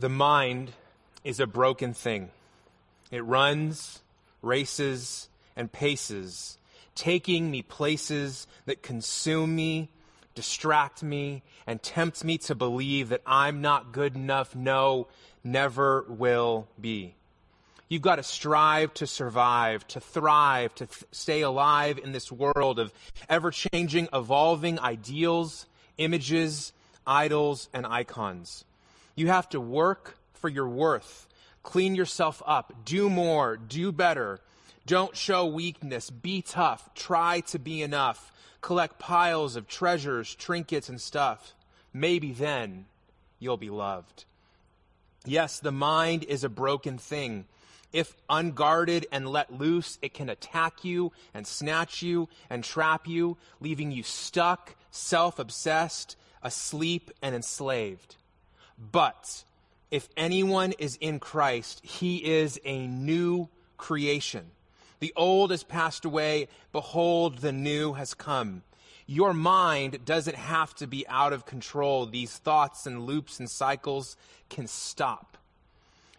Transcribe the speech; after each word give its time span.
The 0.00 0.08
mind 0.08 0.72
is 1.24 1.40
a 1.40 1.46
broken 1.46 1.92
thing. 1.92 2.30
It 3.10 3.24
runs, 3.24 4.00
races, 4.42 5.28
and 5.56 5.72
paces, 5.72 6.56
taking 6.94 7.50
me 7.50 7.62
places 7.62 8.46
that 8.66 8.80
consume 8.80 9.56
me, 9.56 9.88
distract 10.36 11.02
me, 11.02 11.42
and 11.66 11.82
tempt 11.82 12.22
me 12.22 12.38
to 12.38 12.54
believe 12.54 13.08
that 13.08 13.22
I'm 13.26 13.60
not 13.60 13.90
good 13.90 14.14
enough. 14.14 14.54
No, 14.54 15.08
never 15.42 16.04
will 16.08 16.68
be. 16.80 17.16
You've 17.88 18.02
got 18.02 18.16
to 18.16 18.22
strive 18.22 18.94
to 18.94 19.06
survive, 19.06 19.84
to 19.88 19.98
thrive, 19.98 20.76
to 20.76 20.86
th- 20.86 21.04
stay 21.10 21.40
alive 21.40 21.98
in 21.98 22.12
this 22.12 22.30
world 22.30 22.78
of 22.78 22.92
ever 23.28 23.50
changing, 23.50 24.08
evolving 24.12 24.78
ideals, 24.78 25.66
images, 25.96 26.72
idols, 27.04 27.68
and 27.72 27.84
icons. 27.84 28.64
You 29.18 29.26
have 29.26 29.48
to 29.48 29.60
work 29.60 30.16
for 30.34 30.48
your 30.48 30.68
worth. 30.68 31.26
Clean 31.64 31.96
yourself 31.96 32.40
up. 32.46 32.72
Do 32.84 33.10
more. 33.10 33.56
Do 33.56 33.90
better. 33.90 34.38
Don't 34.86 35.16
show 35.16 35.44
weakness. 35.44 36.08
Be 36.08 36.40
tough. 36.40 36.94
Try 36.94 37.40
to 37.48 37.58
be 37.58 37.82
enough. 37.82 38.30
Collect 38.60 39.00
piles 39.00 39.56
of 39.56 39.66
treasures, 39.66 40.32
trinkets, 40.36 40.88
and 40.88 41.00
stuff. 41.00 41.56
Maybe 41.92 42.30
then 42.30 42.84
you'll 43.40 43.56
be 43.56 43.70
loved. 43.70 44.24
Yes, 45.26 45.58
the 45.58 45.72
mind 45.72 46.22
is 46.22 46.44
a 46.44 46.48
broken 46.48 46.96
thing. 46.96 47.46
If 47.92 48.14
unguarded 48.30 49.08
and 49.10 49.28
let 49.28 49.52
loose, 49.52 49.98
it 50.00 50.14
can 50.14 50.28
attack 50.28 50.84
you 50.84 51.10
and 51.34 51.44
snatch 51.44 52.02
you 52.02 52.28
and 52.48 52.62
trap 52.62 53.08
you, 53.08 53.36
leaving 53.60 53.90
you 53.90 54.04
stuck, 54.04 54.76
self 54.92 55.40
obsessed, 55.40 56.14
asleep, 56.40 57.10
and 57.20 57.34
enslaved. 57.34 58.14
But 58.78 59.44
if 59.90 60.08
anyone 60.16 60.72
is 60.78 60.96
in 61.00 61.18
Christ, 61.18 61.84
he 61.84 62.24
is 62.24 62.60
a 62.64 62.86
new 62.86 63.48
creation. 63.76 64.50
The 65.00 65.12
old 65.16 65.50
has 65.50 65.62
passed 65.62 66.04
away. 66.04 66.48
Behold, 66.72 67.38
the 67.38 67.52
new 67.52 67.94
has 67.94 68.14
come. 68.14 68.62
Your 69.06 69.32
mind 69.32 70.04
doesn't 70.04 70.36
have 70.36 70.74
to 70.76 70.86
be 70.86 71.06
out 71.08 71.32
of 71.32 71.46
control. 71.46 72.04
These 72.04 72.36
thoughts 72.36 72.86
and 72.86 73.06
loops 73.06 73.38
and 73.38 73.50
cycles 73.50 74.16
can 74.50 74.66
stop. 74.66 75.38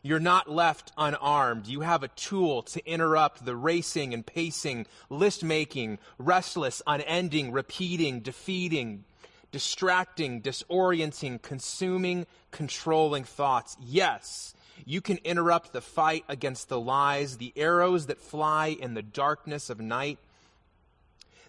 You're 0.02 0.20
not 0.20 0.50
left 0.50 0.92
unarmed. 0.98 1.68
You 1.68 1.82
have 1.82 2.04
a 2.04 2.08
tool 2.08 2.64
to 2.64 2.86
interrupt 2.90 3.46
the 3.46 3.56
racing 3.56 4.14
and 4.14 4.26
pacing, 4.26 4.88
list 5.10 5.44
making, 5.44 6.00
restless, 6.18 6.82
unending, 6.88 7.52
repeating, 7.52 8.22
defeating, 8.22 9.04
distracting, 9.52 10.42
disorienting, 10.42 11.42
consuming, 11.42 12.26
controlling 12.52 13.24
thoughts. 13.24 13.78
Yes, 13.82 14.54
you 14.86 15.02
can 15.02 15.18
interrupt 15.24 15.74
the 15.74 15.82
fight 15.82 16.24
against 16.28 16.70
the 16.70 16.80
lies, 16.80 17.38
the 17.38 17.54
arrows 17.56 18.08
that 18.08 18.20
fly 18.20 18.68
in 18.68 18.94
the 18.94 19.02
darkness 19.02 19.70
of 19.70 19.80
night. 19.80 20.20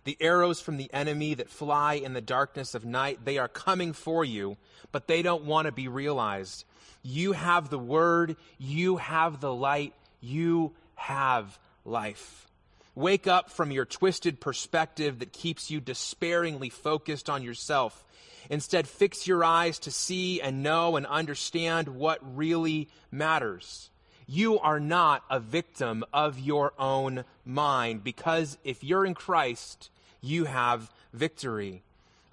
The 0.04 0.16
arrows 0.20 0.60
from 0.60 0.78
the 0.78 0.90
enemy 0.94 1.34
that 1.34 1.50
fly 1.50 1.94
in 1.94 2.14
the 2.14 2.22
darkness 2.22 2.74
of 2.74 2.86
night, 2.86 3.20
they 3.24 3.36
are 3.36 3.48
coming 3.48 3.92
for 3.92 4.24
you, 4.24 4.56
but 4.92 5.06
they 5.06 5.20
don't 5.20 5.44
want 5.44 5.66
to 5.66 5.72
be 5.72 5.88
realized. 5.88 6.64
You 7.02 7.32
have 7.32 7.68
the 7.68 7.78
word, 7.78 8.36
you 8.58 8.96
have 8.96 9.40
the 9.40 9.52
light, 9.52 9.92
you 10.20 10.72
have 10.94 11.58
life. 11.84 12.49
Wake 12.94 13.26
up 13.26 13.50
from 13.50 13.70
your 13.70 13.84
twisted 13.84 14.40
perspective 14.40 15.20
that 15.20 15.32
keeps 15.32 15.70
you 15.70 15.80
despairingly 15.80 16.68
focused 16.68 17.30
on 17.30 17.42
yourself. 17.42 18.04
Instead, 18.48 18.88
fix 18.88 19.26
your 19.26 19.44
eyes 19.44 19.78
to 19.78 19.90
see 19.90 20.40
and 20.40 20.62
know 20.62 20.96
and 20.96 21.06
understand 21.06 21.88
what 21.88 22.18
really 22.36 22.88
matters. 23.10 23.90
You 24.26 24.58
are 24.58 24.80
not 24.80 25.24
a 25.30 25.40
victim 25.40 26.04
of 26.12 26.38
your 26.38 26.72
own 26.78 27.24
mind 27.44 28.04
because 28.04 28.58
if 28.64 28.82
you're 28.82 29.04
in 29.04 29.14
Christ, 29.14 29.90
you 30.20 30.44
have 30.44 30.90
victory. 31.12 31.82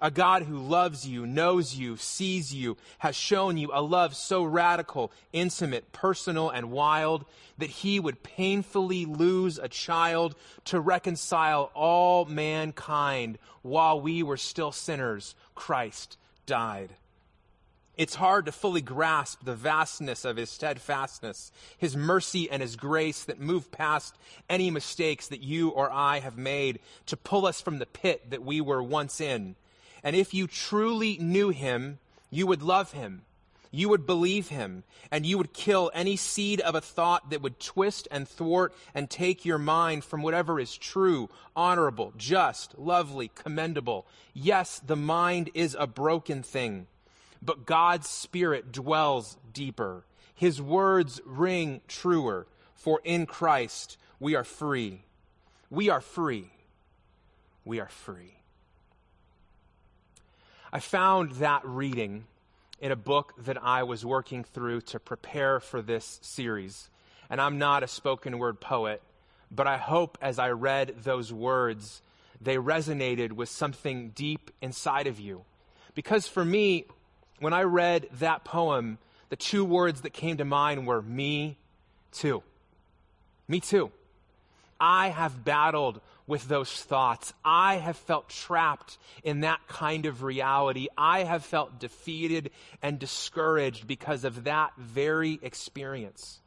A 0.00 0.12
God 0.12 0.44
who 0.44 0.58
loves 0.58 1.06
you, 1.06 1.26
knows 1.26 1.74
you, 1.74 1.96
sees 1.96 2.54
you, 2.54 2.76
has 2.98 3.16
shown 3.16 3.56
you 3.56 3.70
a 3.72 3.82
love 3.82 4.14
so 4.14 4.44
radical, 4.44 5.10
intimate, 5.32 5.90
personal, 5.90 6.50
and 6.50 6.70
wild 6.70 7.24
that 7.58 7.70
he 7.70 7.98
would 7.98 8.22
painfully 8.22 9.06
lose 9.06 9.58
a 9.58 9.68
child 9.68 10.36
to 10.66 10.78
reconcile 10.78 11.72
all 11.74 12.26
mankind 12.26 13.38
while 13.62 14.00
we 14.00 14.22
were 14.22 14.36
still 14.36 14.70
sinners. 14.70 15.34
Christ 15.56 16.16
died. 16.46 16.90
It's 17.96 18.14
hard 18.14 18.46
to 18.46 18.52
fully 18.52 18.80
grasp 18.80 19.40
the 19.42 19.56
vastness 19.56 20.24
of 20.24 20.36
his 20.36 20.48
steadfastness, 20.48 21.50
his 21.76 21.96
mercy 21.96 22.48
and 22.48 22.62
his 22.62 22.76
grace 22.76 23.24
that 23.24 23.40
move 23.40 23.72
past 23.72 24.16
any 24.48 24.70
mistakes 24.70 25.26
that 25.26 25.42
you 25.42 25.70
or 25.70 25.90
I 25.90 26.20
have 26.20 26.38
made 26.38 26.78
to 27.06 27.16
pull 27.16 27.44
us 27.44 27.60
from 27.60 27.80
the 27.80 27.86
pit 27.86 28.30
that 28.30 28.44
we 28.44 28.60
were 28.60 28.80
once 28.80 29.20
in 29.20 29.56
and 30.02 30.14
if 30.16 30.34
you 30.34 30.46
truly 30.46 31.18
knew 31.18 31.50
him, 31.50 31.98
you 32.30 32.46
would 32.46 32.62
love 32.62 32.92
him. 32.92 33.22
You 33.70 33.90
would 33.90 34.06
believe 34.06 34.48
him, 34.48 34.84
and 35.10 35.26
you 35.26 35.36
would 35.36 35.52
kill 35.52 35.90
any 35.92 36.16
seed 36.16 36.60
of 36.60 36.74
a 36.74 36.80
thought 36.80 37.28
that 37.30 37.42
would 37.42 37.60
twist 37.60 38.08
and 38.10 38.26
thwart 38.26 38.74
and 38.94 39.10
take 39.10 39.44
your 39.44 39.58
mind 39.58 40.04
from 40.04 40.22
whatever 40.22 40.58
is 40.58 40.76
true, 40.76 41.28
honorable, 41.54 42.14
just, 42.16 42.78
lovely, 42.78 43.30
commendable. 43.34 44.06
Yes, 44.32 44.80
the 44.84 44.96
mind 44.96 45.50
is 45.52 45.76
a 45.78 45.86
broken 45.86 46.42
thing, 46.42 46.86
but 47.42 47.66
God's 47.66 48.08
Spirit 48.08 48.72
dwells 48.72 49.36
deeper. 49.52 50.04
His 50.34 50.62
words 50.62 51.20
ring 51.26 51.82
truer, 51.88 52.46
for 52.74 53.02
in 53.04 53.26
Christ 53.26 53.98
we 54.18 54.34
are 54.34 54.44
free. 54.44 55.02
We 55.68 55.90
are 55.90 56.00
free. 56.00 56.50
We 57.66 57.80
are 57.80 57.88
free. 57.88 58.37
I 60.72 60.80
found 60.80 61.32
that 61.32 61.64
reading 61.64 62.24
in 62.80 62.92
a 62.92 62.96
book 62.96 63.32
that 63.44 63.62
I 63.62 63.84
was 63.84 64.04
working 64.04 64.44
through 64.44 64.82
to 64.82 65.00
prepare 65.00 65.60
for 65.60 65.80
this 65.80 66.18
series. 66.22 66.90
And 67.30 67.40
I'm 67.40 67.58
not 67.58 67.82
a 67.82 67.88
spoken 67.88 68.38
word 68.38 68.60
poet, 68.60 69.02
but 69.50 69.66
I 69.66 69.78
hope 69.78 70.18
as 70.20 70.38
I 70.38 70.50
read 70.50 70.94
those 71.04 71.32
words, 71.32 72.02
they 72.40 72.56
resonated 72.56 73.32
with 73.32 73.48
something 73.48 74.10
deep 74.10 74.50
inside 74.60 75.06
of 75.06 75.18
you. 75.18 75.44
Because 75.94 76.28
for 76.28 76.44
me, 76.44 76.84
when 77.40 77.52
I 77.52 77.62
read 77.62 78.08
that 78.18 78.44
poem, 78.44 78.98
the 79.30 79.36
two 79.36 79.64
words 79.64 80.02
that 80.02 80.12
came 80.12 80.36
to 80.36 80.44
mind 80.44 80.86
were 80.86 81.02
me 81.02 81.56
too. 82.12 82.42
Me 83.48 83.60
too. 83.60 83.90
I 84.80 85.08
have 85.08 85.44
battled 85.44 86.00
with 86.28 86.46
those 86.46 86.70
thoughts. 86.70 87.32
I 87.44 87.76
have 87.76 87.96
felt 87.96 88.28
trapped 88.28 88.98
in 89.24 89.40
that 89.40 89.66
kind 89.66 90.06
of 90.06 90.22
reality. 90.22 90.86
I 90.96 91.24
have 91.24 91.44
felt 91.44 91.80
defeated 91.80 92.50
and 92.82 93.00
discouraged 93.00 93.88
because 93.88 94.22
of 94.22 94.44
that 94.44 94.72
very 94.76 95.40
experience. 95.42 96.40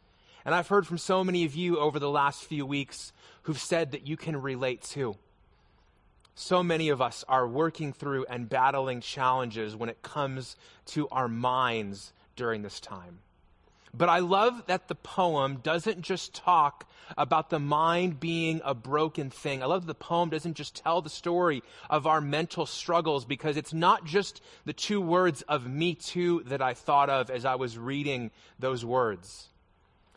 And 0.45 0.55
I've 0.55 0.69
heard 0.69 0.87
from 0.87 0.99
so 0.99 1.23
many 1.23 1.43
of 1.43 1.55
you 1.55 1.79
over 1.79 1.99
the 1.99 2.09
last 2.09 2.43
few 2.43 2.65
weeks 2.65 3.11
who've 3.43 3.59
said 3.59 3.91
that 3.91 4.07
you 4.07 4.15
can 4.15 4.39
relate 4.39 4.83
too. 4.83 5.17
So 6.35 6.63
many 6.63 6.89
of 6.89 7.01
us 7.01 7.25
are 7.27 7.47
working 7.47 7.91
through 7.91 8.25
and 8.29 8.47
battling 8.47 9.01
challenges 9.01 9.75
when 9.75 9.89
it 9.89 10.01
comes 10.01 10.55
to 10.87 11.07
our 11.09 11.27
minds 11.27 12.13
during 12.35 12.61
this 12.61 12.79
time. 12.79 13.19
But 13.93 14.09
I 14.09 14.19
love 14.19 14.63
that 14.67 14.87
the 14.87 14.95
poem 14.95 15.57
doesn't 15.57 16.01
just 16.01 16.33
talk 16.33 16.89
about 17.17 17.49
the 17.49 17.59
mind 17.59 18.19
being 18.19 18.61
a 18.63 18.73
broken 18.73 19.29
thing. 19.29 19.61
I 19.61 19.65
love 19.65 19.85
that 19.85 19.99
the 19.99 20.05
poem 20.05 20.29
doesn't 20.29 20.53
just 20.53 20.75
tell 20.75 21.01
the 21.01 21.09
story 21.09 21.61
of 21.89 22.07
our 22.07 22.21
mental 22.21 22.65
struggles 22.65 23.25
because 23.25 23.57
it's 23.57 23.73
not 23.73 24.05
just 24.05 24.41
the 24.65 24.73
two 24.73 25.01
words 25.01 25.41
of 25.43 25.67
me 25.67 25.95
too 25.95 26.43
that 26.45 26.61
I 26.61 26.73
thought 26.73 27.09
of 27.09 27.29
as 27.29 27.43
I 27.43 27.55
was 27.55 27.77
reading 27.77 28.31
those 28.59 28.85
words, 28.85 29.49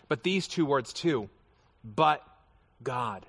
but 0.09 0.23
these 0.23 0.47
two 0.47 0.67
words 0.67 0.93
too. 0.93 1.29
But 1.83 2.23
God. 2.83 3.27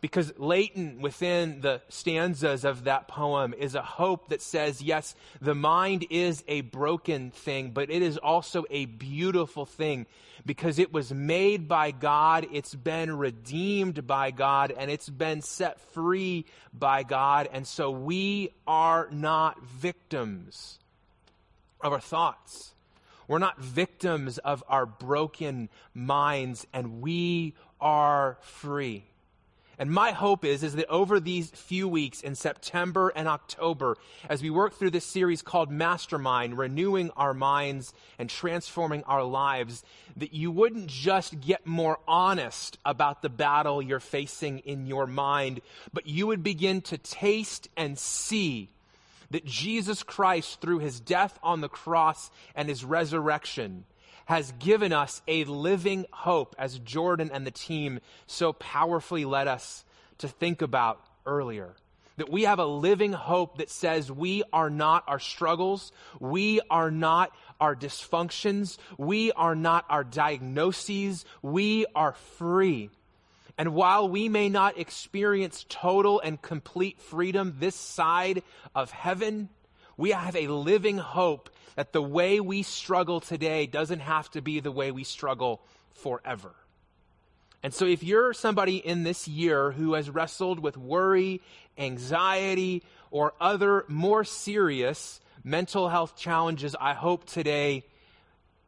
Because 0.00 0.32
latent 0.38 1.00
within 1.00 1.60
the 1.60 1.82
stanzas 1.90 2.64
of 2.64 2.84
that 2.84 3.06
poem 3.06 3.52
is 3.52 3.74
a 3.74 3.82
hope 3.82 4.30
that 4.30 4.40
says, 4.40 4.80
yes, 4.80 5.14
the 5.42 5.54
mind 5.54 6.06
is 6.08 6.42
a 6.48 6.62
broken 6.62 7.30
thing, 7.30 7.72
but 7.72 7.90
it 7.90 8.00
is 8.00 8.16
also 8.16 8.64
a 8.70 8.86
beautiful 8.86 9.66
thing 9.66 10.06
because 10.46 10.78
it 10.78 10.92
was 10.92 11.12
made 11.12 11.68
by 11.68 11.90
God, 11.90 12.46
it's 12.50 12.74
been 12.74 13.18
redeemed 13.18 14.06
by 14.06 14.30
God, 14.30 14.72
and 14.76 14.90
it's 14.90 15.10
been 15.10 15.42
set 15.42 15.80
free 15.92 16.46
by 16.72 17.02
God. 17.02 17.48
And 17.52 17.66
so 17.66 17.90
we 17.90 18.50
are 18.66 19.08
not 19.10 19.62
victims 19.62 20.78
of 21.80 21.92
our 21.92 22.00
thoughts. 22.00 22.72
We're 23.28 23.38
not 23.38 23.60
victims 23.60 24.38
of 24.38 24.64
our 24.66 24.86
broken 24.86 25.68
minds, 25.94 26.66
and 26.72 27.00
we 27.00 27.54
are 27.80 28.38
free. 28.40 29.04
And 29.80 29.90
my 29.90 30.12
hope 30.12 30.44
is, 30.44 30.62
is 30.62 30.74
that 30.74 30.90
over 30.90 31.18
these 31.18 31.48
few 31.48 31.88
weeks 31.88 32.20
in 32.20 32.34
September 32.34 33.08
and 33.16 33.26
October, 33.26 33.96
as 34.28 34.42
we 34.42 34.50
work 34.50 34.74
through 34.74 34.90
this 34.90 35.06
series 35.06 35.40
called 35.40 35.70
Mastermind, 35.70 36.58
renewing 36.58 37.10
our 37.16 37.32
minds 37.32 37.94
and 38.18 38.28
transforming 38.28 39.02
our 39.04 39.24
lives, 39.24 39.82
that 40.18 40.34
you 40.34 40.50
wouldn't 40.50 40.88
just 40.88 41.40
get 41.40 41.66
more 41.66 41.98
honest 42.06 42.76
about 42.84 43.22
the 43.22 43.30
battle 43.30 43.80
you're 43.80 44.00
facing 44.00 44.58
in 44.58 44.86
your 44.86 45.06
mind, 45.06 45.62
but 45.94 46.06
you 46.06 46.26
would 46.26 46.42
begin 46.42 46.82
to 46.82 46.98
taste 46.98 47.70
and 47.74 47.98
see 47.98 48.68
that 49.30 49.46
Jesus 49.46 50.02
Christ, 50.02 50.60
through 50.60 50.80
his 50.80 51.00
death 51.00 51.38
on 51.42 51.62
the 51.62 51.70
cross 51.70 52.30
and 52.54 52.68
his 52.68 52.84
resurrection, 52.84 53.84
has 54.30 54.52
given 54.60 54.92
us 54.92 55.22
a 55.26 55.42
living 55.42 56.06
hope, 56.12 56.54
as 56.56 56.78
Jordan 56.78 57.32
and 57.34 57.44
the 57.44 57.50
team 57.50 57.98
so 58.28 58.52
powerfully 58.52 59.24
led 59.24 59.48
us 59.48 59.84
to 60.18 60.28
think 60.28 60.62
about 60.62 61.04
earlier. 61.26 61.74
That 62.16 62.30
we 62.30 62.44
have 62.44 62.60
a 62.60 62.64
living 62.64 63.12
hope 63.12 63.58
that 63.58 63.70
says 63.70 64.08
we 64.08 64.44
are 64.52 64.70
not 64.70 65.02
our 65.08 65.18
struggles, 65.18 65.90
we 66.20 66.60
are 66.70 66.92
not 66.92 67.32
our 67.60 67.74
dysfunctions, 67.74 68.78
we 68.96 69.32
are 69.32 69.56
not 69.56 69.84
our 69.90 70.04
diagnoses, 70.04 71.24
we 71.42 71.86
are 71.96 72.12
free. 72.38 72.90
And 73.58 73.74
while 73.74 74.08
we 74.08 74.28
may 74.28 74.48
not 74.48 74.78
experience 74.78 75.66
total 75.68 76.20
and 76.20 76.40
complete 76.40 77.00
freedom 77.00 77.56
this 77.58 77.74
side 77.74 78.44
of 78.76 78.92
heaven, 78.92 79.48
we 79.96 80.10
have 80.10 80.36
a 80.36 80.48
living 80.48 80.98
hope 80.98 81.50
that 81.76 81.92
the 81.92 82.02
way 82.02 82.40
we 82.40 82.62
struggle 82.62 83.20
today 83.20 83.66
doesn't 83.66 84.00
have 84.00 84.30
to 84.32 84.42
be 84.42 84.60
the 84.60 84.72
way 84.72 84.90
we 84.90 85.04
struggle 85.04 85.62
forever. 85.92 86.54
And 87.62 87.74
so, 87.74 87.84
if 87.84 88.02
you're 88.02 88.32
somebody 88.32 88.76
in 88.76 89.02
this 89.02 89.28
year 89.28 89.70
who 89.70 89.94
has 89.94 90.08
wrestled 90.08 90.60
with 90.60 90.76
worry, 90.78 91.42
anxiety, 91.76 92.82
or 93.10 93.34
other 93.40 93.84
more 93.88 94.24
serious 94.24 95.20
mental 95.44 95.88
health 95.88 96.16
challenges, 96.16 96.74
I 96.80 96.94
hope 96.94 97.26
today 97.26 97.84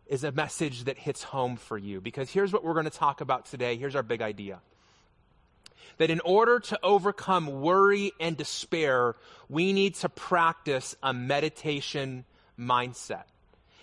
is 0.06 0.24
a 0.24 0.32
message 0.32 0.84
that 0.84 0.98
hits 0.98 1.22
home 1.22 1.56
for 1.56 1.78
you. 1.78 2.00
Because 2.00 2.28
here's 2.30 2.52
what 2.52 2.64
we're 2.64 2.74
going 2.74 2.84
to 2.84 2.90
talk 2.90 3.22
about 3.22 3.46
today. 3.46 3.76
Here's 3.76 3.96
our 3.96 4.02
big 4.02 4.20
idea 4.20 4.60
that 6.02 6.10
in 6.10 6.18
order 6.24 6.58
to 6.58 6.76
overcome 6.82 7.60
worry 7.60 8.10
and 8.18 8.36
despair, 8.36 9.14
we 9.48 9.72
need 9.72 9.94
to 9.94 10.08
practice 10.08 10.96
a 11.00 11.14
meditation 11.14 12.24
mindset. 12.58 13.22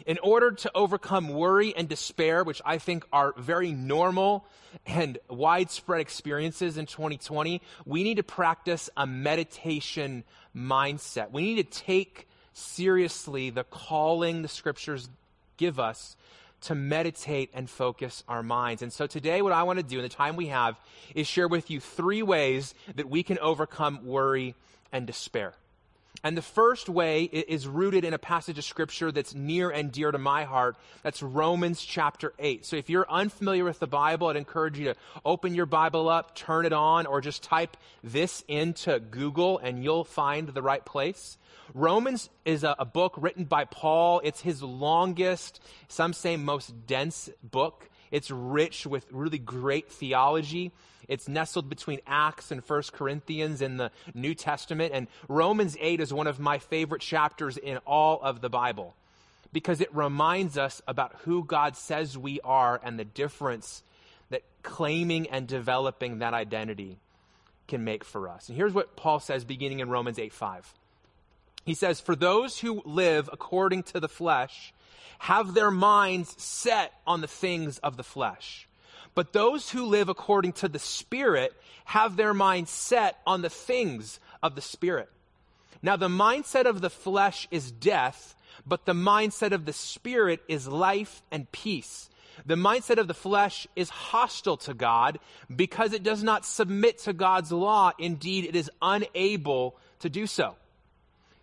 In 0.06 0.20
order 0.22 0.52
to 0.52 0.72
overcome 0.76 1.30
worry 1.30 1.74
and 1.74 1.88
despair, 1.88 2.44
which 2.44 2.62
I 2.66 2.78
think 2.78 3.06
are 3.14 3.34
very 3.38 3.72
normal 3.72 4.46
and 4.86 5.18
widespread 5.30 6.02
experiences 6.02 6.78
in 6.78 6.88
2020, 6.88 7.62
we 7.86 8.04
need 8.04 8.18
to 8.18 8.24
practice 8.24 8.90
a 8.98 9.08
meditation 9.08 10.26
mindset. 10.54 11.32
We 11.32 11.44
need 11.44 11.72
to 11.72 11.80
take 11.80 12.28
seriously 12.52 13.50
the 13.50 13.64
calling 13.64 14.42
the 14.42 14.50
scriptures 14.50 15.08
give 15.56 15.80
us 15.80 16.18
to 16.62 16.76
meditate 16.76 17.50
and 17.54 17.70
focus 17.70 18.24
our 18.28 18.44
minds. 18.44 18.82
And 18.82 18.92
so 18.92 19.08
today, 19.08 19.42
what 19.42 19.54
I 19.54 19.64
want 19.64 19.80
to 19.80 19.84
do 19.84 19.98
in 19.98 20.04
the 20.04 20.10
time 20.10 20.36
we 20.36 20.48
have 20.48 20.80
is 21.16 21.28
share 21.28 21.48
with 21.48 21.70
you 21.70 21.80
three 21.80 22.22
ways 22.22 22.74
that 22.96 23.10
we 23.10 23.24
can 23.24 23.40
overcome 23.40 24.06
worry 24.06 24.56
and 24.92 25.08
despair. 25.08 25.54
And 26.24 26.36
the 26.36 26.42
first 26.42 26.90
way 26.90 27.24
is 27.24 27.66
rooted 27.66 28.04
in 28.04 28.14
a 28.14 28.18
passage 28.18 28.58
of 28.58 28.66
scripture 28.66 29.10
that's 29.10 29.34
near 29.34 29.70
and 29.70 29.90
dear 29.90 30.12
to 30.12 30.18
my 30.18 30.44
heart. 30.44 30.76
That's 31.02 31.24
Romans 31.24 31.82
chapter 31.82 32.34
8. 32.38 32.66
So 32.66 32.76
if 32.76 32.90
you're 32.90 33.10
unfamiliar 33.10 33.64
with 33.64 33.80
the 33.80 33.88
Bible, 33.88 34.28
I'd 34.28 34.36
encourage 34.36 34.78
you 34.78 34.86
to 34.86 34.96
open 35.24 35.56
your 35.56 35.66
Bible 35.66 36.10
up, 36.10 36.36
turn 36.36 36.66
it 36.66 36.74
on, 36.74 37.06
or 37.06 37.22
just 37.22 37.42
type 37.42 37.78
this 38.04 38.44
into 38.50 39.00
Google 39.00 39.60
and 39.60 39.82
you'll 39.82 40.04
find 40.04 40.50
the 40.50 40.62
right 40.62 40.84
place. 40.84 41.38
Romans 41.74 42.30
is 42.44 42.66
a, 42.66 42.76
a 42.78 42.86
book 42.86 43.14
written 43.16 43.46
by 43.46 43.64
Paul. 43.64 44.20
It's 44.24 44.42
his 44.42 44.62
longest, 44.62 45.62
some 45.88 46.12
say 46.12 46.36
most 46.36 46.86
dense 46.86 47.30
book. 47.44 47.90
It's 48.12 48.32
rich 48.32 48.86
with 48.86 49.06
really 49.12 49.38
great 49.38 49.90
theology. 49.90 50.72
It's 51.10 51.28
nestled 51.28 51.68
between 51.68 52.00
Acts 52.08 52.52
and 52.52 52.64
First 52.64 52.94
Corinthians 52.94 53.62
in 53.62 53.78
the 53.78 53.92
New 54.14 54.36
Testament. 54.36 54.94
And 54.94 55.08
Romans 55.28 55.76
8 55.82 56.00
is 56.00 56.14
one 56.14 56.28
of 56.28 56.40
my 56.40 56.60
favorite 56.60 57.02
chapters 57.02 57.58
in 57.58 57.78
all 57.80 58.22
of 58.22 58.40
the 58.40 58.50
Bible 58.50 58.96
because 59.52 59.82
it 59.82 59.94
reminds 59.94 60.58
us 60.58 60.82
about 60.88 61.16
who 61.24 61.44
God 61.44 61.76
says 61.76 62.18
we 62.18 62.40
are 62.42 62.80
and 62.84 63.00
the 63.00 63.06
difference 63.06 63.84
that 64.30 64.44
claiming 64.62 65.28
and 65.30 65.48
developing 65.48 66.20
that 66.20 66.36
identity 66.36 66.98
can 67.68 67.84
make 67.84 68.04
for 68.04 68.30
us. 68.30 68.48
And 68.48 68.56
here's 68.56 68.74
what 68.74 68.96
Paul 68.96 69.20
says 69.20 69.44
beginning 69.44 69.80
in 69.80 69.90
Romans 69.90 70.20
8 70.20 70.32
5. 70.32 70.74
He 71.66 71.74
says, 71.74 72.00
For 72.00 72.16
those 72.16 72.60
who 72.60 72.82
live 72.86 73.30
according 73.34 73.84
to 73.84 74.00
the 74.00 74.08
flesh 74.08 74.74
have 75.20 75.54
their 75.54 75.72
minds 75.72 76.42
set 76.42 76.94
on 77.06 77.22
the 77.22 77.28
things 77.28 77.78
of 77.80 77.98
the 77.98 78.04
flesh. 78.04 78.69
But 79.20 79.34
those 79.34 79.70
who 79.70 79.84
live 79.84 80.08
according 80.08 80.54
to 80.54 80.70
the 80.70 80.80
Spirit 80.80 81.54
have 81.84 82.16
their 82.16 82.34
mind 82.34 82.70
set 82.70 83.18
on 83.28 83.42
the 83.42 83.50
things 83.50 84.18
of 84.42 84.56
the 84.56 84.62
Spirit. 84.62 85.10
Now, 85.82 85.98
the 85.98 86.08
mindset 86.08 86.64
of 86.64 86.80
the 86.80 86.90
flesh 86.90 87.46
is 87.52 87.70
death, 87.70 88.34
but 88.66 88.86
the 88.86 88.94
mindset 88.94 89.52
of 89.52 89.66
the 89.66 89.74
Spirit 89.74 90.40
is 90.48 90.70
life 90.70 91.22
and 91.34 91.52
peace. 91.52 92.10
The 92.46 92.56
mindset 92.56 92.98
of 92.98 93.10
the 93.10 93.14
flesh 93.14 93.68
is 93.76 93.90
hostile 93.90 94.56
to 94.56 94.74
God 94.74 95.20
because 95.54 95.92
it 95.92 96.02
does 96.04 96.24
not 96.24 96.46
submit 96.46 97.00
to 97.00 97.12
God's 97.12 97.52
law. 97.52 97.92
Indeed, 98.00 98.46
it 98.46 98.56
is 98.56 98.72
unable 98.82 99.76
to 100.00 100.10
do 100.10 100.28
so. 100.28 100.56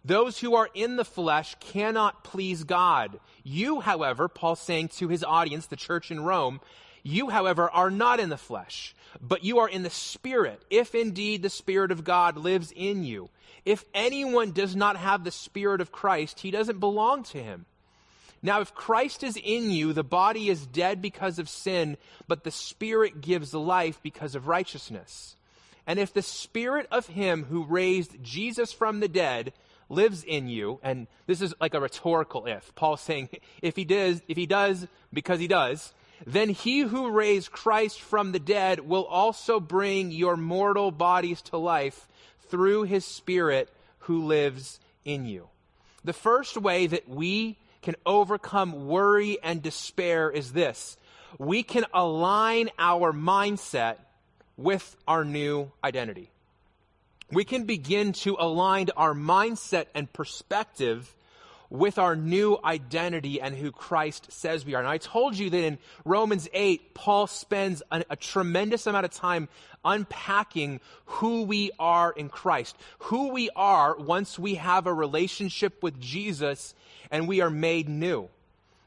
Those 0.03 0.39
who 0.39 0.55
are 0.55 0.71
in 0.73 0.97
the 0.97 1.05
flesh 1.05 1.57
cannot 1.61 2.25
please 2.25 2.65
God. 2.65 3.21
You, 3.45 3.81
however, 3.81 4.29
Paul's 4.29 4.61
saying 4.61 4.89
to 4.97 5.09
his 5.09 5.23
audience, 5.23 5.67
the 5.67 5.77
church 5.77 6.11
in 6.11 6.21
Rome, 6.21 6.63
you, 7.07 7.31
however, 7.31 7.71
are 7.71 7.91
not 7.91 8.21
in 8.21 8.29
the 8.29 8.37
flesh, 8.37 8.95
but 9.21 9.45
you 9.45 9.59
are 9.61 9.69
in 9.69 9.83
the 9.83 9.91
Spirit, 9.91 10.63
if 10.71 10.95
indeed 10.95 11.43
the 11.43 11.51
Spirit 11.51 11.91
of 11.91 12.05
God 12.05 12.37
lives 12.37 12.73
in 12.75 13.05
you. 13.05 13.31
If 13.65 13.85
anyone 13.95 14.53
does 14.53 14.77
not 14.77 14.97
have 14.97 15.25
the 15.25 15.31
Spirit 15.31 15.81
of 15.81 15.93
Christ, 15.93 16.41
he 16.41 16.51
doesn't 16.51 16.81
belong 16.81 17.23
to 17.25 17.43
him. 17.43 17.67
Now, 18.43 18.61
if 18.61 18.75
Christ 18.75 19.23
is 19.23 19.39
in 19.43 19.71
you, 19.71 19.93
the 19.93 20.05
body 20.05 20.51
is 20.51 20.67
dead 20.67 21.01
because 21.01 21.39
of 21.39 21.49
sin, 21.49 21.97
but 22.29 22.45
the 22.45 22.51
Spirit 22.51 23.21
gives 23.21 23.55
life 23.55 24.01
because 24.03 24.35
of 24.35 24.47
righteousness. 24.47 25.37
And 25.87 25.99
if 25.99 26.13
the 26.13 26.23
Spirit 26.23 26.87
of 26.91 27.07
Him 27.07 27.45
who 27.45 27.65
raised 27.65 28.23
Jesus 28.23 28.73
from 28.73 29.01
the 29.01 29.09
dead 29.09 29.53
lives 29.89 30.25
in 30.25 30.49
you, 30.49 30.81
and 30.83 31.07
this 31.27 31.41
is 31.41 31.55
like 31.61 31.75
a 31.75 31.81
rhetorical 31.81 32.47
if. 32.47 32.75
Paul's 32.75 33.01
saying, 33.01 33.29
if 33.63 33.77
he 33.77 33.85
does, 33.85 34.21
if 34.29 34.37
he 34.37 34.47
does, 34.47 34.87
because 35.13 35.39
he 35.39 35.47
does, 35.47 35.95
then 36.25 36.49
he 36.49 36.81
who 36.81 37.11
raised 37.11 37.53
Christ 37.53 38.01
from 38.01 38.33
the 38.33 38.39
dead 38.39 38.81
will 38.81 39.05
also 39.05 39.61
bring 39.61 40.11
your 40.11 40.37
mortal 40.37 40.91
bodies 40.91 41.43
to 41.43 41.57
life 41.57 42.09
through 42.49 42.85
his 42.85 43.05
Spirit 43.05 43.69
who 44.01 44.25
lives 44.25 44.81
in 45.05 45.27
you. 45.27 45.49
The 46.05 46.13
first 46.13 46.57
way 46.57 46.87
that 46.87 47.09
we 47.09 47.59
can 47.83 47.97
overcome 48.07 48.87
worry 48.87 49.39
and 49.43 49.63
despair 49.63 50.31
is 50.31 50.53
this. 50.53 50.97
We 51.39 51.63
can 51.63 51.85
align 51.93 52.71
our 52.79 53.13
mindset 53.13 53.97
with 54.57 54.97
our 55.07 55.25
new 55.25 55.71
identity 55.85 56.31
we 57.31 57.45
can 57.45 57.65
begin 57.65 58.13
to 58.13 58.37
align 58.39 58.89
our 58.97 59.15
mindset 59.15 59.87
and 59.95 60.13
perspective 60.13 61.13
with 61.71 61.99
our 61.99 62.17
new 62.17 62.59
identity 62.65 63.41
and 63.41 63.55
who 63.55 63.73
Christ 63.73 64.31
says 64.31 64.65
we 64.65 64.75
are. 64.75 64.81
And 64.81 64.89
I 64.89 64.99
told 64.99 65.37
you 65.37 65.51
that 65.51 65.63
in 65.63 65.79
Romans 66.05 66.49
8, 66.53 66.95
Paul 66.95 67.27
spends 67.27 67.83
a, 67.91 68.05
a, 68.11 68.17
tremendous 68.17 68.87
amount 68.87 69.05
of 69.05 69.13
time 69.13 69.49
unpacking 69.85 70.81
who 71.07 71.43
we 71.43 71.71
are 71.79 72.13
in 72.13 72.29
Christ, 72.29 72.77
who 72.99 73.29
we 73.29 73.51
are 73.57 73.97
once 73.97 74.39
we 74.39 74.55
have 74.57 74.87
a 74.87 74.95
relationship 74.95 75.83
with 75.83 76.01
Jesus 76.01 76.75
and 77.11 77.29
we 77.29 77.41
are 77.41 77.51
made 77.51 77.89
new. 77.89 78.29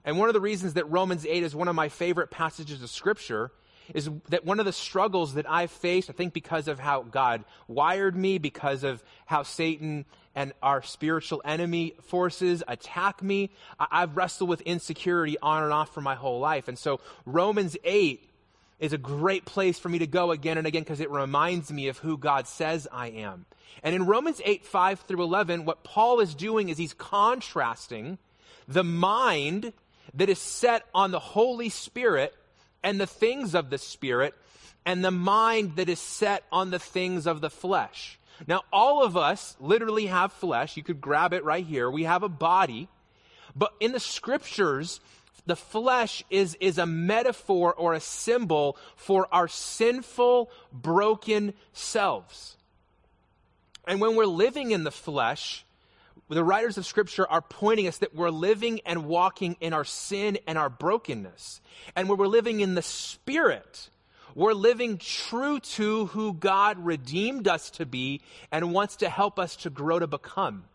And 0.05 0.17
one 0.17 0.29
of 0.29 0.33
the 0.33 0.41
reasons 0.41 0.73
that 0.73 0.89
Romans 0.89 1.25
8 1.25 1.43
is 1.43 1.55
one 1.55 1.67
of 1.67 1.75
my 1.75 1.89
favorite 1.89 2.31
passages 2.31 2.81
of 2.81 2.89
Scripture 2.89 3.51
is 3.93 4.09
that 4.29 4.45
one 4.45 4.59
of 4.59 4.65
the 4.65 4.73
struggles 4.73 5.33
that 5.35 5.49
I've 5.49 5.71
faced, 5.71 6.09
I 6.09 6.13
think 6.13 6.33
because 6.33 6.67
of 6.67 6.79
how 6.79 7.03
God 7.03 7.43
wired 7.67 8.15
me, 8.15 8.37
because 8.37 8.83
of 8.83 9.03
how 9.25 9.43
Satan 9.43 10.05
and 10.35 10.53
our 10.61 10.81
spiritual 10.81 11.41
enemy 11.43 11.95
forces 12.03 12.63
attack 12.67 13.21
me, 13.21 13.51
I've 13.79 14.15
wrestled 14.15 14.49
with 14.49 14.61
insecurity 14.61 15.37
on 15.41 15.63
and 15.63 15.73
off 15.73 15.93
for 15.93 16.01
my 16.01 16.15
whole 16.15 16.39
life. 16.39 16.67
And 16.67 16.77
so 16.77 16.99
Romans 17.25 17.75
8 17.83 18.29
is 18.79 18.93
a 18.93 18.97
great 18.97 19.45
place 19.45 19.77
for 19.77 19.89
me 19.89 19.99
to 19.99 20.07
go 20.07 20.31
again 20.31 20.57
and 20.57 20.65
again 20.65 20.83
because 20.83 21.01
it 21.01 21.11
reminds 21.11 21.71
me 21.71 21.89
of 21.89 21.97
who 21.97 22.17
God 22.17 22.47
says 22.47 22.87
I 22.91 23.07
am. 23.07 23.45
And 23.83 23.93
in 23.93 24.05
Romans 24.05 24.41
8, 24.43 24.65
5 24.65 25.01
through 25.01 25.23
11, 25.23 25.65
what 25.65 25.83
Paul 25.83 26.19
is 26.19 26.33
doing 26.33 26.69
is 26.69 26.77
he's 26.77 26.93
contrasting 26.93 28.17
the 28.67 28.83
mind 28.83 29.73
that 30.13 30.29
is 30.29 30.39
set 30.39 30.85
on 30.93 31.11
the 31.11 31.19
Holy 31.19 31.69
Spirit 31.69 32.33
and 32.83 32.99
the 32.99 33.07
things 33.07 33.55
of 33.55 33.69
the 33.69 33.77
Spirit, 33.77 34.33
and 34.85 35.03
the 35.03 35.11
mind 35.11 35.75
that 35.75 35.89
is 35.89 35.99
set 35.99 36.43
on 36.51 36.71
the 36.71 36.79
things 36.79 37.27
of 37.27 37.41
the 37.41 37.49
flesh. 37.49 38.17
Now, 38.47 38.63
all 38.71 39.03
of 39.03 39.17
us 39.17 39.55
literally 39.59 40.05
have 40.07 40.31
flesh. 40.31 40.77
You 40.77 40.83
could 40.83 41.01
grab 41.01 41.33
it 41.33 41.43
right 41.43 41.65
here. 41.65 41.89
We 41.89 42.03
have 42.03 42.23
a 42.23 42.29
body. 42.29 42.87
But 43.55 43.73
in 43.79 43.91
the 43.91 43.99
scriptures, 43.99 45.01
the 45.45 45.55
flesh 45.55 46.23
is, 46.29 46.55
is 46.61 46.77
a 46.77 46.85
metaphor 46.85 47.73
or 47.73 47.93
a 47.93 47.99
symbol 47.99 48.77
for 48.95 49.27
our 49.31 49.47
sinful, 49.47 50.49
broken 50.71 51.53
selves. 51.73 52.55
And 53.85 53.99
when 53.99 54.15
we're 54.15 54.25
living 54.25 54.71
in 54.71 54.83
the 54.83 54.91
flesh, 54.91 55.65
the 56.35 56.43
writers 56.43 56.77
of 56.77 56.85
Scripture 56.85 57.27
are 57.27 57.41
pointing 57.41 57.87
us 57.87 57.97
that 57.97 58.15
we're 58.15 58.29
living 58.29 58.81
and 58.85 59.05
walking 59.05 59.57
in 59.59 59.73
our 59.73 59.83
sin 59.83 60.37
and 60.47 60.57
our 60.57 60.69
brokenness. 60.69 61.61
And 61.95 62.07
when 62.07 62.19
we're 62.19 62.27
living 62.27 62.59
in 62.59 62.75
the 62.75 62.81
Spirit, 62.81 63.89
we're 64.35 64.53
living 64.53 64.97
true 64.99 65.59
to 65.59 66.05
who 66.07 66.33
God 66.33 66.77
redeemed 66.85 67.47
us 67.47 67.71
to 67.71 67.85
be 67.85 68.21
and 68.51 68.73
wants 68.73 68.97
to 68.97 69.09
help 69.09 69.39
us 69.39 69.55
to 69.57 69.69
grow 69.69 69.99
to 69.99 70.07
become. 70.07 70.65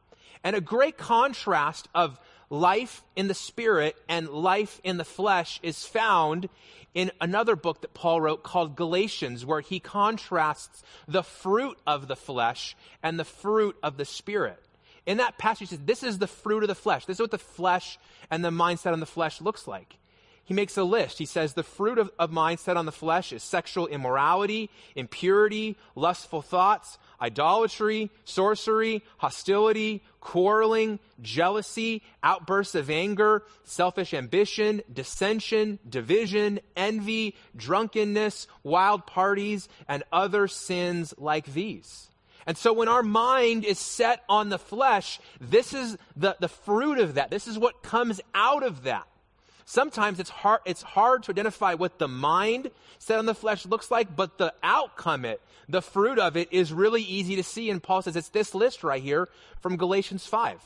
And 0.43 0.57
a 0.57 0.61
great 0.61 0.99
contrast 0.99 1.89
of 1.95 2.21
life 2.51 3.03
in 3.17 3.29
the 3.29 3.35
spirit 3.35 3.97
and 4.09 4.29
life 4.29 4.81
in 4.85 4.97
the 4.99 5.05
flesh 5.05 5.59
is 5.63 5.87
found 5.87 6.49
in 6.93 7.11
another 7.21 7.57
book 7.57 7.81
that 7.81 7.95
Paul 7.95 8.21
wrote 8.21 8.43
called 8.43 8.77
Galatians, 8.77 9.47
where 9.47 9.61
he 9.61 9.81
contrasts 9.81 10.83
the 11.09 11.23
fruit 11.23 11.79
of 11.87 12.07
the 12.07 12.17
flesh 12.17 12.77
and 13.03 13.19
the 13.19 13.25
fruit 13.25 13.77
of 13.83 13.97
the 13.97 14.05
spirit. 14.05 14.63
In 15.07 15.19
that 15.19 15.39
passage, 15.39 15.71
he 15.71 15.77
says, 15.77 15.85
This 15.85 16.03
is 16.03 16.19
the 16.19 16.27
fruit 16.27 16.63
of 16.63 16.69
the 16.69 16.75
flesh. 16.75 17.05
This 17.07 17.17
is 17.17 17.21
what 17.21 17.31
the 17.31 17.39
flesh 17.39 17.99
and 18.31 18.45
the 18.45 18.51
mindset 18.51 18.93
on 18.93 19.01
the 19.01 19.07
flesh 19.07 19.41
looks 19.41 19.67
like 19.67 19.99
he 20.45 20.53
makes 20.53 20.77
a 20.77 20.85
list. 20.85 21.19
He 21.19 21.25
says 21.25 21.55
the 21.55 21.63
fruit 21.63 21.99
of, 21.99 22.11
of 22.19 22.31
mind 22.31 22.61
set 22.61 22.77
on 22.77 22.85
the 22.85 22.93
flesh 22.93 23.33
is 23.33 23.43
sexual 23.43 23.87
immorality, 23.87 24.71
impurity, 24.95 25.77
lustful 25.95 26.43
thoughts, 26.43 26.99
idolatry, 27.21 28.11
sorcery, 28.25 29.03
hostility, 29.17 30.03
quarreling, 30.21 30.99
jealousy, 31.23 32.03
outbursts 32.23 32.75
of 32.75 32.91
anger, 32.91 33.43
selfish 33.65 34.13
ambition, 34.13 34.83
dissension, 34.93 35.79
division, 35.89 36.61
envy, 36.77 37.37
drunkenness, 37.57 38.47
wild 38.63 39.07
parties, 39.07 39.69
and 39.89 40.05
other 40.13 40.47
sins 40.47 41.15
like 41.17 41.47
these. 41.55 42.11
And 42.47 42.57
so 42.57 42.73
when 42.73 42.89
our 42.89 43.03
mind 43.03 43.65
is 43.65 43.79
set 43.79 44.23
on 44.29 44.49
the 44.49 44.59
flesh, 44.59 45.21
this 45.41 45.73
is 45.73 45.97
the, 46.17 46.37
the 46.41 46.49
fruit 46.49 46.99
of 46.99 47.15
that. 47.15 47.31
This 47.31 47.49
is 47.49 47.59
what 47.59 47.83
comes 47.83 48.21
out 48.35 48.63
of 48.63 48.85
that. 48.85 49.07
Sometimes 49.65 50.21
it's 50.21 50.31
hard, 50.31 50.61
it's 50.67 50.83
hard 50.83 51.23
to 51.23 51.33
identify 51.33 51.75
what 51.75 51.99
the 51.99 52.09
mind 52.09 52.71
set 52.99 53.19
on 53.19 53.27
the 53.27 53.35
flesh 53.35 53.65
looks 53.65 53.91
like, 53.91 54.15
but 54.15 54.37
the 54.37 54.53
outcome, 54.63 55.25
it, 55.25 55.41
the 55.69 55.81
fruit 55.81 56.19
of 56.19 56.37
it 56.37 56.53
is 56.53 56.73
really 56.73 57.03
easy 57.03 57.37
to 57.37 57.43
see. 57.43 57.71
And 57.71 57.83
Paul 57.83 58.03
says 58.03 58.15
it's 58.17 58.29
this 58.29 58.55
list 58.55 58.85
right 58.85 59.03
here 59.03 59.29
from 59.61 59.77
Galatians 59.77 60.27
5. 60.27 60.61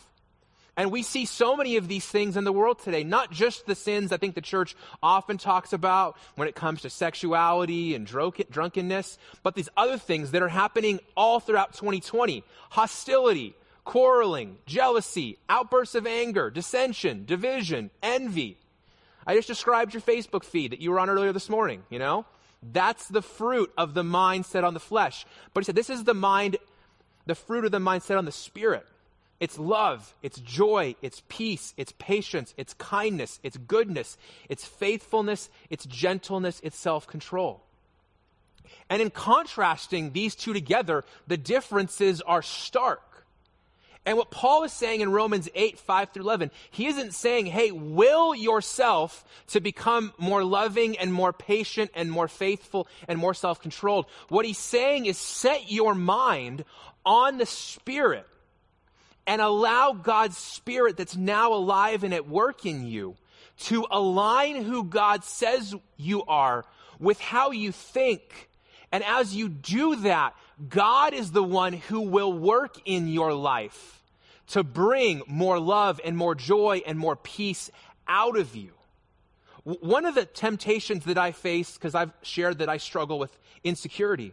And 0.79 0.93
we 0.93 1.03
see 1.03 1.25
so 1.25 1.57
many 1.57 1.77
of 1.77 1.89
these 1.89 2.07
things 2.07 2.37
in 2.37 2.45
the 2.45 2.53
world 2.53 2.79
today, 2.79 3.03
not 3.03 3.33
just 3.33 3.67
the 3.67 3.75
sins 3.75 4.13
I 4.13 4.17
think 4.17 4.37
the 4.37 4.41
church 4.41 4.77
often 5.03 5.37
talks 5.37 5.73
about 5.73 6.17
when 6.37 6.47
it 6.47 6.55
comes 6.55 6.83
to 6.83 6.91
sexuality 6.91 7.97
and 7.97 8.07
drunkenness, 8.07 9.19
but 9.43 9.57
these 9.57 9.69
other 9.77 9.99
things 9.99 10.31
that 10.31 10.41
are 10.41 10.49
happening 10.49 11.01
all 11.17 11.41
throughout 11.41 11.73
2020. 11.73 12.45
Hostility, 12.71 13.57
quarreling, 13.85 14.57
jealousy, 14.67 15.39
outbursts 15.49 15.97
of 15.97 16.07
anger, 16.07 16.49
dissension, 16.49 17.25
division, 17.25 17.91
envy. 18.01 18.57
I 19.27 19.35
just 19.35 19.49
described 19.49 19.95
your 19.95 20.01
Facebook 20.01 20.45
feed 20.45 20.71
that 20.71 20.81
you 20.81 20.93
were 20.93 21.01
on 21.01 21.11
earlier 21.11 21.33
this 21.33 21.51
morning, 21.51 21.83
you 21.91 21.99
know? 21.99 22.25
That's 22.63 23.09
the 23.09 23.23
fruit 23.23 23.73
of 23.77 23.95
the 23.95 24.05
mind 24.05 24.47
set 24.47 24.63
on 24.63 24.75
the 24.75 24.81
flesh. 24.81 25.27
But 25.55 25.65
he 25.65 25.65
said, 25.65 25.75
this 25.75 25.91
is 25.91 26.05
the 26.05 26.15
mind, 26.15 26.57
the 27.27 27.35
fruit 27.35 27.65
of 27.65 27.73
the 27.73 27.81
mind 27.81 28.05
set 28.05 28.17
on 28.17 28.27
the 28.27 28.33
spirit. 28.33 28.87
It's 29.41 29.59
love, 29.59 30.15
it's 30.23 30.41
joy, 30.41 30.97
it's 31.01 31.23
peace, 31.29 31.73
it's 31.77 31.93
patience, 31.99 32.55
it's 32.57 32.75
kindness, 32.75 33.39
it's 33.45 33.57
goodness, 33.57 34.17
it's 34.49 34.65
faithfulness, 34.65 35.49
it's 35.71 35.87
gentleness, 35.87 36.61
it's 36.65 36.77
self 36.77 37.07
control. 37.07 37.63
And 38.91 39.01
in 39.01 39.11
contrasting 39.11 40.13
these 40.13 40.35
two 40.35 40.53
together, 40.53 41.05
the 41.29 41.37
differences 41.37 42.21
are 42.21 42.43
stark. 42.43 43.03
And 44.05 44.17
what 44.17 44.31
Paul 44.31 44.65
is 44.65 44.73
saying 44.73 45.03
in 45.03 45.13
Romans 45.13 45.49
8, 45.55 45.79
5 45.79 46.11
through 46.11 46.23
11, 46.23 46.51
he 46.71 46.87
isn't 46.87 47.13
saying, 47.13 47.47
hey, 47.47 47.71
will 47.71 48.35
yourself 48.35 49.23
to 49.49 49.61
become 49.61 50.15
more 50.17 50.43
loving 50.43 50.97
and 50.97 51.13
more 51.13 51.33
patient 51.33 51.91
and 51.95 52.11
more 52.11 52.27
faithful 52.27 52.89
and 53.07 53.19
more 53.19 53.35
self 53.35 53.61
controlled. 53.61 54.07
What 54.29 54.47
he's 54.47 54.59
saying 54.59 55.07
is 55.07 55.19
set 55.19 55.71
your 55.71 55.95
mind 55.95 56.65
on 57.05 57.39
the 57.39 57.47
Spirit 57.47 58.27
and 59.29 59.43
allow 59.43 59.93
God's 59.93 60.39
Spirit 60.39 60.97
that's 60.97 61.15
now 61.15 61.53
alive 61.53 62.03
and 62.03 62.15
at 62.15 62.27
work 62.27 62.65
in 62.65 62.87
you 62.87 63.15
to 63.59 63.87
align 63.91 64.65
who 64.65 64.85
God 64.85 65.23
says 65.23 65.75
you 65.99 66.25
are 66.25 66.65
with 66.99 67.21
how 67.21 67.51
you 67.51 67.71
think. 67.71 68.49
And 68.91 69.05
as 69.05 69.37
you 69.37 69.51
do 69.51 69.97
that, 69.97 70.35
God 70.69 71.13
is 71.13 71.31
the 71.31 71.45
one 71.45 71.75
who 71.75 72.01
will 72.01 72.33
work 72.33 72.79
in 72.87 73.07
your 73.07 73.35
life 73.35 74.03
to 74.49 74.65
bring 74.65 75.23
more 75.27 75.61
love 75.61 76.01
and 76.03 76.17
more 76.17 76.35
joy 76.35 76.81
and 76.87 76.99
more 76.99 77.15
peace 77.15 77.71
out 78.09 78.39
of 78.39 78.57
you. 78.57 78.71
One 79.65 80.07
of 80.07 80.15
the 80.15 80.25
temptations 80.25 81.05
that 81.05 81.19
I 81.19 81.33
face, 81.33 81.75
because 81.75 81.95
I've 81.95 82.13
shared 82.23 82.59
that 82.59 82.71
I 82.71 82.79
struggle 82.79 83.19
with 83.19 83.37
insecurity, 83.63 84.33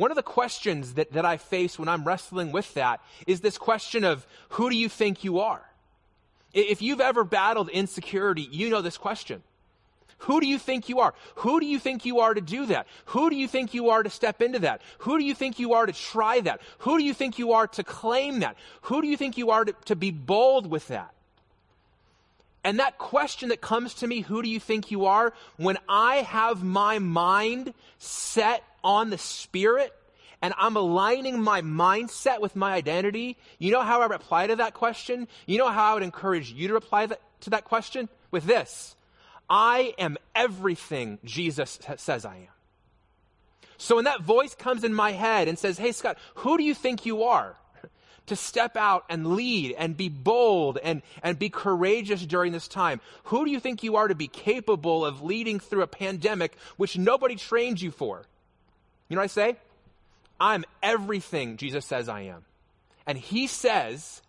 one 0.00 0.10
of 0.10 0.16
the 0.16 0.22
questions 0.22 0.94
that, 0.94 1.12
that 1.12 1.26
I 1.26 1.36
face 1.36 1.78
when 1.78 1.86
I'm 1.86 2.04
wrestling 2.04 2.52
with 2.52 2.72
that 2.72 3.02
is 3.26 3.42
this 3.42 3.58
question 3.58 4.02
of 4.02 4.26
who 4.48 4.70
do 4.70 4.76
you 4.76 4.88
think 4.88 5.24
you 5.24 5.40
are? 5.40 5.60
If 6.54 6.80
you've 6.80 7.02
ever 7.02 7.22
battled 7.22 7.68
insecurity, 7.68 8.48
you 8.50 8.70
know 8.70 8.80
this 8.80 8.96
question. 8.96 9.42
Who 10.20 10.40
do 10.40 10.46
you 10.46 10.58
think 10.58 10.88
you 10.88 11.00
are? 11.00 11.12
Who 11.34 11.60
do 11.60 11.66
you 11.66 11.78
think 11.78 12.06
you 12.06 12.20
are 12.20 12.32
to 12.32 12.40
do 12.40 12.64
that? 12.66 12.86
Who 13.06 13.28
do 13.28 13.36
you 13.36 13.46
think 13.46 13.74
you 13.74 13.90
are 13.90 14.02
to 14.02 14.08
step 14.08 14.40
into 14.40 14.60
that? 14.60 14.80
Who 15.00 15.18
do 15.18 15.24
you 15.24 15.34
think 15.34 15.58
you 15.58 15.74
are 15.74 15.84
to 15.84 15.92
try 15.92 16.40
that? 16.40 16.62
Who 16.78 16.96
do 16.96 17.04
you 17.04 17.12
think 17.12 17.38
you 17.38 17.52
are 17.52 17.66
to 17.66 17.84
claim 17.84 18.40
that? 18.40 18.56
Who 18.82 19.02
do 19.02 19.06
you 19.06 19.18
think 19.18 19.36
you 19.36 19.50
are 19.50 19.66
to, 19.66 19.74
to 19.84 19.96
be 19.96 20.10
bold 20.10 20.66
with 20.66 20.88
that? 20.88 21.12
And 22.64 22.78
that 22.78 22.96
question 22.96 23.50
that 23.50 23.60
comes 23.60 23.92
to 23.96 24.06
me, 24.06 24.20
who 24.22 24.40
do 24.40 24.48
you 24.48 24.60
think 24.60 24.90
you 24.90 25.04
are? 25.04 25.34
When 25.58 25.76
I 25.90 26.16
have 26.16 26.64
my 26.64 26.98
mind 26.98 27.74
set 27.98 28.64
on 28.82 29.10
the 29.10 29.18
Spirit 29.18 29.94
and 30.42 30.54
I'm 30.56 30.76
aligning 30.76 31.42
my 31.42 31.60
mindset 31.60 32.40
with 32.40 32.56
my 32.56 32.72
identity, 32.72 33.36
you 33.58 33.72
know 33.72 33.82
how 33.82 34.00
I 34.00 34.06
reply 34.06 34.46
to 34.46 34.56
that 34.56 34.74
question? 34.74 35.28
You 35.46 35.58
know 35.58 35.68
how 35.68 35.90
I 35.90 35.94
would 35.94 36.02
encourage 36.02 36.50
you 36.52 36.68
to 36.68 36.74
reply 36.74 37.06
that, 37.06 37.20
to 37.42 37.50
that 37.50 37.64
question? 37.64 38.08
With 38.30 38.44
this 38.44 38.96
I 39.48 39.94
am 39.98 40.16
everything 40.34 41.18
Jesus 41.24 41.78
says 41.96 42.24
I 42.24 42.36
am. 42.36 42.48
So 43.76 43.96
when 43.96 44.04
that 44.04 44.22
voice 44.22 44.54
comes 44.54 44.84
in 44.84 44.94
my 44.94 45.12
head 45.12 45.48
and 45.48 45.58
says, 45.58 45.78
Hey, 45.78 45.92
Scott, 45.92 46.18
who 46.36 46.56
do 46.56 46.62
you 46.62 46.74
think 46.74 47.04
you 47.04 47.24
are? 47.24 47.56
To 48.26 48.36
step 48.36 48.76
out 48.76 49.04
and 49.08 49.34
lead 49.34 49.74
and 49.76 49.96
be 49.96 50.08
bold 50.08 50.78
and, 50.78 51.02
and 51.20 51.36
be 51.36 51.48
courageous 51.48 52.24
during 52.24 52.52
this 52.52 52.68
time. 52.68 53.00
Who 53.24 53.44
do 53.44 53.50
you 53.50 53.58
think 53.58 53.82
you 53.82 53.96
are 53.96 54.06
to 54.06 54.14
be 54.14 54.28
capable 54.28 55.04
of 55.04 55.22
leading 55.22 55.58
through 55.58 55.82
a 55.82 55.88
pandemic 55.88 56.56
which 56.76 56.96
nobody 56.96 57.34
trained 57.34 57.80
you 57.80 57.90
for? 57.90 58.26
You 59.10 59.16
know 59.16 59.20
what 59.20 59.24
I 59.24 59.26
say? 59.26 59.56
I'm 60.40 60.64
everything 60.82 61.58
Jesus 61.58 61.84
says 61.84 62.08
I 62.08 62.22
am. 62.22 62.44
And 63.06 63.18
he 63.18 63.48
says 63.48 64.22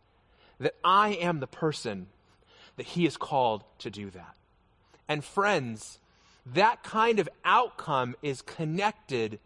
that 0.59 0.75
I 0.83 1.09
am 1.13 1.39
the 1.39 1.47
person 1.47 2.07
that 2.75 2.87
he 2.87 3.05
is 3.05 3.15
called 3.15 3.63
to 3.79 3.91
do 3.91 4.09
that. 4.09 4.35
And 5.07 5.23
friends, 5.23 5.99
that 6.47 6.83
kind 6.83 7.19
of 7.19 7.29
outcome 7.45 8.15
is 8.23 8.41
connected 8.41 9.39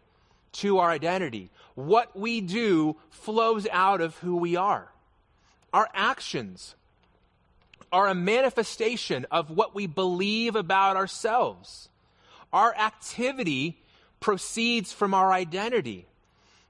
to 0.52 0.78
our 0.78 0.90
identity. 0.90 1.50
What 1.74 2.18
we 2.18 2.40
do 2.40 2.96
flows 3.10 3.66
out 3.70 4.00
of 4.00 4.16
who 4.18 4.36
we 4.36 4.56
are. 4.56 4.90
Our 5.72 5.88
actions 5.92 6.74
are 7.92 8.08
a 8.08 8.14
manifestation 8.14 9.26
of 9.30 9.50
what 9.50 9.74
we 9.74 9.86
believe 9.86 10.56
about 10.56 10.96
ourselves. 10.96 11.90
Our 12.52 12.74
activity 12.74 13.78
proceeds 14.20 14.92
from 14.92 15.14
our 15.14 15.32
identity. 15.32 16.06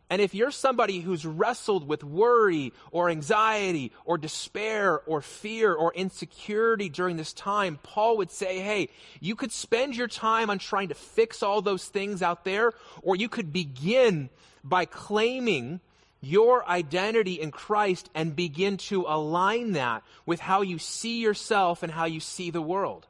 And 0.08 0.22
if 0.22 0.34
you're 0.34 0.52
somebody 0.52 1.00
who's 1.00 1.26
wrestled 1.26 1.88
with 1.88 2.04
worry 2.04 2.72
or 2.92 3.10
anxiety 3.10 3.90
or 4.04 4.18
despair 4.18 5.00
or 5.00 5.20
fear 5.20 5.74
or 5.74 5.92
insecurity 5.94 6.88
during 6.88 7.16
this 7.16 7.32
time, 7.32 7.80
Paul 7.82 8.18
would 8.18 8.30
say, 8.30 8.60
hey, 8.60 8.88
you 9.20 9.34
could 9.34 9.50
spend 9.50 9.96
your 9.96 10.06
time 10.06 10.48
on 10.48 10.58
trying 10.58 10.88
to 10.88 10.94
fix 10.94 11.42
all 11.42 11.60
those 11.60 11.86
things 11.86 12.22
out 12.22 12.44
there, 12.44 12.72
or 13.02 13.16
you 13.16 13.28
could 13.28 13.52
begin 13.52 14.30
by 14.62 14.84
claiming 14.84 15.80
your 16.20 16.68
identity 16.68 17.34
in 17.34 17.50
Christ 17.50 18.08
and 18.14 18.36
begin 18.36 18.76
to 18.76 19.06
align 19.08 19.72
that 19.72 20.04
with 20.24 20.38
how 20.38 20.62
you 20.62 20.78
see 20.78 21.20
yourself 21.20 21.82
and 21.82 21.92
how 21.92 22.04
you 22.04 22.20
see 22.20 22.50
the 22.50 22.62
world. 22.62 23.06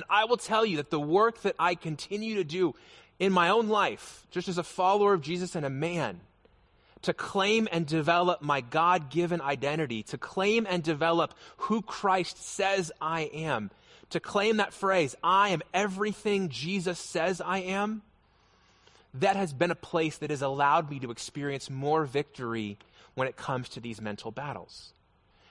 And 0.00 0.06
I 0.08 0.24
will 0.24 0.38
tell 0.38 0.64
you 0.64 0.78
that 0.78 0.88
the 0.88 0.98
work 0.98 1.42
that 1.42 1.56
I 1.58 1.74
continue 1.74 2.36
to 2.36 2.44
do 2.44 2.74
in 3.18 3.34
my 3.34 3.50
own 3.50 3.68
life, 3.68 4.26
just 4.30 4.48
as 4.48 4.56
a 4.56 4.62
follower 4.62 5.12
of 5.12 5.20
Jesus 5.20 5.54
and 5.54 5.66
a 5.66 5.68
man, 5.68 6.20
to 7.02 7.12
claim 7.12 7.68
and 7.70 7.84
develop 7.84 8.40
my 8.40 8.62
God 8.62 9.10
given 9.10 9.42
identity, 9.42 10.02
to 10.04 10.16
claim 10.16 10.66
and 10.66 10.82
develop 10.82 11.34
who 11.58 11.82
Christ 11.82 12.42
says 12.42 12.90
I 12.98 13.24
am, 13.34 13.70
to 14.08 14.20
claim 14.20 14.56
that 14.56 14.72
phrase, 14.72 15.14
I 15.22 15.50
am 15.50 15.60
everything 15.74 16.48
Jesus 16.48 16.98
says 16.98 17.42
I 17.42 17.58
am, 17.58 18.00
that 19.12 19.36
has 19.36 19.52
been 19.52 19.70
a 19.70 19.74
place 19.74 20.16
that 20.16 20.30
has 20.30 20.40
allowed 20.40 20.90
me 20.90 20.98
to 21.00 21.10
experience 21.10 21.68
more 21.68 22.06
victory 22.06 22.78
when 23.16 23.28
it 23.28 23.36
comes 23.36 23.68
to 23.68 23.80
these 23.80 24.00
mental 24.00 24.30
battles. 24.30 24.94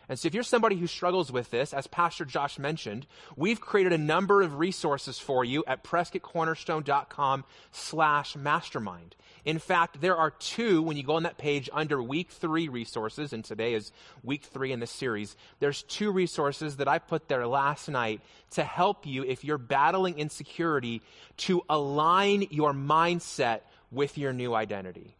And 0.10 0.18
so 0.18 0.26
if 0.26 0.34
you're 0.34 0.42
somebody 0.42 0.76
who 0.76 0.88
struggles 0.88 1.32
with 1.32 1.52
this, 1.52 1.72
as 1.72 1.86
Pastor 1.86 2.26
Josh 2.26 2.58
mentioned, 2.58 3.06
we've 3.36 3.62
created 3.62 3.94
a 3.94 3.98
number 3.98 4.42
of 4.42 4.58
resources 4.58 5.20
for 5.20 5.46
you 5.46 5.64
at 5.68 5.84
prescottcornerstone.com 5.84 7.46
slash 7.72 8.36
mastermind. 8.36 9.16
In 9.46 9.60
fact, 9.60 10.02
there 10.02 10.18
are 10.18 10.32
two, 10.32 10.82
when 10.82 10.98
you 10.98 11.04
go 11.04 11.14
on 11.14 11.24
that 11.24 11.38
page 11.38 11.70
under 11.72 12.02
week 12.02 12.32
three 12.32 12.68
resources, 12.68 13.34
and 13.34 13.46
today 13.46 13.76
is 13.76 13.92
week 14.24 14.44
three 14.44 14.72
in 14.72 14.80
this 14.80 14.92
series, 14.92 15.38
there's 15.60 15.84
two 15.84 16.12
resources 16.12 16.78
that 16.78 16.88
I 16.88 16.98
put 16.98 17.28
there 17.28 17.46
last 17.46 17.88
night 17.88 18.22
to 18.52 18.64
help 18.64 19.06
you 19.06 19.24
if 19.24 19.44
you're 19.44 19.60
battling 19.60 20.18
insecurity 20.18 21.04
to 21.38 21.62
align 21.70 22.48
your 22.50 22.74
mindset 22.74 23.62
with 23.92 24.18
your 24.18 24.34
new 24.34 24.56
identity. 24.56 25.16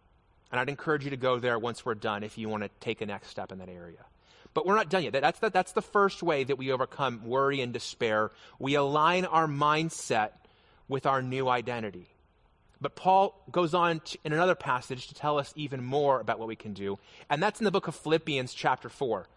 And 0.52 0.60
I'd 0.60 0.70
encourage 0.70 1.04
you 1.04 1.12
to 1.12 1.18
go 1.18 1.38
there 1.38 1.60
once 1.60 1.86
we're 1.86 1.94
done 1.94 2.24
if 2.24 2.40
you 2.40 2.50
want 2.50 2.64
to 2.64 2.70
take 2.80 3.02
a 3.02 3.06
next 3.06 3.30
step 3.30 3.52
in 3.52 3.60
that 3.60 3.70
area. 3.70 4.04
But 4.60 4.66
we're 4.66 4.76
not 4.76 4.90
done 4.90 5.04
yet. 5.04 5.14
That's 5.14 5.40
the, 5.40 5.50
that's 5.50 5.72
the 5.72 5.82
first 5.82 6.22
way 6.22 6.44
that 6.44 6.58
we 6.58 6.74
overcome 6.74 7.24
worry 7.24 7.62
and 7.62 7.72
despair. 7.72 8.30
We 8.60 8.76
align 8.76 9.24
our 9.24 9.48
mindset 9.48 10.32
with 10.90 11.06
our 11.06 11.22
new 11.22 11.48
identity. 11.48 12.10
But 12.82 12.94
Paul 12.94 13.42
goes 13.50 13.74
on 13.74 14.02
to, 14.02 14.18
in 14.26 14.34
another 14.34 14.56
passage 14.56 15.08
to 15.08 15.14
tell 15.14 15.40
us 15.40 15.54
even 15.56 15.82
more 15.82 16.20
about 16.20 16.40
what 16.40 16.50
we 16.50 16.58
can 16.58 16.74
do, 16.74 17.00
and 17.30 17.42
that's 17.42 17.62
in 17.62 17.64
the 17.64 17.72
book 17.72 17.88
of 17.88 17.96
Philippians, 17.96 18.54
chapter 18.54 18.90
4. 18.90 19.30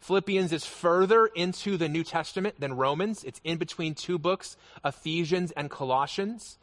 Philippians 0.00 0.52
is 0.52 0.66
further 0.66 1.24
into 1.24 1.78
the 1.78 1.88
New 1.88 2.04
Testament 2.04 2.60
than 2.60 2.74
Romans. 2.74 3.24
It's 3.24 3.40
in 3.44 3.56
between 3.56 3.94
two 3.94 4.18
books, 4.18 4.58
Ephesians 4.84 5.50
and 5.52 5.70
Colossians. 5.70 6.58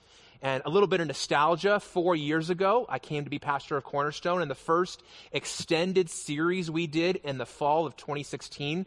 And 0.45 0.61
a 0.63 0.69
little 0.69 0.85
bit 0.85 1.01
of 1.01 1.07
nostalgia. 1.07 1.79
Four 1.79 2.15
years 2.15 2.51
ago, 2.51 2.85
I 2.87 2.99
came 2.99 3.23
to 3.23 3.31
be 3.31 3.39
pastor 3.39 3.77
of 3.77 3.83
Cornerstone, 3.83 4.43
and 4.43 4.51
the 4.51 4.53
first 4.53 5.01
extended 5.31 6.07
series 6.07 6.69
we 6.69 6.85
did 6.85 7.15
in 7.23 7.39
the 7.39 7.47
fall 7.47 7.87
of 7.87 7.97
2016 7.97 8.85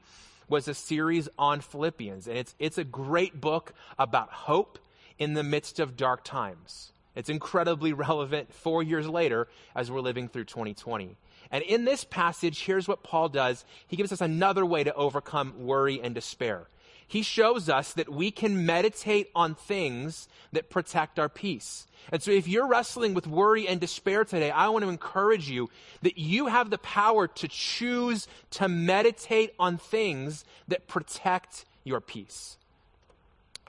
was 0.49 0.69
a 0.69 0.75
series 0.75 1.29
on 1.37 1.61
Philippians. 1.61 2.29
And 2.29 2.39
it's, 2.39 2.55
it's 2.61 2.79
a 2.79 2.85
great 2.85 3.41
book 3.41 3.75
about 3.99 4.31
hope 4.31 4.79
in 5.19 5.35
the 5.35 5.43
midst 5.43 5.81
of 5.81 5.97
dark 5.97 6.23
times. 6.23 6.93
It's 7.17 7.29
incredibly 7.29 7.93
relevant 8.09 8.55
four 8.55 8.85
years 8.85 9.09
later 9.09 9.49
as 9.75 9.91
we're 9.91 10.01
living 10.01 10.29
through 10.29 10.45
2020. 10.45 11.17
And 11.51 11.65
in 11.65 11.85
this 11.85 12.05
passage, 12.05 12.63
here's 12.63 12.87
what 12.87 13.03
Paul 13.03 13.31
does. 13.31 13.65
He 13.89 13.97
gives 13.97 14.13
us 14.13 14.21
another 14.21 14.65
way 14.65 14.85
to 14.85 14.95
overcome 14.95 15.55
worry 15.67 16.01
and 16.01 16.15
despair 16.15 16.69
he 17.09 17.23
shows 17.23 17.69
us 17.69 17.95
that 17.95 18.09
we 18.09 18.31
can 18.31 18.67
meditate 18.67 19.31
on 19.35 19.55
things 19.55 20.29
that 20.53 20.71
protect 20.71 21.19
our 21.19 21.29
peace. 21.29 21.87
And 22.13 22.23
so 22.23 22.31
if 22.31 22.47
you're 22.47 22.67
wrestling 22.67 23.15
with 23.15 23.27
worry 23.27 23.67
and 23.67 23.81
despair 23.81 24.25
today, 24.25 24.51
I 24.51 24.69
want 24.69 24.85
to 24.85 24.91
encourage 24.91 25.51
you 25.51 25.71
that 26.03 26.19
you 26.19 26.47
have 26.47 26.71
the 26.71 26.79
power 26.79 27.27
to 27.27 27.49
choose 27.49 28.29
to 28.53 28.69
meditate 28.69 29.55
on 29.59 29.79
things 29.79 30.45
that 30.69 30.87
protect 30.87 31.65
your 31.83 32.01
peace. 32.01 32.57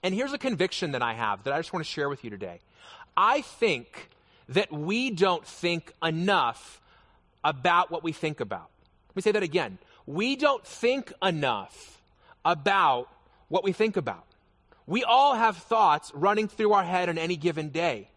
And 0.03 0.13
here's 0.13 0.33
a 0.33 0.37
conviction 0.37 0.91
that 0.91 1.01
I 1.01 1.13
have 1.13 1.43
that 1.43 1.53
I 1.53 1.57
just 1.57 1.73
want 1.73 1.85
to 1.85 1.91
share 1.91 2.09
with 2.09 2.23
you 2.23 2.29
today. 2.29 2.59
I 3.15 3.41
think 3.41 4.09
that 4.49 4.71
we 4.71 5.11
don't 5.11 5.45
think 5.45 5.93
enough 6.03 6.81
about 7.43 7.89
what 7.89 8.03
we 8.03 8.11
think 8.11 8.39
about. 8.39 8.69
Let 9.09 9.15
me 9.15 9.21
say 9.21 9.31
that 9.31 9.43
again. 9.43 9.77
We 10.05 10.35
don't 10.35 10.65
think 10.65 11.13
enough 11.21 12.01
about 12.43 13.09
what 13.49 13.63
we 13.63 13.73
think 13.73 13.97
about. 13.97 14.25
We 14.87 15.03
all 15.03 15.35
have 15.35 15.57
thoughts 15.57 16.11
running 16.15 16.47
through 16.47 16.73
our 16.73 16.83
head 16.83 17.09
on 17.09 17.17
any 17.17 17.35
given 17.35 17.69
day. 17.69 18.09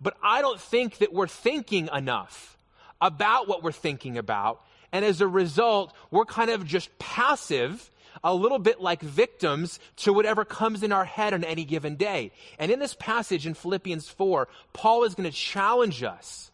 But 0.00 0.16
I 0.22 0.40
don't 0.40 0.60
think 0.60 0.98
that 0.98 1.12
we're 1.12 1.28
thinking 1.28 1.88
enough 1.92 2.56
about 3.00 3.46
what 3.48 3.62
we're 3.62 3.72
thinking 3.72 4.18
about. 4.18 4.60
And 4.92 5.04
as 5.04 5.20
a 5.20 5.28
result, 5.28 5.94
we're 6.10 6.24
kind 6.24 6.50
of 6.50 6.66
just 6.66 6.96
passive, 6.98 7.90
a 8.24 8.34
little 8.34 8.58
bit 8.58 8.80
like 8.80 9.00
victims 9.00 9.78
to 9.96 10.12
whatever 10.12 10.44
comes 10.44 10.82
in 10.82 10.92
our 10.92 11.04
head 11.04 11.34
on 11.34 11.44
any 11.44 11.64
given 11.64 11.96
day. 11.96 12.32
And 12.58 12.72
in 12.72 12.78
this 12.80 12.94
passage 12.94 13.46
in 13.46 13.54
Philippians 13.54 14.08
4, 14.08 14.48
Paul 14.72 15.04
is 15.04 15.14
going 15.14 15.30
to 15.30 15.36
challenge 15.36 16.02
us 16.02 16.50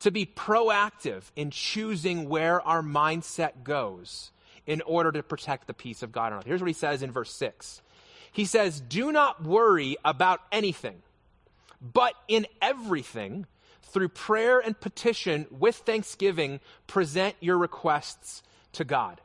to 0.00 0.10
be 0.10 0.26
proactive 0.26 1.22
in 1.36 1.50
choosing 1.50 2.28
where 2.28 2.60
our 2.62 2.82
mindset 2.82 3.62
goes 3.64 4.30
in 4.66 4.80
order 4.82 5.12
to 5.12 5.22
protect 5.22 5.66
the 5.66 5.74
peace 5.74 6.02
of 6.02 6.12
God 6.12 6.32
on 6.32 6.38
earth. 6.40 6.46
Here's 6.46 6.60
what 6.60 6.68
he 6.68 6.74
says 6.74 7.02
in 7.02 7.10
verse 7.10 7.32
6. 7.34 7.82
He 8.32 8.44
says, 8.44 8.80
Do 8.80 9.12
not 9.12 9.42
worry 9.42 9.96
about 10.04 10.40
anything, 10.52 11.02
but 11.80 12.14
in 12.28 12.46
everything, 12.62 13.46
through 13.82 14.08
prayer 14.08 14.60
and 14.60 14.78
petition 14.78 15.46
with 15.50 15.76
thanksgiving, 15.76 16.60
present 16.86 17.34
your 17.40 17.58
requests 17.58 18.42
to 18.74 18.84
God. 18.84 19.20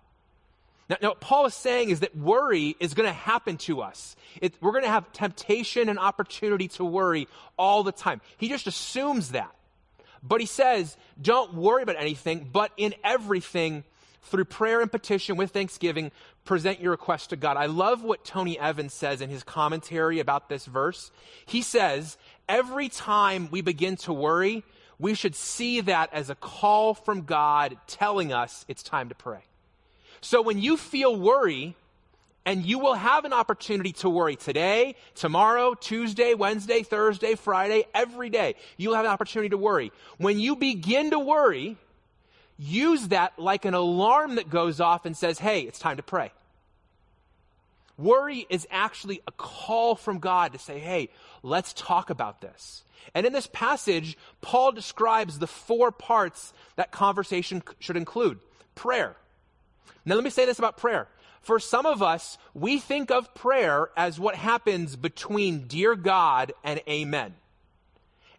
Now, 0.90 0.98
now, 1.02 1.10
what 1.10 1.20
Paul 1.20 1.48
is 1.48 1.56
saying 1.56 1.90
is 1.90 2.02
that 2.02 2.16
worry 2.16 2.76
is 2.80 2.94
going 2.94 3.08
to 3.08 3.14
happen 3.14 3.58
to 3.58 3.82
us. 3.82 4.16
It, 4.40 4.54
we're 4.62 4.72
going 4.72 4.84
to 4.84 4.90
have 4.90 5.12
temptation 5.14 5.90
and 5.90 5.98
opportunity 5.98 6.68
to 6.70 6.86
worry 6.86 7.28
all 7.58 7.84
the 7.84 7.92
time. 7.92 8.22
He 8.38 8.50
just 8.50 8.68
assumes 8.68 9.30
that. 9.30 9.54
But 10.22 10.42
he 10.42 10.48
says, 10.48 10.96
don't 11.22 11.54
worry 11.54 11.84
about 11.84 11.98
anything, 12.00 12.50
but 12.52 12.72
in 12.78 12.94
everything, 13.04 13.84
through 14.26 14.46
prayer 14.46 14.82
and 14.82 14.92
petition 14.92 15.38
with 15.38 15.52
thanksgiving, 15.52 16.12
present 16.44 16.80
your 16.80 16.92
request 16.92 17.30
to 17.30 17.36
God. 17.36 17.58
I 17.58 17.68
love 17.68 18.04
what 18.04 18.26
Tony 18.26 18.60
Evans 18.60 18.94
says 18.94 19.22
in 19.22 19.30
his 19.30 19.44
commentary 19.44 20.20
about 20.20 20.50
this 20.50 20.66
verse. 20.66 21.12
He 21.46 21.62
says, 21.62 22.18
every 22.50 22.90
time 22.90 23.50
we 23.52 23.62
begin 23.62 23.96
to 23.98 24.14
worry, 24.14 24.64
we 25.00 25.14
should 25.14 25.36
see 25.36 25.82
that 25.82 26.14
as 26.14 26.30
a 26.30 26.36
call 26.36 26.94
from 26.94 27.22
God 27.24 27.78
telling 27.88 28.34
us 28.34 28.66
it's 28.68 28.84
time 28.84 29.10
to 29.10 29.16
pray. 29.16 29.42
So 30.22 30.42
when 30.42 30.60
you 30.60 30.78
feel 30.78 31.16
worry, 31.16 31.76
and 32.46 32.64
you 32.64 32.78
will 32.78 32.94
have 32.94 33.26
an 33.26 33.34
opportunity 33.34 33.92
to 33.92 34.10
worry 34.10 34.36
today, 34.36 34.96
tomorrow, 35.16 35.74
Tuesday, 35.74 36.36
Wednesday, 36.36 36.84
Thursday, 36.84 37.34
Friday, 37.34 37.86
every 37.94 38.30
day. 38.30 38.54
You'll 38.78 38.94
have 38.94 39.06
an 39.06 39.12
opportunity 39.12 39.50
to 39.50 39.58
worry. 39.58 39.92
When 40.18 40.40
you 40.40 40.56
begin 40.56 41.10
to 41.10 41.20
worry, 41.20 41.76
use 42.58 43.10
that 43.10 43.38
like 43.38 43.66
an 43.66 43.74
alarm 43.74 44.36
that 44.36 44.50
goes 44.50 44.80
off 44.80 45.06
and 45.06 45.16
says, 45.16 45.40
hey, 45.40 45.62
it's 45.62 45.80
time 45.80 45.98
to 45.98 46.04
pray. 46.04 46.32
Worry 47.98 48.46
is 48.50 48.68
actually 48.72 49.22
a 49.28 49.32
call 49.32 49.96
from 49.96 50.20
God 50.20 50.54
to 50.54 50.60
say, 50.60 50.80
hey, 50.80 51.10
let's 51.44 51.74
talk 51.74 52.10
about 52.10 52.42
this. 52.42 52.84
And 53.14 53.26
in 53.26 53.34
this 53.34 53.48
passage, 53.48 54.18
Paul 54.42 54.72
describes 54.72 55.40
the 55.40 55.48
four 55.48 55.92
parts 55.92 56.54
that 56.76 56.92
conversation 56.92 57.64
should 57.80 57.98
include 57.98 58.40
prayer. 58.74 59.16
Now, 60.06 60.16
let 60.16 60.24
me 60.24 60.30
say 60.30 60.46
this 60.46 60.60
about 60.60 60.78
prayer. 60.78 61.08
For 61.42 61.60
some 61.60 61.86
of 61.86 62.02
us, 62.02 62.38
we 62.54 62.80
think 62.80 63.12
of 63.12 63.34
prayer 63.36 63.90
as 63.96 64.20
what 64.20 64.36
happens 64.36 64.96
between 64.96 65.68
dear 65.68 65.96
God 65.96 66.54
and 66.64 66.82
amen. 66.90 67.36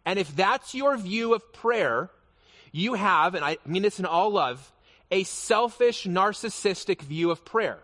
And 0.05 0.19
if 0.19 0.35
that's 0.35 0.75
your 0.75 0.97
view 0.97 1.35
of 1.35 1.53
prayer, 1.53 2.11
you 2.77 2.95
have, 2.95 3.35
and 3.35 3.45
I 3.45 3.59
mean 3.67 3.83
this 3.83 3.99
in 3.99 4.07
all 4.07 4.31
love, 4.31 4.73
a 5.11 5.25
selfish, 5.25 6.05
narcissistic 6.05 7.01
view 7.01 7.31
of 7.31 7.45
prayer. 7.45 7.79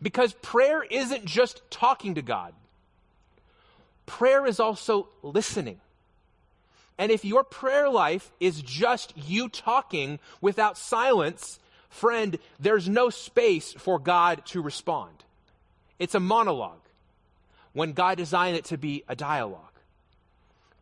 Because 0.00 0.32
prayer 0.34 0.82
isn't 0.82 1.24
just 1.24 1.62
talking 1.70 2.14
to 2.14 2.22
God, 2.22 2.54
prayer 4.06 4.46
is 4.46 4.60
also 4.60 5.08
listening. 5.22 5.80
And 6.96 7.10
if 7.10 7.24
your 7.24 7.42
prayer 7.42 7.88
life 7.88 8.30
is 8.38 8.62
just 8.62 9.12
you 9.16 9.48
talking 9.48 10.20
without 10.40 10.78
silence, 10.78 11.58
friend, 11.88 12.38
there's 12.60 12.88
no 12.88 13.10
space 13.10 13.72
for 13.72 13.98
God 13.98 14.46
to 14.46 14.62
respond. 14.62 15.24
It's 15.98 16.14
a 16.14 16.20
monologue 16.20 16.78
when 17.72 17.92
God 17.92 18.16
designed 18.16 18.56
it 18.56 18.66
to 18.66 18.78
be 18.78 19.02
a 19.08 19.16
dialogue. 19.16 19.73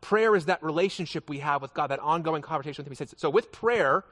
Prayer 0.03 0.35
is 0.35 0.45
that 0.45 0.61
relationship 0.61 1.29
we 1.29 1.39
have 1.39 1.61
with 1.61 1.73
God, 1.73 1.87
that 1.87 1.99
ongoing 1.99 2.41
conversation 2.41 2.83
with 2.83 2.87
Him. 2.87 2.91
He 2.91 2.95
says, 2.97 3.15
so 3.17 3.29
with 3.29 3.53
prayer 3.53 4.03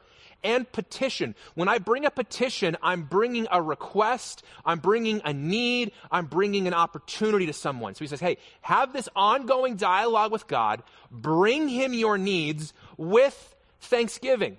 and 0.42 0.72
petition, 0.72 1.36
when 1.54 1.68
I 1.68 1.80
bring 1.80 2.06
a 2.06 2.10
petition, 2.10 2.78
I'm 2.82 3.04
bringing 3.04 3.46
a 3.52 3.62
request, 3.62 4.42
I'm 4.66 4.80
bringing 4.80 5.22
a 5.26 5.34
need, 5.34 5.92
I'm 6.10 6.28
bringing 6.28 6.66
an 6.66 6.74
opportunity 6.74 7.46
to 7.48 7.54
someone. 7.54 7.94
So 7.96 8.06
he 8.06 8.08
says, 8.08 8.22
hey, 8.22 8.38
have 8.62 8.94
this 8.94 9.10
ongoing 9.18 9.76
dialogue 9.76 10.32
with 10.32 10.48
God, 10.48 10.82
bring 11.12 11.68
Him 11.68 11.94
your 11.94 12.18
needs 12.18 12.74
with 12.96 13.54
thanksgiving. 13.82 14.56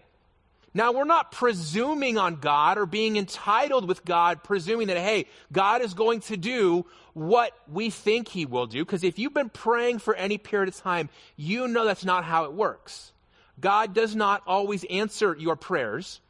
Now, 0.74 0.92
we're 0.92 1.04
not 1.04 1.32
presuming 1.32 2.16
on 2.16 2.36
God 2.36 2.78
or 2.78 2.86
being 2.86 3.16
entitled 3.16 3.86
with 3.86 4.04
God, 4.04 4.42
presuming 4.42 4.86
that, 4.86 4.96
hey, 4.96 5.26
God 5.52 5.82
is 5.82 5.92
going 5.92 6.20
to 6.20 6.36
do 6.36 6.86
what 7.12 7.52
we 7.70 7.90
think 7.90 8.28
He 8.28 8.46
will 8.46 8.66
do. 8.66 8.84
Because 8.84 9.04
if 9.04 9.18
you've 9.18 9.34
been 9.34 9.50
praying 9.50 9.98
for 9.98 10.14
any 10.14 10.38
period 10.38 10.68
of 10.68 10.76
time, 10.76 11.10
you 11.36 11.68
know 11.68 11.84
that's 11.84 12.04
not 12.04 12.24
how 12.24 12.44
it 12.44 12.54
works. 12.54 13.12
God 13.60 13.92
does 13.92 14.16
not 14.16 14.42
always 14.46 14.84
answer 14.84 15.36
your 15.38 15.56
prayers 15.56 16.20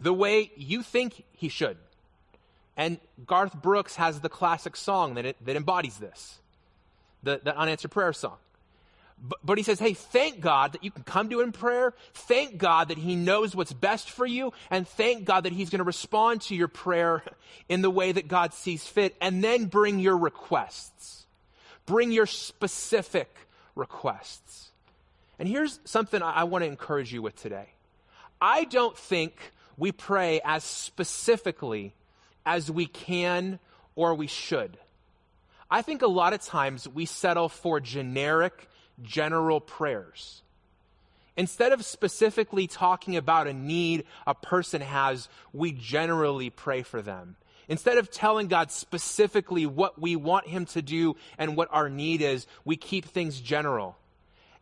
the 0.00 0.12
way 0.12 0.50
you 0.56 0.82
think 0.82 1.24
He 1.32 1.48
should. 1.48 1.78
And 2.76 2.98
Garth 3.26 3.54
Brooks 3.54 3.96
has 3.96 4.20
the 4.20 4.28
classic 4.28 4.76
song 4.76 5.14
that, 5.14 5.24
it, 5.24 5.36
that 5.46 5.56
embodies 5.56 5.96
this 5.96 6.38
the, 7.22 7.40
the 7.42 7.56
unanswered 7.56 7.90
prayer 7.90 8.12
song. 8.12 8.36
But, 9.18 9.38
but, 9.42 9.58
he 9.58 9.64
says, 9.64 9.78
hey, 9.78 9.94
thank 9.94 10.40
God 10.40 10.72
that 10.72 10.84
you 10.84 10.90
can 10.90 11.02
come 11.02 11.30
to 11.30 11.40
him 11.40 11.46
in 11.46 11.52
prayer. 11.52 11.94
Thank 12.12 12.58
God 12.58 12.88
that 12.88 12.98
he 12.98 13.16
knows 13.16 13.56
what's 13.56 13.72
best 13.72 14.10
for 14.10 14.26
you. 14.26 14.52
And 14.70 14.86
thank 14.86 15.24
God 15.24 15.44
that 15.44 15.52
he's 15.52 15.70
going 15.70 15.78
to 15.78 15.84
respond 15.84 16.42
to 16.42 16.54
your 16.54 16.68
prayer 16.68 17.22
in 17.68 17.80
the 17.80 17.90
way 17.90 18.12
that 18.12 18.28
God 18.28 18.52
sees 18.52 18.86
fit. 18.86 19.16
And 19.20 19.42
then 19.42 19.66
bring 19.66 20.00
your 20.00 20.18
requests. 20.18 21.24
Bring 21.86 22.12
your 22.12 22.26
specific 22.26 23.34
requests. 23.74 24.70
And 25.38 25.48
here's 25.48 25.80
something 25.84 26.20
I, 26.22 26.32
I 26.32 26.44
want 26.44 26.62
to 26.64 26.68
encourage 26.68 27.12
you 27.12 27.22
with 27.22 27.40
today. 27.40 27.70
I 28.40 28.64
don't 28.64 28.96
think 28.96 29.34
we 29.78 29.92
pray 29.92 30.40
as 30.44 30.64
specifically 30.64 31.94
as 32.44 32.70
we 32.70 32.86
can 32.86 33.58
or 33.94 34.14
we 34.14 34.26
should. 34.26 34.76
I 35.70 35.82
think 35.82 36.02
a 36.02 36.06
lot 36.06 36.32
of 36.32 36.42
times 36.42 36.86
we 36.86 37.06
settle 37.06 37.48
for 37.48 37.80
generic, 37.80 38.68
general 39.02 39.60
prayers. 39.60 40.42
Instead 41.36 41.72
of 41.72 41.84
specifically 41.84 42.66
talking 42.66 43.16
about 43.16 43.46
a 43.46 43.52
need 43.52 44.04
a 44.26 44.34
person 44.34 44.80
has, 44.80 45.28
we 45.52 45.72
generally 45.72 46.50
pray 46.50 46.82
for 46.82 47.02
them. 47.02 47.36
Instead 47.68 47.98
of 47.98 48.10
telling 48.10 48.46
God 48.46 48.70
specifically 48.70 49.66
what 49.66 50.00
we 50.00 50.16
want 50.16 50.46
Him 50.46 50.66
to 50.66 50.80
do 50.80 51.16
and 51.36 51.56
what 51.56 51.68
our 51.72 51.88
need 51.88 52.22
is, 52.22 52.46
we 52.64 52.76
keep 52.76 53.04
things 53.04 53.40
general. 53.40 53.96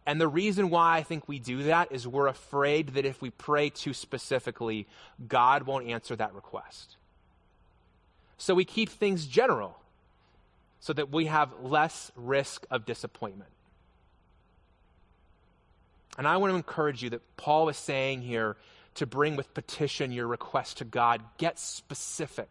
And 0.06 0.20
the 0.20 0.28
reason 0.28 0.68
why 0.68 0.96
I 0.96 1.02
think 1.02 1.28
we 1.28 1.38
do 1.38 1.64
that 1.64 1.92
is 1.92 2.08
we're 2.08 2.26
afraid 2.26 2.88
that 2.94 3.06
if 3.06 3.22
we 3.22 3.30
pray 3.30 3.70
too 3.70 3.94
specifically, 3.94 4.86
God 5.26 5.64
won't 5.64 5.86
answer 5.86 6.16
that 6.16 6.34
request. 6.34 6.96
So 8.36 8.54
we 8.54 8.64
keep 8.64 8.90
things 8.90 9.26
general 9.26 9.78
so 10.80 10.92
that 10.92 11.10
we 11.10 11.26
have 11.26 11.50
less 11.62 12.10
risk 12.16 12.66
of 12.70 12.84
disappointment. 12.84 13.50
And 16.16 16.28
I 16.28 16.36
want 16.36 16.52
to 16.52 16.56
encourage 16.56 17.02
you 17.02 17.10
that 17.10 17.36
Paul 17.36 17.68
is 17.68 17.76
saying 17.76 18.22
here 18.22 18.56
to 18.96 19.06
bring 19.06 19.36
with 19.36 19.52
petition 19.54 20.12
your 20.12 20.26
request 20.26 20.78
to 20.78 20.84
God. 20.84 21.22
Get 21.38 21.58
specific 21.58 22.48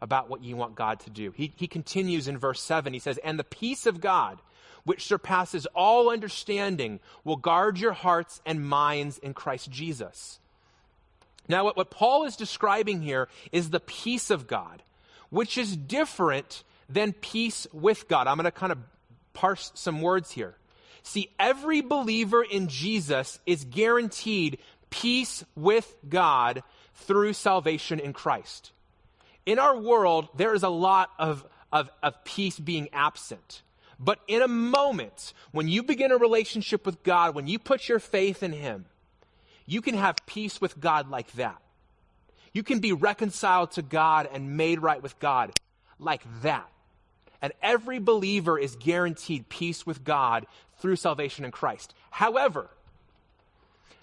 about 0.00 0.28
what 0.28 0.42
you 0.42 0.56
want 0.56 0.74
God 0.74 1.00
to 1.00 1.10
do. 1.10 1.30
He, 1.32 1.52
he 1.56 1.68
continues 1.68 2.26
in 2.26 2.38
verse 2.38 2.60
7. 2.60 2.92
He 2.92 2.98
says, 2.98 3.18
And 3.18 3.38
the 3.38 3.44
peace 3.44 3.86
of 3.86 4.00
God, 4.00 4.38
which 4.84 5.06
surpasses 5.06 5.66
all 5.74 6.10
understanding, 6.10 7.00
will 7.22 7.36
guard 7.36 7.78
your 7.78 7.92
hearts 7.92 8.40
and 8.44 8.66
minds 8.66 9.18
in 9.18 9.34
Christ 9.34 9.70
Jesus. 9.70 10.40
Now, 11.48 11.64
what, 11.64 11.76
what 11.76 11.90
Paul 11.90 12.24
is 12.24 12.36
describing 12.36 13.02
here 13.02 13.28
is 13.52 13.70
the 13.70 13.80
peace 13.80 14.30
of 14.30 14.46
God, 14.46 14.82
which 15.30 15.58
is 15.58 15.76
different 15.76 16.64
than 16.88 17.12
peace 17.12 17.66
with 17.72 18.08
God. 18.08 18.26
I'm 18.26 18.36
going 18.36 18.44
to 18.44 18.50
kind 18.50 18.72
of 18.72 18.78
parse 19.32 19.70
some 19.74 20.00
words 20.00 20.30
here. 20.30 20.54
See, 21.02 21.30
every 21.38 21.80
believer 21.80 22.42
in 22.42 22.68
Jesus 22.68 23.38
is 23.46 23.64
guaranteed 23.64 24.58
peace 24.90 25.44
with 25.54 25.94
God 26.08 26.62
through 26.94 27.32
salvation 27.32 27.98
in 27.98 28.12
Christ. 28.12 28.72
In 29.46 29.58
our 29.58 29.78
world, 29.78 30.28
there 30.36 30.54
is 30.54 30.62
a 30.62 30.68
lot 30.68 31.10
of, 31.18 31.44
of, 31.72 31.90
of 32.02 32.24
peace 32.24 32.58
being 32.58 32.88
absent. 32.92 33.62
But 33.98 34.20
in 34.28 34.42
a 34.42 34.48
moment, 34.48 35.34
when 35.52 35.68
you 35.68 35.82
begin 35.82 36.12
a 36.12 36.16
relationship 36.16 36.86
with 36.86 37.02
God, 37.02 37.34
when 37.34 37.46
you 37.46 37.58
put 37.58 37.88
your 37.88 37.98
faith 37.98 38.42
in 38.42 38.52
Him, 38.52 38.86
you 39.66 39.82
can 39.82 39.94
have 39.94 40.16
peace 40.26 40.60
with 40.60 40.80
God 40.80 41.10
like 41.10 41.32
that. 41.32 41.60
You 42.52 42.62
can 42.62 42.80
be 42.80 42.92
reconciled 42.92 43.72
to 43.72 43.82
God 43.82 44.28
and 44.32 44.56
made 44.56 44.80
right 44.80 45.02
with 45.02 45.18
God 45.20 45.52
like 45.98 46.22
that. 46.42 46.68
And 47.42 47.52
every 47.62 47.98
believer 47.98 48.58
is 48.58 48.76
guaranteed 48.76 49.48
peace 49.48 49.86
with 49.86 50.04
God 50.04 50.46
through 50.78 50.96
salvation 50.96 51.44
in 51.44 51.50
Christ. 51.50 51.94
However, 52.10 52.68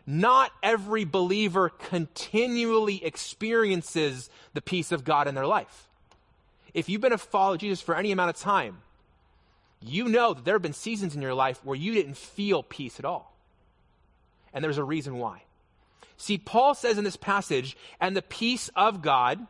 not 0.05 0.51
every 0.63 1.03
believer 1.03 1.69
continually 1.69 3.03
experiences 3.03 4.29
the 4.53 4.61
peace 4.61 4.91
of 4.91 5.03
God 5.03 5.27
in 5.27 5.35
their 5.35 5.45
life. 5.45 5.87
If 6.73 6.89
you've 6.89 7.01
been 7.01 7.13
a 7.13 7.17
follower 7.17 7.55
of 7.55 7.61
Jesus 7.61 7.81
for 7.81 7.95
any 7.95 8.11
amount 8.11 8.29
of 8.29 8.37
time, 8.37 8.77
you 9.81 10.07
know 10.07 10.33
that 10.33 10.45
there 10.45 10.55
have 10.55 10.61
been 10.61 10.73
seasons 10.73 11.15
in 11.15 11.21
your 11.21 11.33
life 11.33 11.59
where 11.63 11.75
you 11.75 11.93
didn't 11.93 12.17
feel 12.17 12.63
peace 12.63 12.99
at 12.99 13.05
all. 13.05 13.35
And 14.53 14.63
there's 14.63 14.77
a 14.77 14.83
reason 14.83 15.17
why. 15.17 15.43
See, 16.17 16.37
Paul 16.37 16.73
says 16.73 16.97
in 16.97 17.03
this 17.03 17.15
passage, 17.17 17.77
and 17.99 18.15
the 18.15 18.21
peace 18.21 18.69
of 18.75 19.01
God 19.01 19.45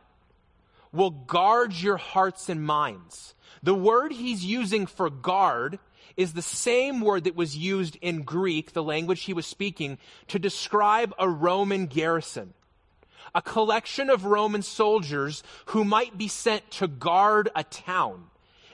will 0.92 1.10
guard 1.10 1.72
your 1.72 1.96
hearts 1.96 2.48
and 2.48 2.62
minds. 2.62 3.34
The 3.62 3.74
word 3.74 4.12
he's 4.12 4.44
using 4.44 4.86
for 4.86 5.10
guard 5.10 5.78
is 6.16 6.32
the 6.32 6.42
same 6.42 7.00
word 7.00 7.24
that 7.24 7.36
was 7.36 7.56
used 7.56 7.96
in 8.00 8.22
Greek, 8.22 8.72
the 8.72 8.82
language 8.82 9.22
he 9.22 9.32
was 9.32 9.46
speaking, 9.46 9.98
to 10.26 10.38
describe 10.38 11.14
a 11.18 11.28
Roman 11.28 11.86
garrison. 11.86 12.54
A 13.34 13.42
collection 13.42 14.10
of 14.10 14.24
Roman 14.24 14.62
soldiers 14.62 15.42
who 15.66 15.84
might 15.84 16.18
be 16.18 16.28
sent 16.28 16.68
to 16.72 16.88
guard 16.88 17.50
a 17.54 17.62
town. 17.62 18.24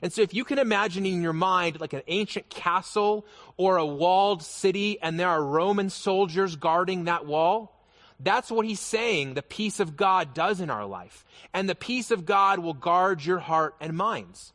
And 0.01 0.13
so 0.13 0.23
if 0.23 0.33
you 0.33 0.45
can 0.45 0.59
imagine 0.59 1.05
in 1.05 1.23
your 1.23 1.35
mind 1.35 1.81
like 1.81 1.93
an 1.93 2.03
ancient 2.07 2.49
castle 2.49 3.27
or 3.57 3.77
a 3.77 3.87
walled 3.87 4.43
city 4.43 4.99
and 5.01 5.21
there 5.21 5.29
are 5.29 5.45
Roman 5.45 5.91
soldiers 5.91 6.57
guarding 6.57 7.05
that 7.05 7.27
wall, 7.27 7.75
that's 8.21 8.51
what 8.51 8.65
he's 8.65 8.81
saying 8.81 9.35
the 9.35 9.43
peace 9.43 9.81
of 9.81 9.99
God 9.99 10.33
does 10.33 10.61
in 10.61 10.71
our 10.71 10.87
life. 10.87 11.27
And 11.53 11.69
the 11.69 11.75
peace 11.75 12.11
of 12.11 12.25
God 12.25 12.61
will 12.61 12.73
guard 12.73 13.23
your 13.23 13.39
heart 13.39 13.75
and 13.81 13.95
minds. 13.97 14.54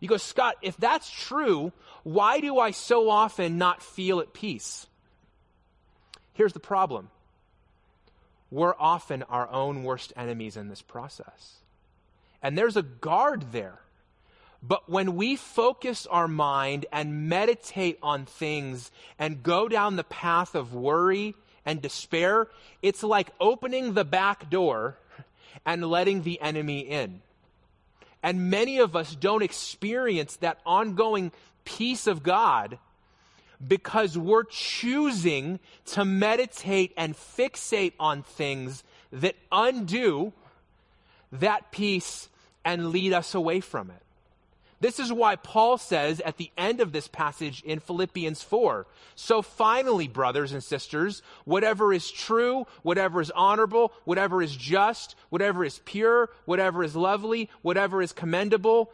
You 0.00 0.08
go, 0.08 0.16
Scott, 0.16 0.56
if 0.62 0.76
that's 0.78 1.10
true, 1.10 1.72
why 2.02 2.40
do 2.40 2.58
I 2.58 2.70
so 2.70 3.10
often 3.10 3.58
not 3.58 3.82
feel 3.82 4.20
at 4.20 4.32
peace? 4.32 4.86
Here's 6.32 6.54
the 6.54 6.60
problem 6.60 7.10
we're 8.50 8.74
often 8.78 9.22
our 9.24 9.48
own 9.50 9.84
worst 9.84 10.12
enemies 10.16 10.56
in 10.56 10.68
this 10.68 10.82
process. 10.82 11.58
And 12.42 12.56
there's 12.56 12.76
a 12.76 12.82
guard 12.82 13.52
there. 13.52 13.78
But 14.62 14.90
when 14.90 15.16
we 15.16 15.36
focus 15.36 16.06
our 16.06 16.28
mind 16.28 16.86
and 16.92 17.28
meditate 17.28 17.98
on 18.02 18.26
things 18.26 18.90
and 19.18 19.42
go 19.42 19.68
down 19.68 19.96
the 19.96 20.04
path 20.04 20.54
of 20.54 20.74
worry 20.74 21.34
and 21.64 21.80
despair, 21.80 22.48
it's 22.82 23.02
like 23.02 23.30
opening 23.40 23.94
the 23.94 24.04
back 24.04 24.50
door 24.50 24.98
and 25.64 25.86
letting 25.86 26.22
the 26.22 26.40
enemy 26.40 26.80
in. 26.80 27.22
And 28.22 28.50
many 28.50 28.78
of 28.78 28.94
us 28.96 29.14
don't 29.14 29.42
experience 29.42 30.36
that 30.36 30.58
ongoing 30.66 31.32
peace 31.64 32.06
of 32.06 32.22
God 32.22 32.78
because 33.66 34.16
we're 34.16 34.44
choosing 34.44 35.58
to 35.86 36.04
meditate 36.04 36.92
and 36.96 37.14
fixate 37.14 37.92
on 38.00 38.22
things 38.22 38.82
that 39.12 39.36
undo 39.52 40.32
that 41.32 41.70
peace 41.70 42.28
and 42.64 42.90
lead 42.90 43.12
us 43.12 43.34
away 43.34 43.60
from 43.60 43.90
it. 43.90 43.99
This 44.80 44.98
is 44.98 45.12
why 45.12 45.36
Paul 45.36 45.76
says 45.76 46.20
at 46.20 46.38
the 46.38 46.50
end 46.56 46.80
of 46.80 46.92
this 46.92 47.06
passage 47.06 47.62
in 47.62 47.80
Philippians 47.80 48.42
4 48.42 48.86
So 49.14 49.42
finally, 49.42 50.08
brothers 50.08 50.52
and 50.52 50.64
sisters, 50.64 51.22
whatever 51.44 51.92
is 51.92 52.10
true, 52.10 52.66
whatever 52.82 53.20
is 53.20 53.30
honorable, 53.30 53.92
whatever 54.04 54.40
is 54.40 54.56
just, 54.56 55.16
whatever 55.28 55.64
is 55.64 55.80
pure, 55.84 56.30
whatever 56.46 56.82
is 56.82 56.96
lovely, 56.96 57.50
whatever 57.60 58.00
is 58.00 58.12
commendable, 58.12 58.90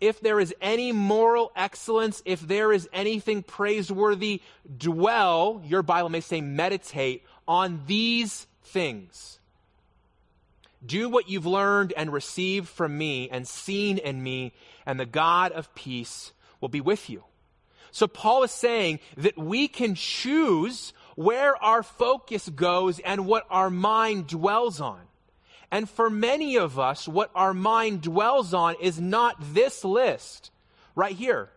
if 0.00 0.20
there 0.20 0.40
is 0.40 0.54
any 0.60 0.92
moral 0.92 1.52
excellence, 1.56 2.22
if 2.24 2.40
there 2.40 2.72
is 2.72 2.88
anything 2.92 3.42
praiseworthy, 3.42 4.42
dwell, 4.78 5.62
your 5.64 5.82
Bible 5.82 6.08
may 6.08 6.20
say 6.20 6.40
meditate, 6.40 7.24
on 7.46 7.82
these 7.86 8.46
things. 8.62 9.39
Do 10.84 11.08
what 11.08 11.28
you've 11.28 11.46
learned 11.46 11.92
and 11.96 12.12
received 12.12 12.68
from 12.68 12.96
me 12.96 13.28
and 13.30 13.46
seen 13.46 13.98
in 13.98 14.22
me, 14.22 14.54
and 14.86 14.98
the 14.98 15.06
God 15.06 15.52
of 15.52 15.74
peace 15.74 16.32
will 16.60 16.68
be 16.68 16.80
with 16.80 17.10
you. 17.10 17.24
So 17.90 18.06
Paul 18.06 18.44
is 18.44 18.50
saying 18.50 19.00
that 19.16 19.36
we 19.36 19.68
can 19.68 19.94
choose 19.94 20.92
where 21.16 21.56
our 21.62 21.82
focus 21.82 22.48
goes 22.48 22.98
and 23.00 23.26
what 23.26 23.44
our 23.50 23.68
mind 23.68 24.28
dwells 24.28 24.80
on. 24.80 25.00
And 25.70 25.88
for 25.88 26.08
many 26.10 26.56
of 26.56 26.78
us, 26.78 27.06
what 27.06 27.30
our 27.34 27.54
mind 27.54 28.02
dwells 28.02 28.54
on 28.54 28.76
is 28.80 29.00
not 29.00 29.36
this 29.54 29.84
list 29.84 30.50
right 30.94 31.14
here. 31.14 31.50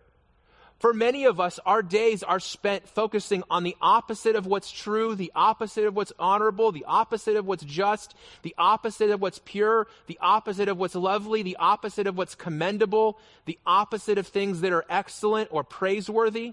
For 0.83 0.91
many 0.91 1.23
of 1.23 1.39
us, 1.39 1.61
our 1.65 1.81
days 1.81 2.23
are 2.23 2.41
spent 2.41 2.89
focusing 2.89 3.41
on 3.49 3.63
the 3.63 3.77
opposite 3.81 4.35
of 4.35 4.45
what's 4.45 4.69
true, 4.69 5.15
the 5.15 5.31
opposite 5.33 5.85
of 5.85 5.95
what's 5.95 6.11
honorable, 6.19 6.73
the 6.73 6.83
opposite 6.85 7.37
of 7.37 7.45
what's 7.45 7.63
just, 7.63 8.13
the 8.41 8.53
opposite 8.57 9.09
of 9.09 9.21
what's 9.21 9.39
pure, 9.45 9.87
the 10.07 10.19
opposite 10.21 10.67
of 10.67 10.77
what's 10.77 10.93
lovely, 10.93 11.41
the 11.41 11.55
opposite 11.55 12.05
of 12.05 12.17
what's 12.17 12.35
commendable, 12.35 13.17
the 13.45 13.57
opposite 13.65 14.17
of 14.17 14.27
things 14.27 14.59
that 14.59 14.73
are 14.73 14.83
excellent 14.89 15.47
or 15.53 15.63
praiseworthy. 15.63 16.51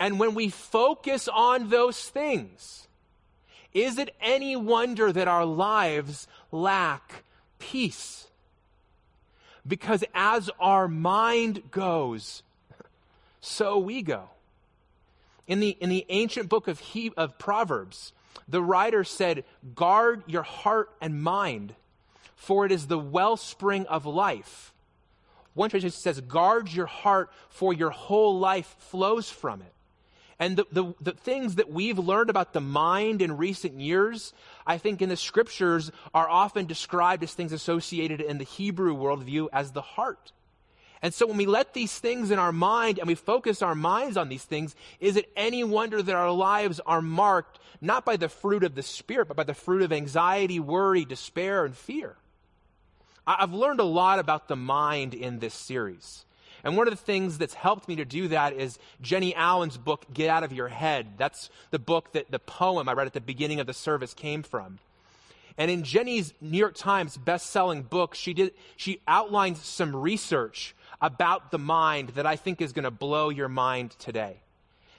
And 0.00 0.18
when 0.18 0.34
we 0.34 0.48
focus 0.48 1.28
on 1.28 1.68
those 1.68 2.08
things, 2.08 2.88
is 3.74 3.98
it 3.98 4.14
any 4.18 4.56
wonder 4.56 5.12
that 5.12 5.28
our 5.28 5.44
lives 5.44 6.26
lack 6.50 7.22
peace? 7.58 8.28
Because 9.68 10.04
as 10.14 10.48
our 10.58 10.88
mind 10.88 11.70
goes, 11.70 12.42
so 13.46 13.78
we 13.78 14.02
go. 14.02 14.24
In 15.46 15.60
the, 15.60 15.70
in 15.80 15.88
the 15.88 16.04
ancient 16.08 16.48
book 16.48 16.66
of, 16.66 16.80
he, 16.80 17.12
of 17.16 17.38
Proverbs, 17.38 18.12
the 18.48 18.60
writer 18.60 19.04
said, 19.04 19.44
Guard 19.74 20.24
your 20.26 20.42
heart 20.42 20.90
and 21.00 21.22
mind, 21.22 21.74
for 22.34 22.66
it 22.66 22.72
is 22.72 22.88
the 22.88 22.98
wellspring 22.98 23.86
of 23.86 24.04
life. 24.04 24.72
One 25.54 25.70
translation 25.70 25.96
says, 25.96 26.20
Guard 26.20 26.72
your 26.72 26.86
heart, 26.86 27.30
for 27.48 27.72
your 27.72 27.90
whole 27.90 28.38
life 28.38 28.74
flows 28.78 29.30
from 29.30 29.62
it. 29.62 29.72
And 30.38 30.56
the, 30.56 30.66
the, 30.70 30.94
the, 31.00 31.12
things 31.12 31.54
that 31.54 31.70
we've 31.70 31.98
learned 31.98 32.28
about 32.28 32.52
the 32.52 32.60
mind 32.60 33.22
in 33.22 33.38
recent 33.38 33.80
years, 33.80 34.34
I 34.66 34.76
think 34.76 35.00
in 35.00 35.08
the 35.08 35.16
scriptures, 35.16 35.90
are 36.12 36.28
often 36.28 36.66
described 36.66 37.22
as 37.22 37.32
things 37.32 37.52
associated 37.52 38.20
in 38.20 38.36
the 38.36 38.44
Hebrew 38.44 38.94
worldview 38.94 39.48
as 39.52 39.72
the 39.72 39.80
heart. 39.80 40.32
And 41.02 41.12
so 41.12 41.26
when 41.26 41.36
we 41.36 41.46
let 41.46 41.74
these 41.74 41.96
things 41.98 42.30
in 42.30 42.38
our 42.38 42.52
mind 42.52 42.98
and 42.98 43.06
we 43.06 43.14
focus 43.14 43.62
our 43.62 43.74
minds 43.74 44.16
on 44.16 44.28
these 44.28 44.44
things, 44.44 44.74
is 44.98 45.16
it 45.16 45.30
any 45.36 45.62
wonder 45.62 46.02
that 46.02 46.14
our 46.14 46.32
lives 46.32 46.80
are 46.86 47.02
marked 47.02 47.58
not 47.80 48.04
by 48.04 48.16
the 48.16 48.28
fruit 48.28 48.64
of 48.64 48.74
the 48.74 48.82
Spirit, 48.82 49.28
but 49.28 49.36
by 49.36 49.44
the 49.44 49.54
fruit 49.54 49.82
of 49.82 49.92
anxiety, 49.92 50.58
worry, 50.58 51.04
despair, 51.04 51.64
and 51.64 51.76
fear? 51.76 52.16
I've 53.26 53.52
learned 53.52 53.80
a 53.80 53.84
lot 53.84 54.18
about 54.18 54.48
the 54.48 54.56
mind 54.56 55.12
in 55.12 55.40
this 55.40 55.54
series. 55.54 56.24
And 56.62 56.76
one 56.76 56.88
of 56.88 56.92
the 56.92 57.04
things 57.04 57.38
that's 57.38 57.54
helped 57.54 57.88
me 57.88 57.96
to 57.96 58.04
do 58.04 58.28
that 58.28 58.54
is 58.54 58.78
Jennie 59.00 59.34
Allen's 59.34 59.76
book, 59.76 60.06
Get 60.12 60.30
Out 60.30 60.44
of 60.44 60.52
Your 60.52 60.68
Head. 60.68 61.06
That's 61.16 61.50
the 61.70 61.78
book 61.78 62.12
that 62.12 62.30
the 62.30 62.38
poem 62.38 62.88
I 62.88 62.92
read 62.92 63.06
at 63.06 63.12
the 63.12 63.20
beginning 63.20 63.60
of 63.60 63.66
the 63.66 63.74
service 63.74 64.14
came 64.14 64.42
from. 64.42 64.78
And 65.58 65.70
in 65.70 65.84
Jennie's 65.84 66.34
New 66.40 66.58
York 66.58 66.74
Times 66.74 67.16
best-selling 67.16 67.82
book, 67.82 68.14
she 68.14 68.34
did 68.34 68.52
she 68.76 69.00
outlined 69.08 69.56
some 69.56 69.94
research 69.94 70.74
about 71.00 71.50
the 71.50 71.58
mind 71.58 72.10
that 72.10 72.26
I 72.26 72.36
think 72.36 72.60
is 72.60 72.72
going 72.72 72.84
to 72.84 72.90
blow 72.90 73.28
your 73.28 73.48
mind 73.48 73.92
today. 73.98 74.36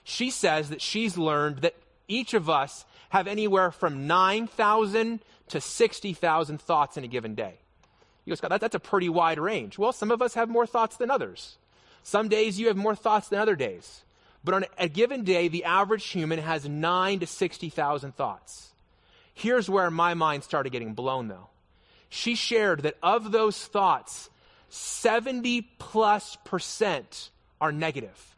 She 0.03 0.29
says 0.29 0.69
that 0.69 0.81
she's 0.81 1.17
learned 1.17 1.59
that 1.59 1.75
each 2.07 2.33
of 2.33 2.49
us 2.49 2.85
have 3.09 3.27
anywhere 3.27 3.71
from 3.71 4.07
9,000 4.07 5.19
to 5.49 5.61
60,000 5.61 6.61
thoughts 6.61 6.97
in 6.97 7.03
a 7.03 7.07
given 7.07 7.35
day. 7.35 7.55
You 8.25 8.31
go, 8.31 8.35
Scott, 8.35 8.49
that, 8.49 8.61
that's 8.61 8.75
a 8.75 8.79
pretty 8.79 9.09
wide 9.09 9.39
range. 9.39 9.77
Well, 9.77 9.93
some 9.93 10.11
of 10.11 10.21
us 10.21 10.33
have 10.33 10.49
more 10.49 10.67
thoughts 10.67 10.97
than 10.97 11.09
others. 11.09 11.57
Some 12.03 12.29
days 12.29 12.59
you 12.59 12.67
have 12.67 12.77
more 12.77 12.95
thoughts 12.95 13.29
than 13.29 13.39
other 13.39 13.55
days. 13.55 14.03
But 14.43 14.53
on 14.53 14.65
a 14.77 14.87
given 14.87 15.23
day, 15.23 15.47
the 15.47 15.65
average 15.65 16.05
human 16.07 16.39
has 16.39 16.67
9 16.67 17.19
to 17.19 17.27
60,000 17.27 18.15
thoughts. 18.15 18.71
Here's 19.33 19.69
where 19.69 19.91
my 19.91 20.13
mind 20.13 20.43
started 20.43 20.71
getting 20.71 20.93
blown, 20.93 21.27
though. 21.27 21.49
She 22.09 22.35
shared 22.35 22.83
that 22.83 22.95
of 23.03 23.31
those 23.31 23.57
thoughts, 23.65 24.29
70 24.69 25.61
plus 25.79 26.37
percent 26.43 27.29
are 27.59 27.71
negative. 27.71 28.35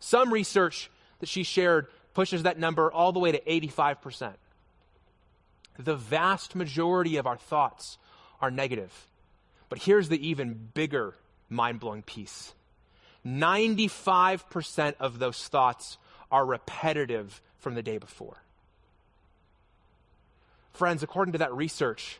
Some 0.00 0.32
research 0.32 0.90
that 1.20 1.28
she 1.28 1.42
shared 1.42 1.86
pushes 2.14 2.42
that 2.42 2.58
number 2.58 2.90
all 2.90 3.12
the 3.12 3.20
way 3.20 3.32
to 3.32 3.40
85%. 3.40 4.34
The 5.78 5.96
vast 5.96 6.54
majority 6.54 7.16
of 7.16 7.26
our 7.26 7.36
thoughts 7.36 7.98
are 8.40 8.50
negative. 8.50 8.92
But 9.68 9.78
here's 9.78 10.08
the 10.08 10.28
even 10.28 10.70
bigger 10.74 11.14
mind 11.48 11.80
blowing 11.80 12.02
piece 12.02 12.52
95% 13.24 14.94
of 14.98 15.18
those 15.18 15.46
thoughts 15.48 15.96
are 16.30 16.44
repetitive 16.44 17.40
from 17.58 17.74
the 17.74 17.82
day 17.82 17.98
before. 17.98 18.42
Friends, 20.72 21.02
according 21.02 21.32
to 21.32 21.38
that 21.38 21.54
research, 21.54 22.18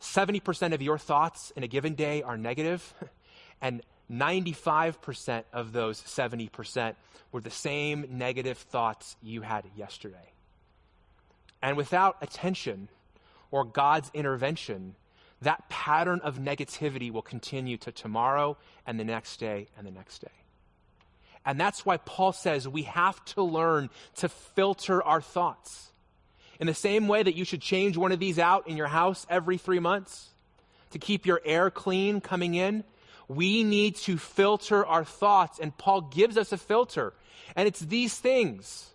70% 0.00 0.72
of 0.72 0.82
your 0.82 0.98
thoughts 0.98 1.52
in 1.56 1.62
a 1.62 1.68
given 1.68 1.94
day 1.94 2.22
are 2.22 2.36
negative, 2.36 2.94
and 3.60 3.82
95% 4.10 5.44
of 5.52 5.72
those 5.72 6.00
70% 6.02 6.94
were 7.32 7.40
the 7.40 7.50
same 7.50 8.06
negative 8.10 8.58
thoughts 8.58 9.16
you 9.22 9.42
had 9.42 9.64
yesterday. 9.76 10.32
And 11.62 11.76
without 11.76 12.16
attention 12.20 12.88
or 13.50 13.64
God's 13.64 14.10
intervention, 14.14 14.96
that 15.42 15.68
pattern 15.68 16.20
of 16.22 16.38
negativity 16.38 17.10
will 17.10 17.22
continue 17.22 17.76
to 17.78 17.92
tomorrow 17.92 18.56
and 18.86 18.98
the 18.98 19.04
next 19.04 19.38
day 19.38 19.68
and 19.76 19.86
the 19.86 19.90
next 19.90 20.20
day. 20.20 20.28
And 21.44 21.58
that's 21.58 21.86
why 21.86 21.96
Paul 21.96 22.32
says 22.32 22.68
we 22.68 22.82
have 22.82 23.24
to 23.26 23.42
learn 23.42 23.88
to 24.16 24.28
filter 24.28 25.02
our 25.02 25.22
thoughts. 25.22 25.92
In 26.60 26.66
the 26.66 26.74
same 26.74 27.08
way 27.08 27.22
that 27.22 27.34
you 27.34 27.46
should 27.46 27.62
change 27.62 27.96
one 27.96 28.12
of 28.12 28.20
these 28.20 28.38
out 28.38 28.68
in 28.68 28.76
your 28.76 28.86
house 28.86 29.26
every 29.30 29.56
three 29.56 29.78
months 29.78 30.28
to 30.90 30.98
keep 30.98 31.24
your 31.24 31.40
air 31.42 31.70
clean 31.70 32.20
coming 32.20 32.54
in, 32.54 32.84
we 33.28 33.64
need 33.64 33.96
to 33.96 34.18
filter 34.18 34.84
our 34.84 35.04
thoughts. 35.04 35.58
And 35.58 35.76
Paul 35.78 36.02
gives 36.02 36.36
us 36.36 36.52
a 36.52 36.58
filter. 36.58 37.14
And 37.56 37.66
it's 37.66 37.80
these 37.80 38.14
things. 38.14 38.90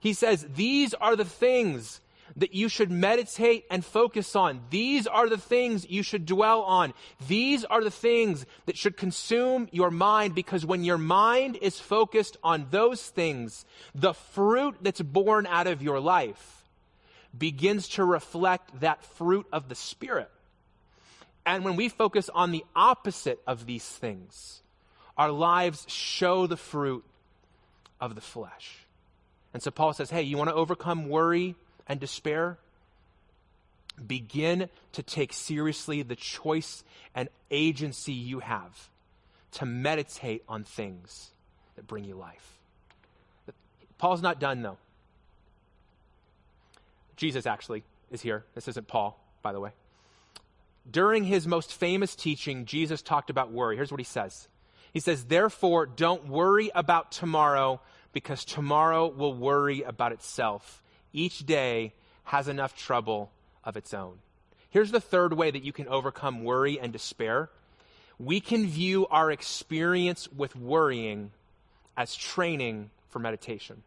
He 0.00 0.14
says, 0.14 0.46
These 0.56 0.94
are 0.94 1.14
the 1.14 1.24
things 1.24 2.00
that 2.34 2.54
you 2.54 2.68
should 2.68 2.90
meditate 2.90 3.66
and 3.70 3.84
focus 3.84 4.34
on. 4.34 4.60
These 4.70 5.06
are 5.06 5.28
the 5.28 5.38
things 5.38 5.88
you 5.88 6.02
should 6.02 6.26
dwell 6.26 6.62
on. 6.62 6.92
These 7.28 7.64
are 7.64 7.84
the 7.84 7.90
things 7.90 8.44
that 8.66 8.76
should 8.76 8.96
consume 8.96 9.68
your 9.70 9.92
mind 9.92 10.34
because 10.34 10.66
when 10.66 10.82
your 10.82 10.98
mind 10.98 11.56
is 11.62 11.78
focused 11.78 12.36
on 12.42 12.66
those 12.70 13.00
things, 13.00 13.64
the 13.94 14.12
fruit 14.12 14.74
that's 14.82 15.00
born 15.00 15.46
out 15.46 15.68
of 15.68 15.82
your 15.82 16.00
life 16.00 16.55
begins 17.38 17.88
to 17.90 18.04
reflect 18.04 18.80
that 18.80 19.04
fruit 19.04 19.46
of 19.52 19.68
the 19.68 19.74
Spirit. 19.74 20.30
And 21.44 21.64
when 21.64 21.76
we 21.76 21.88
focus 21.88 22.28
on 22.34 22.50
the 22.50 22.64
opposite 22.74 23.40
of 23.46 23.66
these 23.66 23.84
things, 23.84 24.62
our 25.16 25.30
lives 25.30 25.84
show 25.88 26.46
the 26.46 26.56
fruit 26.56 27.04
of 28.00 28.14
the 28.14 28.20
flesh. 28.20 28.86
And 29.54 29.62
so 29.62 29.70
Paul 29.70 29.92
says, 29.92 30.10
hey, 30.10 30.22
you 30.22 30.36
want 30.36 30.50
to 30.50 30.54
overcome 30.54 31.08
worry 31.08 31.54
and 31.86 31.98
despair? 32.00 32.58
Begin 34.04 34.68
to 34.92 35.02
take 35.02 35.32
seriously 35.32 36.02
the 36.02 36.16
choice 36.16 36.84
and 37.14 37.28
agency 37.50 38.12
you 38.12 38.40
have 38.40 38.90
to 39.52 39.64
meditate 39.64 40.42
on 40.48 40.64
things 40.64 41.30
that 41.76 41.86
bring 41.86 42.04
you 42.04 42.14
life. 42.14 42.58
Paul's 43.96 44.20
not 44.20 44.38
done, 44.38 44.60
though. 44.60 44.76
Jesus 47.16 47.46
actually 47.46 47.82
is 48.10 48.20
here. 48.20 48.44
This 48.54 48.68
isn't 48.68 48.88
Paul, 48.88 49.18
by 49.42 49.52
the 49.52 49.60
way. 49.60 49.70
During 50.88 51.24
his 51.24 51.46
most 51.46 51.72
famous 51.72 52.14
teaching, 52.14 52.64
Jesus 52.64 53.02
talked 53.02 53.30
about 53.30 53.50
worry. 53.50 53.76
Here's 53.76 53.90
what 53.90 54.00
he 54.00 54.04
says 54.04 54.48
He 54.92 55.00
says, 55.00 55.24
Therefore, 55.24 55.86
don't 55.86 56.28
worry 56.28 56.70
about 56.74 57.10
tomorrow, 57.10 57.80
because 58.12 58.44
tomorrow 58.44 59.08
will 59.08 59.34
worry 59.34 59.82
about 59.82 60.12
itself. 60.12 60.82
Each 61.12 61.44
day 61.44 61.94
has 62.24 62.48
enough 62.48 62.76
trouble 62.76 63.30
of 63.64 63.76
its 63.76 63.94
own. 63.94 64.18
Here's 64.70 64.90
the 64.90 65.00
third 65.00 65.32
way 65.32 65.50
that 65.50 65.64
you 65.64 65.72
can 65.72 65.88
overcome 65.88 66.44
worry 66.44 66.78
and 66.78 66.92
despair. 66.92 67.48
We 68.18 68.40
can 68.40 68.66
view 68.66 69.06
our 69.08 69.30
experience 69.30 70.30
with 70.30 70.54
worrying 70.54 71.30
as 71.96 72.14
training 72.14 72.90
for 73.08 73.18
meditation 73.18 73.82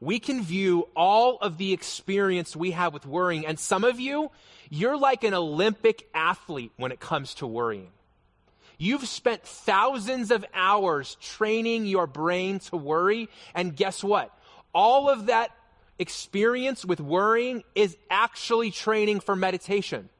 we 0.00 0.18
can 0.18 0.42
view 0.42 0.88
all 0.94 1.38
of 1.38 1.58
the 1.58 1.72
experience 1.72 2.54
we 2.54 2.72
have 2.72 2.92
with 2.92 3.06
worrying. 3.06 3.46
And 3.46 3.58
some 3.58 3.84
of 3.84 3.98
you, 3.98 4.30
you're 4.70 4.96
like 4.96 5.24
an 5.24 5.34
Olympic 5.34 6.08
athlete 6.14 6.72
when 6.76 6.92
it 6.92 7.00
comes 7.00 7.34
to 7.34 7.46
worrying. 7.46 7.88
You've 8.78 9.08
spent 9.08 9.42
thousands 9.42 10.30
of 10.30 10.44
hours 10.52 11.16
training 11.20 11.86
your 11.86 12.06
brain 12.06 12.58
to 12.60 12.76
worry. 12.76 13.28
And 13.54 13.74
guess 13.74 14.04
what? 14.04 14.36
All 14.74 15.08
of 15.08 15.26
that 15.26 15.50
experience 15.98 16.84
with 16.84 17.00
worrying 17.00 17.64
is 17.74 17.96
actually 18.10 18.70
training 18.70 19.20
for 19.20 19.34
meditation. 19.34 20.10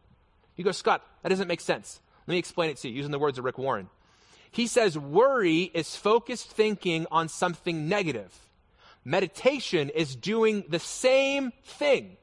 You 0.57 0.65
go, 0.65 0.73
Scott, 0.73 1.05
that 1.23 1.29
doesn't 1.29 1.49
make 1.49 1.61
sense. 1.61 2.01
Let 2.27 2.33
me 2.33 2.39
explain 2.39 2.71
it 2.71 2.79
to 2.79 2.89
you 2.89 2.95
using 2.95 3.13
the 3.13 3.19
words 3.19 3.39
of 3.39 3.45
Rick 3.45 3.59
Warren. 3.59 3.91
He 4.51 4.67
says 4.67 4.99
worry 4.99 5.65
is 5.75 5.97
focused 5.97 6.51
thinking 6.51 7.07
on 7.11 7.29
something 7.29 7.89
negative. 7.89 8.46
Meditation 9.07 9.89
is 9.91 10.17
doing 10.17 10.65
the 10.69 10.81
same 10.81 11.53
thing, 11.65 12.17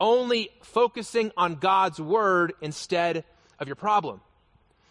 only 0.00 0.50
focusing 0.62 1.30
on 1.36 1.54
God's 1.54 2.00
word 2.00 2.54
instead 2.60 3.24
of 3.60 3.68
your 3.68 3.76
problem. 3.76 4.20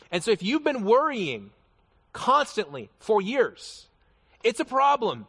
And 0.10 0.24
so 0.24 0.32
if 0.32 0.42
you've 0.42 0.63
been 0.63 0.86
worrying 0.86 1.52
constantly 2.13 2.90
for 3.00 3.22
years. 3.22 3.88
It's 4.42 4.62
a 4.62 4.66
problem 4.66 5.28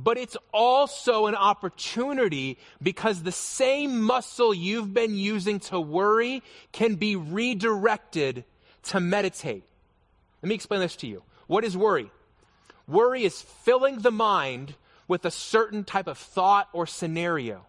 but 0.00 0.16
it's 0.16 0.36
also 0.52 1.26
an 1.26 1.34
opportunity 1.34 2.56
because 2.80 3.24
the 3.24 3.32
same 3.32 4.00
muscle 4.00 4.54
you've 4.54 4.94
been 4.94 5.16
using 5.16 5.58
to 5.58 5.80
worry 5.80 6.40
can 6.70 6.94
be 6.94 7.16
redirected 7.16 8.44
to 8.84 9.00
meditate. 9.00 9.64
Let 10.40 10.48
me 10.48 10.54
explain 10.54 10.80
this 10.80 10.94
to 10.96 11.08
you. 11.08 11.24
What 11.48 11.64
is 11.64 11.76
worry? 11.76 12.12
Worry 12.86 13.24
is 13.24 13.42
filling 13.42 13.98
the 13.98 14.12
mind 14.12 14.76
with 15.08 15.24
a 15.24 15.30
certain 15.30 15.82
type 15.82 16.06
of 16.06 16.18
thought 16.18 16.68
or 16.72 16.86
scenario. 16.86 17.66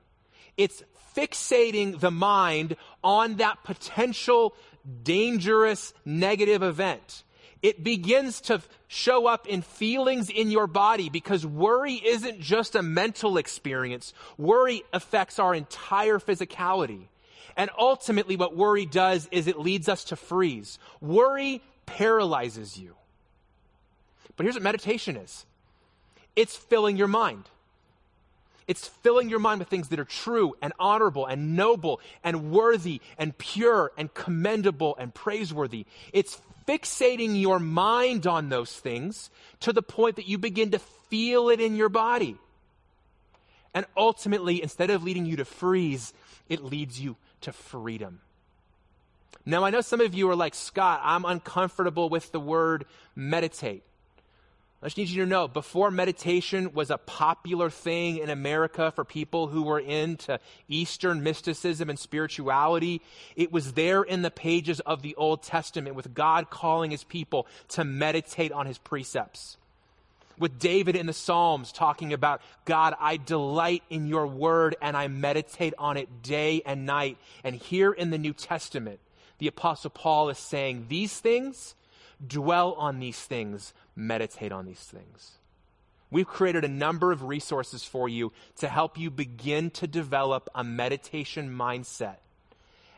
It's 0.57 0.83
fixating 1.15 1.99
the 1.99 2.11
mind 2.11 2.75
on 3.03 3.37
that 3.37 3.63
potential 3.63 4.53
dangerous 5.03 5.93
negative 6.05 6.61
event 6.61 7.23
it 7.61 7.83
begins 7.83 8.41
to 8.41 8.61
show 8.87 9.27
up 9.27 9.47
in 9.47 9.61
feelings 9.61 10.29
in 10.29 10.49
your 10.49 10.67
body 10.67 11.09
because 11.09 11.45
worry 11.45 11.95
isn't 11.95 12.39
just 12.39 12.75
a 12.75 12.81
mental 12.81 13.37
experience. 13.37 14.13
Worry 14.37 14.83
affects 14.93 15.39
our 15.39 15.53
entire 15.53 16.19
physicality. 16.19 17.07
And 17.57 17.69
ultimately, 17.77 18.37
what 18.37 18.55
worry 18.55 18.85
does 18.85 19.27
is 19.31 19.47
it 19.47 19.59
leads 19.59 19.89
us 19.89 20.05
to 20.05 20.15
freeze. 20.15 20.79
Worry 21.01 21.61
paralyzes 21.85 22.77
you. 22.77 22.95
But 24.37 24.45
here's 24.45 24.55
what 24.55 24.63
meditation 24.63 25.17
is 25.17 25.45
it's 26.39 26.55
filling 26.55 26.95
your 26.95 27.09
mind. 27.09 27.49
It's 28.65 28.87
filling 28.87 29.29
your 29.29 29.39
mind 29.39 29.59
with 29.59 29.67
things 29.67 29.89
that 29.89 29.99
are 29.99 30.05
true 30.05 30.55
and 30.61 30.71
honorable 30.79 31.25
and 31.25 31.57
noble 31.57 31.99
and 32.23 32.49
worthy 32.49 33.01
and 33.17 33.37
pure 33.37 33.91
and 33.97 34.13
commendable 34.13 34.95
and 34.97 35.13
praiseworthy. 35.13 35.85
It's 36.13 36.41
fixating 36.65 37.41
your 37.41 37.59
mind 37.59 38.25
on 38.25 38.47
those 38.47 38.71
things 38.71 39.29
to 39.59 39.73
the 39.73 39.81
point 39.81 40.15
that 40.15 40.29
you 40.29 40.37
begin 40.37 40.71
to 40.71 40.79
feel 41.09 41.49
it 41.49 41.59
in 41.59 41.75
your 41.75 41.89
body. 41.89 42.37
And 43.73 43.85
ultimately, 43.97 44.63
instead 44.63 44.91
of 44.91 45.03
leading 45.03 45.25
you 45.25 45.35
to 45.37 45.45
freeze, 45.45 46.13
it 46.47 46.63
leads 46.63 47.01
you 47.01 47.17
to 47.41 47.51
freedom. 47.51 48.21
Now, 49.45 49.65
I 49.65 49.71
know 49.71 49.81
some 49.81 49.99
of 49.99 50.13
you 50.13 50.29
are 50.29 50.37
like, 50.37 50.55
Scott, 50.55 51.01
I'm 51.03 51.25
uncomfortable 51.25 52.07
with 52.07 52.31
the 52.31 52.39
word 52.39 52.85
meditate. 53.13 53.83
I 54.81 54.85
just 54.85 54.97
need 54.97 55.09
you 55.09 55.23
to 55.23 55.29
know 55.29 55.49
before 55.49 55.91
meditation 55.91 56.71
was 56.73 56.89
a 56.89 56.97
popular 56.97 57.69
thing 57.69 58.19
in 58.19 58.29
America 58.29 58.93
for 58.95 59.03
people 59.03 59.47
who 59.47 59.63
were 59.63 59.79
into 59.79 60.39
Eastern 60.69 61.21
mysticism 61.21 61.89
and 61.89 61.99
spirituality, 61.99 63.01
it 63.35 63.51
was 63.51 63.73
there 63.73 64.03
in 64.03 64.21
the 64.21 64.31
pages 64.31 64.79
of 64.79 65.01
the 65.01 65.15
Old 65.15 65.43
Testament 65.43 65.97
with 65.97 66.13
God 66.13 66.49
calling 66.49 66.91
his 66.91 67.03
people 67.03 67.45
to 67.69 67.83
meditate 67.83 68.53
on 68.53 68.67
his 68.67 68.77
precepts. 68.77 69.57
With 70.37 70.59
David 70.59 70.95
in 70.95 71.07
the 71.07 71.13
Psalms 71.13 71.73
talking 71.73 72.13
about, 72.13 72.41
God, 72.63 72.95
I 73.01 73.17
delight 73.17 73.83
in 73.89 74.07
your 74.07 74.27
word 74.27 74.77
and 74.81 74.95
I 74.95 75.09
meditate 75.09 75.73
on 75.77 75.97
it 75.97 76.23
day 76.23 76.61
and 76.65 76.85
night. 76.85 77.17
And 77.43 77.53
here 77.53 77.91
in 77.91 78.11
the 78.11 78.17
New 78.17 78.31
Testament, 78.31 79.01
the 79.39 79.47
Apostle 79.47 79.89
Paul 79.89 80.29
is 80.29 80.37
saying, 80.37 80.85
These 80.87 81.19
things, 81.19 81.75
dwell 82.25 82.73
on 82.73 82.99
these 82.99 83.19
things 83.19 83.73
meditate 83.95 84.51
on 84.51 84.65
these 84.65 84.79
things. 84.79 85.33
We've 86.11 86.27
created 86.27 86.63
a 86.63 86.69
number 86.69 87.11
of 87.11 87.23
resources 87.23 87.83
for 87.83 88.09
you 88.09 88.31
to 88.57 88.67
help 88.67 88.97
you 88.97 89.11
begin 89.11 89.69
to 89.71 89.87
develop 89.87 90.49
a 90.55 90.63
meditation 90.63 91.49
mindset 91.55 92.17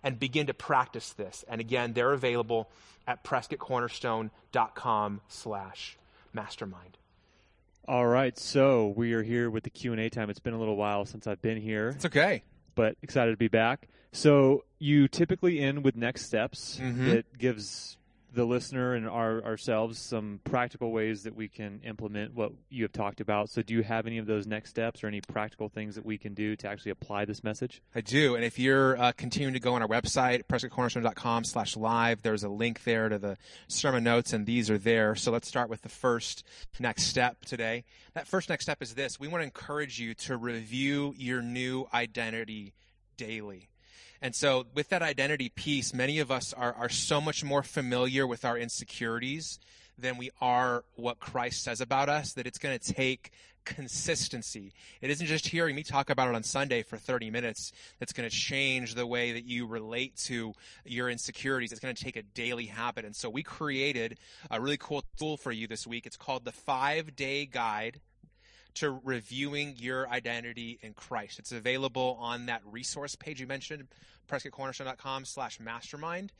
and 0.04 0.20
begin 0.20 0.48
to 0.48 0.54
practice 0.54 1.12
this. 1.12 1.44
And 1.48 1.60
again, 1.60 1.94
they're 1.94 2.14
available 2.14 2.70
at 3.06 3.24
prescottcornerstone.com 3.24 5.22
slash 5.28 5.98
mastermind. 6.34 6.98
All 7.88 8.08
right, 8.08 8.38
so 8.38 8.94
we 8.96 9.14
are 9.14 9.24
here 9.24 9.50
with 9.50 9.64
the 9.64 9.70
Q&A 9.70 10.10
time. 10.10 10.30
It's 10.30 10.40
been 10.40 10.54
a 10.54 10.60
little 10.60 10.78
while 10.78 11.06
since 11.06 11.28
I've 11.28 11.42
been 11.42 11.60
here. 11.60 11.90
It's 11.90 12.06
okay. 12.06 12.44
But 12.76 12.96
excited 13.02 13.32
to 13.32 13.38
be 13.38 13.48
back. 13.50 13.88
So 14.14 14.64
you 14.80 15.08
typically 15.08 15.60
end 15.60 15.84
with 15.84 15.96
next 15.96 16.26
steps 16.26 16.80
mm-hmm. 16.82 17.10
that 17.10 17.38
gives 17.38 17.98
the 18.34 18.46
listener 18.46 18.94
and 18.94 19.08
our, 19.08 19.44
ourselves 19.44 20.00
some 20.00 20.40
practical 20.44 20.92
ways 20.92 21.24
that 21.24 21.36
we 21.36 21.48
can 21.48 21.82
implement 21.84 22.34
what 22.34 22.54
you 22.70 22.84
have 22.84 22.94
talked 22.94 23.20
about. 23.20 23.50
So, 23.50 23.62
do 23.62 23.74
you 23.74 23.84
have 23.84 24.08
any 24.08 24.18
of 24.18 24.26
those 24.26 24.48
next 24.48 24.70
steps 24.70 25.04
or 25.04 25.08
any 25.08 25.22
practical 25.22 25.68
things 25.68 25.96
that 25.96 26.06
we 26.06 26.18
can 26.18 26.34
do 26.34 26.56
to 26.58 26.68
actually 26.68 26.92
apply 26.92 27.26
this 27.26 27.44
message? 27.44 27.82
I 27.94 28.02
do. 28.02 28.36
And 28.36 28.46
if 28.46 28.58
you're 28.58 28.98
uh, 28.98 29.12
continuing 29.12 29.54
to 29.54 29.60
go 29.60 29.74
on 29.74 29.82
our 29.82 29.88
website, 29.88 30.44
prescottcornerstone.com 30.46 31.44
slash 31.44 31.76
live, 31.76 32.22
there's 32.22 32.44
a 32.44 32.50
link 32.50 32.84
there 32.84 33.10
to 33.10 33.20
the 33.20 33.38
sermon 33.68 34.04
notes, 34.04 34.34
and 34.34 34.46
these 34.46 34.70
are 34.70 34.78
there. 34.78 35.16
So, 35.16 35.32
let's 35.32 35.48
start 35.48 35.70
with 35.70 35.82
the 35.82 35.90
first 35.90 36.46
next 36.80 37.04
step 37.04 37.44
today. 37.46 37.84
That 38.14 38.28
first 38.28 38.50
next 38.50 38.66
step 38.66 38.82
is 38.82 38.94
this 38.94 39.20
we 39.20 39.28
want 39.28 39.42
to 39.42 39.46
encourage 39.46 40.00
you 40.00 40.14
to 40.14 40.38
review 40.38 41.14
your 41.18 41.42
new 41.42 41.88
identity 41.94 42.74
daily. 43.18 43.71
And 44.22 44.36
so, 44.36 44.66
with 44.76 44.90
that 44.90 45.02
identity 45.02 45.50
piece, 45.50 45.94
many 45.94 46.20
of 46.20 46.30
us 46.30 46.54
are, 46.54 46.74
are 46.74 46.90
so 46.90 47.20
much 47.20 47.44
more 47.44 47.64
familiar 47.64 48.28
with 48.28 48.46
our 48.46 48.58
insecurities 48.58 49.60
than 49.98 50.18
we 50.18 50.30
are 50.40 50.84
what 50.96 51.20
Christ 51.20 51.64
says 51.64 51.82
about 51.82 52.10
us 52.10 52.34
that 52.34 52.46
it's 52.46 52.60
going 52.60 52.78
to 52.78 52.94
take 52.94 53.32
consistency. 53.66 54.74
It 55.02 55.10
isn't 55.10 55.28
just 55.28 55.48
hearing 55.48 55.76
me 55.76 55.84
talk 55.84 56.10
about 56.10 56.30
it 56.30 56.36
on 56.36 56.44
Sunday 56.44 56.84
for 56.84 56.98
30 56.98 57.30
minutes 57.30 57.72
that's 58.00 58.14
going 58.14 58.30
to 58.30 58.36
change 58.36 58.96
the 58.96 59.06
way 59.06 59.34
that 59.34 59.46
you 59.46 59.66
relate 59.66 60.16
to 60.26 60.54
your 60.86 61.10
insecurities. 61.10 61.72
It's 61.72 61.82
going 61.82 61.96
to 61.96 62.04
take 62.04 62.16
a 62.16 62.24
daily 62.24 62.66
habit. 62.66 63.06
And 63.06 63.16
so 63.16 63.30
we 63.30 63.44
created 63.44 64.18
a 64.50 64.60
really 64.60 64.78
cool 64.78 65.04
tool 65.18 65.38
for 65.38 65.52
you 65.52 65.68
this 65.68 65.86
week. 65.86 66.06
It's 66.06 66.18
called 66.18 66.46
the 66.46 66.52
five 66.52 67.16
day 67.16 67.46
guide 67.46 68.00
to 68.76 69.00
reviewing 69.04 69.76
your 69.78 70.08
identity 70.10 70.80
in 70.82 70.94
Christ. 70.94 71.40
It's 71.40 71.52
available 71.52 72.18
on 72.20 72.46
that 72.48 72.62
resource 72.66 73.16
page 73.16 73.40
you 73.42 73.48
mentioned, 73.48 73.88
prescottcornerstone.com 74.30 75.26
slash 75.26 75.60
mastermind. 75.60 76.32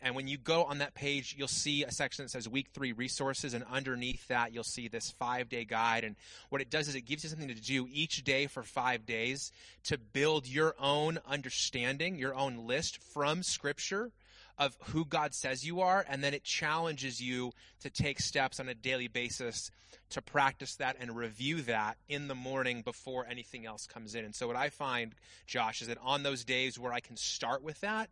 And 0.00 0.14
when 0.14 0.28
you 0.28 0.38
go 0.38 0.64
on 0.64 0.78
that 0.78 0.94
page, 0.94 1.34
you'll 1.36 1.48
see 1.48 1.82
a 1.82 1.90
section 1.90 2.24
that 2.24 2.30
says 2.30 2.48
week 2.48 2.68
three 2.72 2.92
resources. 2.92 3.52
And 3.52 3.64
underneath 3.64 4.28
that, 4.28 4.52
you'll 4.52 4.62
see 4.62 4.86
this 4.86 5.10
five 5.18 5.48
day 5.48 5.64
guide. 5.64 6.04
And 6.04 6.14
what 6.50 6.60
it 6.60 6.70
does 6.70 6.88
is 6.88 6.94
it 6.94 7.00
gives 7.00 7.24
you 7.24 7.30
something 7.30 7.48
to 7.48 7.54
do 7.54 7.88
each 7.90 8.22
day 8.22 8.46
for 8.46 8.62
five 8.62 9.06
days 9.06 9.50
to 9.84 9.98
build 9.98 10.46
your 10.46 10.76
own 10.78 11.18
understanding, 11.26 12.16
your 12.16 12.34
own 12.34 12.66
list 12.66 13.02
from 13.12 13.42
scripture 13.42 14.12
of 14.58 14.76
who 14.86 15.04
God 15.04 15.34
says 15.34 15.66
you 15.66 15.80
are. 15.80 16.04
And 16.08 16.22
then 16.22 16.34
it 16.34 16.44
challenges 16.44 17.20
you 17.20 17.52
to 17.80 17.90
take 17.90 18.20
steps 18.20 18.60
on 18.60 18.68
a 18.68 18.74
daily 18.74 19.08
basis 19.08 19.70
to 20.10 20.22
practice 20.22 20.76
that 20.76 20.96
and 20.98 21.14
review 21.14 21.62
that 21.62 21.98
in 22.08 22.28
the 22.28 22.34
morning 22.34 22.82
before 22.82 23.26
anything 23.28 23.66
else 23.66 23.86
comes 23.86 24.14
in. 24.14 24.24
And 24.24 24.34
so, 24.34 24.46
what 24.46 24.56
I 24.56 24.70
find, 24.70 25.14
Josh, 25.46 25.82
is 25.82 25.88
that 25.88 25.98
on 26.02 26.22
those 26.22 26.44
days 26.44 26.78
where 26.78 26.92
I 26.92 27.00
can 27.00 27.16
start 27.16 27.62
with 27.62 27.80
that, 27.80 28.08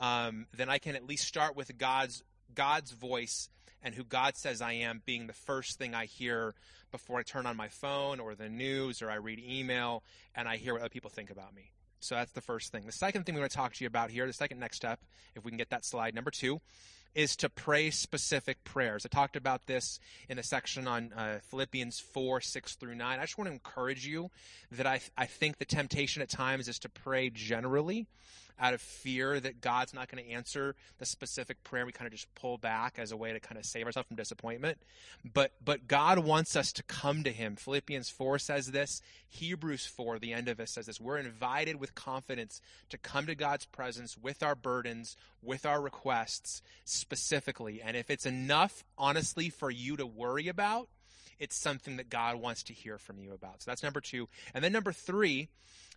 um, 0.00 0.46
then 0.56 0.68
I 0.68 0.78
can 0.78 0.94
at 0.94 1.06
least 1.06 1.26
start 1.26 1.56
with 1.56 1.76
God's 1.76 2.22
God's 2.54 2.92
voice 2.92 3.48
and 3.82 3.94
who 3.94 4.04
God 4.04 4.36
says 4.36 4.60
I 4.60 4.72
am 4.72 5.02
being 5.04 5.26
the 5.26 5.32
first 5.32 5.78
thing 5.78 5.94
I 5.94 6.06
hear 6.06 6.54
before 6.92 7.18
I 7.18 7.22
turn 7.22 7.46
on 7.46 7.56
my 7.56 7.68
phone 7.68 8.20
or 8.20 8.34
the 8.34 8.48
news 8.48 9.02
or 9.02 9.10
I 9.10 9.16
read 9.16 9.38
email 9.38 10.02
and 10.34 10.48
I 10.48 10.56
hear 10.56 10.74
what 10.74 10.82
other 10.82 10.88
people 10.88 11.10
think 11.10 11.30
about 11.30 11.54
me. 11.54 11.70
So 12.00 12.14
that's 12.14 12.32
the 12.32 12.40
first 12.40 12.72
thing. 12.72 12.86
The 12.86 12.92
second 12.92 13.24
thing 13.24 13.34
we 13.34 13.40
want 13.40 13.52
to 13.52 13.56
talk 13.56 13.74
to 13.74 13.84
you 13.84 13.86
about 13.86 14.10
here, 14.10 14.26
the 14.26 14.32
second 14.32 14.58
next 14.58 14.78
step, 14.78 15.00
if 15.36 15.44
we 15.44 15.50
can 15.50 15.58
get 15.58 15.70
that 15.70 15.84
slide, 15.84 16.14
number 16.14 16.30
two, 16.30 16.60
is 17.14 17.36
to 17.36 17.48
pray 17.48 17.90
specific 17.90 18.62
prayers. 18.64 19.04
I 19.04 19.08
talked 19.08 19.36
about 19.36 19.66
this 19.66 19.98
in 20.28 20.36
the 20.36 20.42
section 20.42 20.86
on 20.86 21.12
uh, 21.12 21.38
Philippians 21.50 22.00
4, 22.00 22.40
6 22.40 22.74
through 22.76 22.94
9. 22.94 23.18
I 23.18 23.22
just 23.22 23.36
want 23.36 23.48
to 23.48 23.52
encourage 23.52 24.06
you 24.06 24.30
that 24.72 24.86
I, 24.86 25.00
I 25.18 25.26
think 25.26 25.58
the 25.58 25.64
temptation 25.64 26.22
at 26.22 26.30
times 26.30 26.68
is 26.68 26.78
to 26.80 26.88
pray 26.88 27.30
generally 27.30 28.06
out 28.60 28.74
of 28.74 28.80
fear 28.80 29.40
that 29.40 29.60
God's 29.60 29.94
not 29.94 30.10
going 30.10 30.22
to 30.22 30.30
answer 30.30 30.76
the 30.98 31.06
specific 31.06 31.64
prayer, 31.64 31.86
we 31.86 31.92
kind 31.92 32.06
of 32.06 32.12
just 32.12 32.32
pull 32.34 32.58
back 32.58 32.98
as 32.98 33.10
a 33.10 33.16
way 33.16 33.32
to 33.32 33.40
kind 33.40 33.58
of 33.58 33.64
save 33.64 33.86
ourselves 33.86 34.06
from 34.06 34.16
disappointment. 34.16 34.78
But 35.24 35.52
but 35.64 35.88
God 35.88 36.18
wants 36.20 36.54
us 36.54 36.72
to 36.74 36.82
come 36.82 37.24
to 37.24 37.32
Him. 37.32 37.56
Philippians 37.56 38.10
four 38.10 38.38
says 38.38 38.68
this. 38.68 39.00
Hebrews 39.28 39.86
four, 39.86 40.18
the 40.18 40.32
end 40.32 40.48
of 40.48 40.60
it 40.60 40.68
says 40.68 40.86
this. 40.86 41.00
We're 41.00 41.18
invited 41.18 41.80
with 41.80 41.94
confidence 41.94 42.60
to 42.90 42.98
come 42.98 43.26
to 43.26 43.34
God's 43.34 43.64
presence 43.64 44.18
with 44.18 44.42
our 44.42 44.54
burdens, 44.54 45.16
with 45.42 45.64
our 45.64 45.80
requests 45.80 46.62
specifically. 46.84 47.80
And 47.82 47.96
if 47.96 48.10
it's 48.10 48.26
enough, 48.26 48.84
honestly, 48.98 49.48
for 49.48 49.70
you 49.70 49.96
to 49.96 50.06
worry 50.06 50.48
about, 50.48 50.88
it's 51.38 51.56
something 51.56 51.96
that 51.96 52.10
God 52.10 52.36
wants 52.36 52.62
to 52.64 52.74
hear 52.74 52.98
from 52.98 53.18
you 53.18 53.32
about. 53.32 53.62
So 53.62 53.70
that's 53.70 53.82
number 53.82 54.00
two. 54.00 54.28
And 54.52 54.62
then 54.62 54.72
number 54.72 54.92
three 54.92 55.48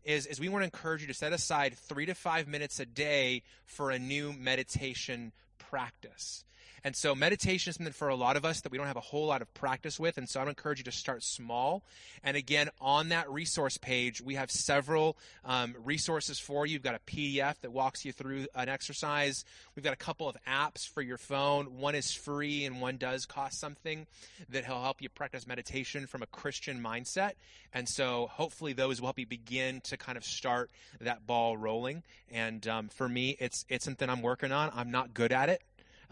is, 0.03 0.25
is 0.25 0.39
we 0.39 0.49
want 0.49 0.61
to 0.61 0.65
encourage 0.65 1.01
you 1.01 1.07
to 1.07 1.13
set 1.13 1.33
aside 1.33 1.75
three 1.77 2.05
to 2.05 2.13
five 2.13 2.47
minutes 2.47 2.79
a 2.79 2.85
day 2.85 3.43
for 3.65 3.91
a 3.91 3.99
new 3.99 4.33
meditation 4.33 5.31
practice. 5.57 6.43
And 6.83 6.95
so 6.95 7.15
meditation 7.15 7.69
is 7.69 7.75
something 7.75 7.93
for 7.93 8.09
a 8.09 8.15
lot 8.15 8.35
of 8.35 8.43
us 8.43 8.61
that 8.61 8.71
we 8.71 8.77
don't 8.77 8.87
have 8.87 8.97
a 8.97 9.01
whole 9.01 9.27
lot 9.27 9.41
of 9.41 9.53
practice 9.53 9.99
with. 9.99 10.17
And 10.17 10.27
so 10.27 10.39
I 10.39 10.43
would 10.43 10.49
encourage 10.49 10.79
you 10.79 10.83
to 10.85 10.91
start 10.91 11.23
small. 11.23 11.83
And 12.23 12.35
again, 12.35 12.69
on 12.81 13.09
that 13.09 13.29
resource 13.31 13.77
page, 13.77 14.21
we 14.21 14.35
have 14.35 14.51
several 14.51 15.17
um, 15.45 15.75
resources 15.83 16.39
for 16.39 16.65
you. 16.65 16.75
We've 16.75 16.83
got 16.83 16.95
a 16.95 16.99
PDF 16.99 17.61
that 17.61 17.71
walks 17.71 18.03
you 18.03 18.11
through 18.11 18.47
an 18.55 18.67
exercise. 18.67 19.45
We've 19.75 19.83
got 19.83 19.93
a 19.93 19.97
couple 19.97 20.27
of 20.27 20.35
apps 20.47 20.87
for 20.87 21.01
your 21.01 21.17
phone. 21.17 21.77
One 21.77 21.95
is 21.95 22.11
free 22.11 22.65
and 22.65 22.81
one 22.81 22.97
does 22.97 23.25
cost 23.25 23.59
something 23.59 24.05
that 24.49 24.67
will 24.67 24.81
help 24.81 25.01
you 25.01 25.09
practice 25.09 25.47
meditation 25.47 26.07
from 26.07 26.21
a 26.21 26.27
Christian 26.27 26.83
mindset. 26.83 27.33
And 27.73 27.87
so 27.87 28.27
hopefully 28.31 28.73
those 28.73 28.99
will 28.99 29.07
help 29.07 29.19
you 29.19 29.25
begin 29.25 29.81
to 29.85 29.97
kind 29.97 30.17
of 30.17 30.23
start 30.23 30.69
that 31.01 31.25
ball 31.25 31.57
rolling. 31.57 32.03
And 32.31 32.67
um, 32.67 32.89
for 32.89 33.07
me, 33.07 33.35
it's 33.39 33.65
it's 33.69 33.85
something 33.85 34.09
I'm 34.09 34.21
working 34.21 34.51
on. 34.51 34.71
I'm 34.73 34.91
not 34.91 35.13
good 35.13 35.31
at 35.31 35.49
it. 35.49 35.61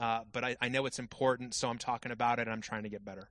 Uh, 0.01 0.21
but 0.31 0.43
I, 0.43 0.57
I 0.59 0.69
know 0.69 0.87
it's 0.87 0.97
important, 0.97 1.53
so 1.53 1.69
I'm 1.69 1.77
talking 1.77 2.11
about 2.11 2.39
it 2.39 2.43
and 2.43 2.51
I'm 2.51 2.61
trying 2.61 2.83
to 2.83 2.89
get 2.89 3.05
better. 3.05 3.29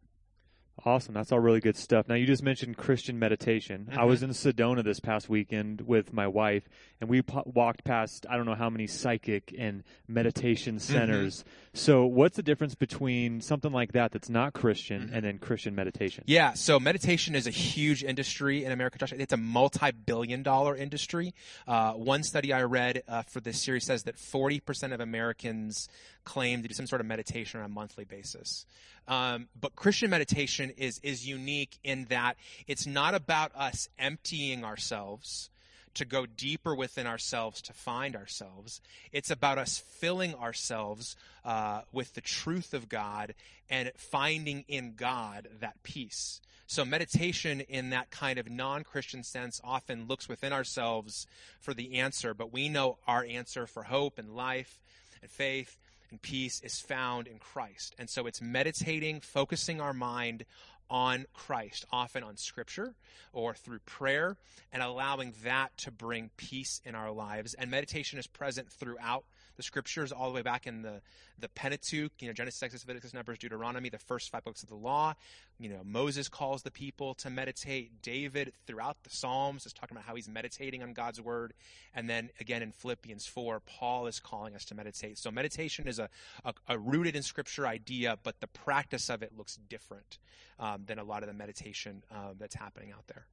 Awesome. 0.85 1.13
That's 1.13 1.31
all 1.31 1.41
really 1.41 1.61
good 1.61 1.77
stuff. 1.77 2.09
Now, 2.09 2.15
you 2.15 2.27
just 2.27 2.43
mentioned 2.43 2.77
Christian 2.77 3.19
meditation. 3.19 3.89
Mm-hmm. 3.91 3.99
I 3.99 4.05
was 4.05 4.23
in 4.23 4.31
Sedona 4.31 4.83
this 4.83 4.99
past 4.99 5.29
weekend 5.29 5.83
with 5.83 6.13
my 6.13 6.27
wife, 6.27 6.69
and 7.01 7.11
we 7.11 7.21
po- 7.21 7.43
walked 7.45 7.85
past, 7.85 8.25
I 8.31 8.37
don't 8.37 8.47
know 8.47 8.55
how 8.55 8.71
many 8.71 8.87
psychic 8.87 9.55
and 9.59 9.83
meditation 10.09 10.77
mm-hmm. 10.77 10.93
centers. 10.93 11.41
Mm-hmm. 11.41 11.51
So, 11.75 12.07
what's 12.07 12.37
the 12.37 12.43
difference 12.43 12.75
between 12.75 13.43
something 13.43 13.73
like 13.73 13.93
that 13.93 14.13
that's 14.13 14.31
not 14.31 14.55
Christian 14.55 15.03
mm-hmm. 15.03 15.15
and 15.15 15.25
then 15.25 15.39
Christian 15.39 15.75
meditation? 15.75 16.25
Yeah. 16.27 16.55
So, 16.55 16.81
meditation 16.81 17.35
is 17.35 17.47
a 17.47 17.51
huge 17.51 18.03
industry 18.03 18.65
in 18.65 18.73
America. 18.73 19.07
It's 19.13 19.33
a 19.33 19.37
multi 19.37 19.91
billion 19.91 20.43
dollar 20.43 20.75
industry. 20.75 21.35
Uh, 21.69 21.93
one 21.93 22.23
study 22.23 22.53
I 22.53 22.63
read 22.63 23.03
uh, 23.07 23.23
for 23.23 23.41
this 23.41 23.61
series 23.61 23.85
says 23.85 24.05
that 24.05 24.17
40% 24.17 24.95
of 24.95 25.01
Americans 25.01 25.89
claim 26.31 26.63
to 26.63 26.69
do 26.69 26.75
some 26.75 26.87
sort 26.87 27.01
of 27.01 27.09
meditation 27.09 27.59
on 27.59 27.67
a 27.67 27.69
monthly 27.69 28.05
basis. 28.05 28.65
Um, 29.09 29.49
but 29.61 29.75
Christian 29.75 30.11
meditation 30.11 30.71
is 30.77 31.01
is 31.03 31.27
unique 31.27 31.77
in 31.83 32.07
that 32.11 32.37
it's 32.69 32.87
not 32.87 33.15
about 33.15 33.51
us 33.57 33.89
emptying 33.99 34.65
ourselves 34.65 35.51
to 35.95 36.05
go 36.05 36.27
deeper 36.27 36.73
within 36.73 37.05
ourselves 37.09 37.61
to 37.63 37.73
find 37.73 38.15
ourselves. 38.15 38.81
It's 39.11 39.33
about 39.33 39.59
us 39.59 39.79
filling 39.79 40.37
ourselves 40.37 41.17
uh, 41.45 41.81
with 41.91 42.15
the 42.15 42.21
truth 42.21 42.75
of 42.75 42.89
God 42.89 43.35
and 43.69 43.91
finding 43.97 44.65
in 44.69 44.95
God 44.95 45.49
that 45.59 45.83
peace. 45.83 46.41
So, 46.69 46.85
meditation 46.85 47.61
in 47.61 47.91
that 47.91 48.13
kind 48.13 48.39
of 48.39 48.49
non 48.49 48.85
Christian 48.85 49.25
sense 49.25 49.61
often 49.65 50.07
looks 50.07 50.29
within 50.29 50.53
ourselves 50.53 51.27
for 51.61 51.75
the 51.75 51.99
answer, 51.99 52.35
but 52.35 52.53
we 52.53 52.69
know 52.69 52.99
our 53.09 53.25
answer 53.25 53.67
for 53.67 53.83
hope 53.83 54.17
and 54.17 54.37
life 54.37 54.79
and 55.21 55.29
faith 55.29 55.77
and 56.11 56.21
peace 56.21 56.61
is 56.63 56.81
found 56.81 57.27
in 57.27 57.39
Christ. 57.39 57.95
And 57.99 58.09
so 58.09 58.27
it's 58.27 58.41
meditating, 58.41 59.21
focusing 59.21 59.81
our 59.81 59.93
mind 59.93 60.45
on 60.91 61.27
Christ, 61.33 61.85
often 61.93 62.25
on 62.25 62.37
Scripture 62.37 62.95
or 63.33 63.55
through 63.55 63.79
prayer, 63.81 64.37
and 64.73 64.83
allowing 64.83 65.35
that 65.45 65.77
to 65.79 65.91
bring 65.91 66.31
peace 66.37 66.81
in 66.85 66.95
our 66.95 67.13
lives. 67.13 67.55
And 67.55 67.71
meditation 67.71 68.19
is 68.19 68.27
present 68.27 68.71
throughout 68.71 69.25
the 69.57 69.63
scriptures 69.63 70.13
all 70.13 70.29
the 70.29 70.35
way 70.35 70.43
back 70.43 70.67
in 70.67 70.83
the, 70.83 71.01
the 71.39 71.49
Pentateuch, 71.49 72.13
you 72.21 72.29
know, 72.29 72.33
Genesis, 72.33 72.63
Exodus, 72.63 72.85
Leviticus, 72.87 73.15
Numbers, 73.15 73.39
Deuteronomy, 73.39 73.89
the 73.89 73.99
first 73.99 74.31
five 74.31 74.45
books 74.45 74.63
of 74.63 74.69
the 74.69 74.75
law. 74.75 75.15
You 75.59 75.69
know, 75.69 75.81
Moses 75.85 76.29
calls 76.29 76.63
the 76.63 76.71
people 76.71 77.15
to 77.15 77.31
meditate. 77.31 78.03
David, 78.03 78.53
throughout 78.67 78.97
the 79.03 79.11
Psalms, 79.11 79.67
is 79.67 79.73
talking 79.73 79.97
about 79.97 80.07
how 80.07 80.15
he's 80.15 80.29
meditating 80.29 80.83
on 80.83 80.93
God's 80.93 81.21
word. 81.21 81.53
And 81.95 82.09
then 82.09 82.31
again 82.41 82.63
in 82.63 82.73
Philippians 82.73 83.27
4, 83.27 83.61
Paul 83.61 84.07
is 84.07 84.21
calling 84.21 84.55
us 84.55 84.65
to 84.67 84.75
meditate. 84.75 85.19
So 85.19 85.31
meditation 85.31 85.89
is 85.89 85.99
a, 85.99 86.09
a, 86.45 86.55
a 86.69 86.79
rooted 86.79 87.17
in 87.17 87.23
scripture 87.23 87.67
idea, 87.67 88.19
but 88.23 88.41
the 88.41 88.47
practice 88.47 89.11
of 89.11 89.23
it 89.23 89.37
looks 89.37 89.59
different 89.69 90.19
um, 90.59 90.85
than 90.87 90.99
a 90.99 91.05
lot 91.05 91.23
of 91.23 91.29
the 91.29 91.35
meditation 91.35 92.03
uh, 92.11 92.35
that's 92.39 92.55
happening 92.55 92.93
out 92.93 93.07
there. 93.07 93.27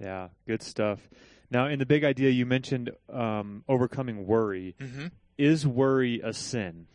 Yeah, 0.00 0.28
good 0.46 0.62
stuff. 0.62 1.08
Now, 1.50 1.66
in 1.66 1.78
the 1.78 1.86
big 1.86 2.02
idea, 2.02 2.30
you 2.30 2.46
mentioned 2.46 2.90
um, 3.12 3.62
overcoming 3.68 4.26
worry. 4.26 4.74
Mm-hmm. 4.80 5.08
Is 5.38 5.66
worry 5.66 6.20
a 6.20 6.32
sin? 6.32 6.86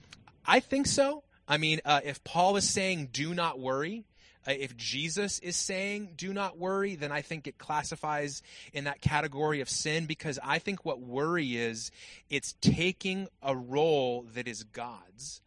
I 0.45 0.59
think 0.59 0.88
so. 0.88 1.23
I 1.47 1.57
mean, 1.57 1.81
uh, 1.85 2.01
if 2.03 2.23
Paul 2.23 2.57
is 2.57 2.69
saying, 2.69 3.09
do 3.11 3.33
not 3.33 3.59
worry, 3.59 4.05
uh, 4.47 4.51
if 4.51 4.77
Jesus 4.77 5.39
is 5.39 5.55
saying, 5.55 6.13
do 6.15 6.33
not 6.33 6.57
worry, 6.57 6.95
then 6.95 7.11
I 7.11 7.21
think 7.21 7.47
it 7.47 7.57
classifies 7.57 8.41
in 8.73 8.85
that 8.85 9.01
category 9.01 9.61
of 9.61 9.69
sin 9.69 10.05
because 10.05 10.39
I 10.43 10.59
think 10.59 10.85
what 10.85 11.01
worry 11.01 11.57
is, 11.57 11.91
it's 12.29 12.55
taking 12.61 13.27
a 13.41 13.55
role 13.55 14.25
that 14.35 14.47
is 14.47 14.63
God's 14.63 15.41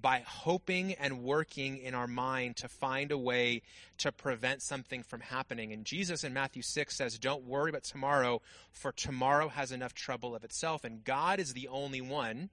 by 0.00 0.22
hoping 0.26 0.94
and 0.94 1.22
working 1.22 1.78
in 1.78 1.94
our 1.94 2.06
mind 2.06 2.56
to 2.56 2.68
find 2.68 3.12
a 3.12 3.18
way 3.18 3.62
to 3.98 4.10
prevent 4.12 4.62
something 4.62 5.02
from 5.02 5.20
happening. 5.20 5.72
And 5.72 5.84
Jesus 5.84 6.24
in 6.24 6.32
Matthew 6.32 6.62
6 6.62 6.94
says, 6.94 7.18
Don't 7.18 7.44
worry 7.44 7.70
about 7.70 7.84
tomorrow, 7.84 8.42
for 8.72 8.92
tomorrow 8.92 9.48
has 9.48 9.72
enough 9.72 9.94
trouble 9.94 10.34
of 10.34 10.44
itself. 10.44 10.84
And 10.84 11.04
God 11.04 11.38
is 11.38 11.52
the 11.52 11.68
only 11.68 12.00
one 12.00 12.50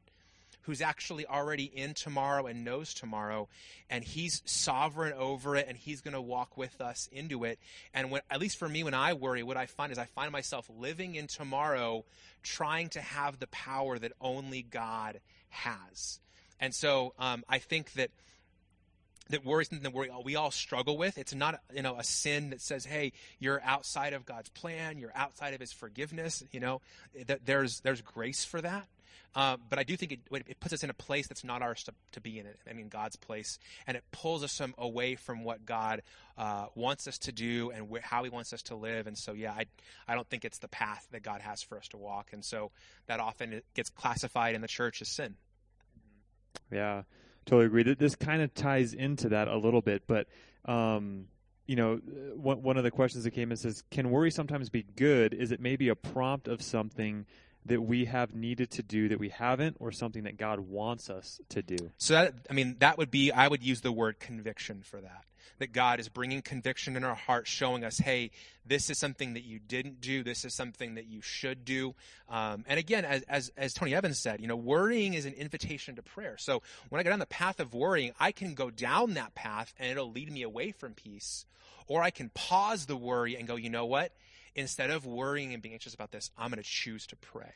who's 0.63 0.81
actually 0.81 1.25
already 1.25 1.63
in 1.63 1.93
tomorrow 1.93 2.45
and 2.45 2.63
knows 2.63 2.93
tomorrow 2.93 3.47
and 3.89 4.03
he's 4.03 4.41
sovereign 4.45 5.13
over 5.13 5.55
it 5.55 5.65
and 5.67 5.77
he's 5.77 6.01
going 6.01 6.13
to 6.13 6.21
walk 6.21 6.57
with 6.57 6.79
us 6.81 7.09
into 7.11 7.43
it 7.43 7.59
and 7.93 8.11
when 8.11 8.21
at 8.29 8.39
least 8.39 8.57
for 8.57 8.69
me 8.69 8.83
when 8.83 8.93
i 8.93 9.13
worry 9.13 9.41
what 9.43 9.57
i 9.57 9.65
find 9.65 9.91
is 9.91 9.97
i 9.97 10.05
find 10.05 10.31
myself 10.31 10.69
living 10.77 11.15
in 11.15 11.25
tomorrow 11.27 12.05
trying 12.43 12.89
to 12.89 13.01
have 13.01 13.39
the 13.39 13.47
power 13.47 13.97
that 13.97 14.11
only 14.21 14.61
god 14.61 15.19
has 15.49 16.19
and 16.62 16.74
so 16.74 17.14
um, 17.20 17.43
I 17.49 17.57
think 17.57 17.93
that 17.93 18.12
that 19.30 19.45
worry 19.45 19.66
something 19.66 19.84
that 19.84 19.97
we 19.97 20.09
all, 20.09 20.24
we 20.24 20.36
all 20.36 20.51
struggle 20.51 20.97
with. 20.97 21.18
It's 21.18 21.34
not 21.34 21.59
you 21.74 21.82
know 21.82 21.97
a 21.97 22.03
sin 22.03 22.51
that 22.51 22.62
says, 22.62 22.86
"Hey, 22.86 23.14
you're 23.39 23.62
outside 23.64 24.14
of 24.14 24.26
God's 24.26 24.49
plan. 24.49 24.99
You're 24.99 25.16
outside 25.16 25.53
of 25.53 25.59
His 25.59 25.74
forgiveness." 25.74 26.43
You 26.51 26.59
know, 26.59 26.82
there's 27.43 27.82
there's 27.82 28.01
grace 28.01 28.45
for 28.45 28.62
that. 28.62 28.88
Uh, 29.34 29.55
but 29.70 29.80
I 29.80 29.84
do 29.84 29.95
think 29.95 30.12
it, 30.12 30.20
it, 30.30 30.59
puts 30.59 30.74
us 30.74 30.84
in 30.84 30.89
a 30.89 30.93
place 30.93 31.28
that's 31.28 31.45
not 31.45 31.62
ours 31.62 31.84
to, 31.84 31.93
to, 32.12 32.20
be 32.20 32.38
in. 32.38 32.45
It. 32.45 32.59
I 32.70 32.74
mean, 32.74 32.89
God's 32.89 33.16
place, 33.16 33.59
and 33.88 33.95
it 33.95 34.03
pulls 34.12 34.43
us 34.43 34.62
away 34.78 35.16
from 35.16 35.45
what 35.45 35.66
God 35.66 36.01
uh, 36.38 36.66
wants 36.76 37.07
us 37.07 37.18
to 37.20 37.32
do 37.32 37.72
and 37.72 37.88
wh- 37.89 38.03
how 38.03 38.26
He 38.26 38.30
wants 38.30 38.51
us 38.51 38.62
to 38.64 38.76
live. 38.76 39.07
And 39.07 39.18
so, 39.18 39.32
yeah, 39.32 39.53
I 39.53 39.68
I 40.05 40.16
don't 40.16 40.28
think 40.28 40.43
it's 40.43 40.59
the 40.59 40.68
path 40.68 41.07
that 41.12 41.24
God 41.24 41.39
has 41.39 41.64
for 41.64 41.78
us 41.78 41.88
to 41.89 41.97
walk. 41.97 42.32
And 42.34 42.43
so 42.43 42.72
that 43.07 43.22
often 43.22 43.62
gets 43.74 43.89
classified 43.89 44.53
in 44.53 44.59
the 44.59 44.68
church 44.68 45.01
as 45.01 45.07
sin. 45.07 45.36
Yeah, 46.71 47.03
totally 47.45 47.65
agree. 47.65 47.95
This 47.95 48.15
kind 48.15 48.41
of 48.41 48.53
ties 48.53 48.93
into 48.93 49.29
that 49.29 49.47
a 49.47 49.57
little 49.57 49.81
bit, 49.81 50.03
but 50.07 50.27
um, 50.65 51.27
you 51.67 51.75
know, 51.75 51.97
one 52.35 52.77
of 52.77 52.83
the 52.83 52.91
questions 52.91 53.23
that 53.23 53.31
came 53.31 53.51
in 53.51 53.57
says, 53.57 53.83
"Can 53.91 54.09
worry 54.09 54.31
sometimes 54.31 54.69
be 54.69 54.83
good? 54.95 55.33
Is 55.33 55.51
it 55.51 55.59
maybe 55.59 55.89
a 55.89 55.95
prompt 55.95 56.47
of 56.47 56.61
something?" 56.61 57.25
That 57.66 57.82
we 57.82 58.05
have 58.05 58.34
needed 58.34 58.72
to 58.72 58.84
do 58.84 59.09
that 59.09 59.20
we 59.20 59.30
haven't 59.30 59.78
or 59.80 59.91
something 59.91 60.24
that 60.24 60.38
God 60.38 60.59
wants 60.59 61.09
us 61.09 61.39
to 61.49 61.62
do. 61.62 61.91
So 61.97 62.14
that 62.14 62.34
I 62.49 62.53
mean 62.53 62.78
that 62.80 62.97
would 62.97 63.12
be 63.12 63.32
I 63.32 63.47
would 63.47 63.64
use 63.64 63.82
the 63.82 63.91
word 63.91 64.20
conviction 64.20 64.82
for 64.84 64.99
that 65.01 65.26
that 65.62 65.72
God 65.74 65.99
is 65.99 66.09
bringing 66.09 66.41
conviction 66.41 66.95
in 66.95 67.03
our 67.03 67.14
hearts, 67.16 67.49
showing 67.49 67.84
us, 67.84 67.99
hey, 67.99 68.32
this 68.66 68.89
is 68.89 68.97
something 68.97 69.36
that 69.36 69.43
you 69.43 69.59
didn't 69.59 70.01
do. 70.01 70.24
This 70.24 70.43
is 70.43 70.55
something 70.55 70.95
that 70.95 71.05
you 71.05 71.22
should 71.22 71.64
do. 71.64 71.93
Um, 72.30 72.66
and 72.68 72.80
again, 72.80 73.05
as, 73.05 73.22
as, 73.24 73.51
as 73.55 73.74
Tony 73.74 73.93
Evans 73.93 74.18
said, 74.18 74.41
you 74.41 74.47
know, 74.47 74.55
worrying 74.55 75.14
is 75.14 75.26
an 75.26 75.34
invitation 75.34 75.95
to 75.97 76.01
prayer. 76.01 76.36
So 76.39 76.64
when 76.89 76.99
I 76.99 77.03
get 77.03 77.14
on 77.14 77.20
the 77.20 77.28
path 77.28 77.59
of 77.59 77.76
worrying, 77.76 78.12
I 78.20 78.32
can 78.32 78.55
go 78.55 78.72
down 78.72 79.14
that 79.14 79.36
path 79.36 79.72
and 79.78 79.91
it'll 79.91 80.12
lead 80.12 80.32
me 80.32 80.41
away 80.41 80.72
from 80.72 80.93
peace. 80.93 81.45
Or 81.88 82.01
I 82.01 82.09
can 82.09 82.30
pause 82.30 82.88
the 82.88 82.97
worry 82.97 83.36
and 83.36 83.47
go, 83.47 83.55
you 83.55 83.70
know 83.70 83.86
what? 83.86 84.14
Instead 84.55 84.89
of 84.89 85.05
worrying 85.05 85.53
and 85.53 85.61
being 85.61 85.73
anxious 85.73 85.93
about 85.93 86.11
this, 86.11 86.29
I'm 86.37 86.49
going 86.49 86.61
to 86.61 86.69
choose 86.69 87.07
to 87.07 87.15
pray 87.15 87.53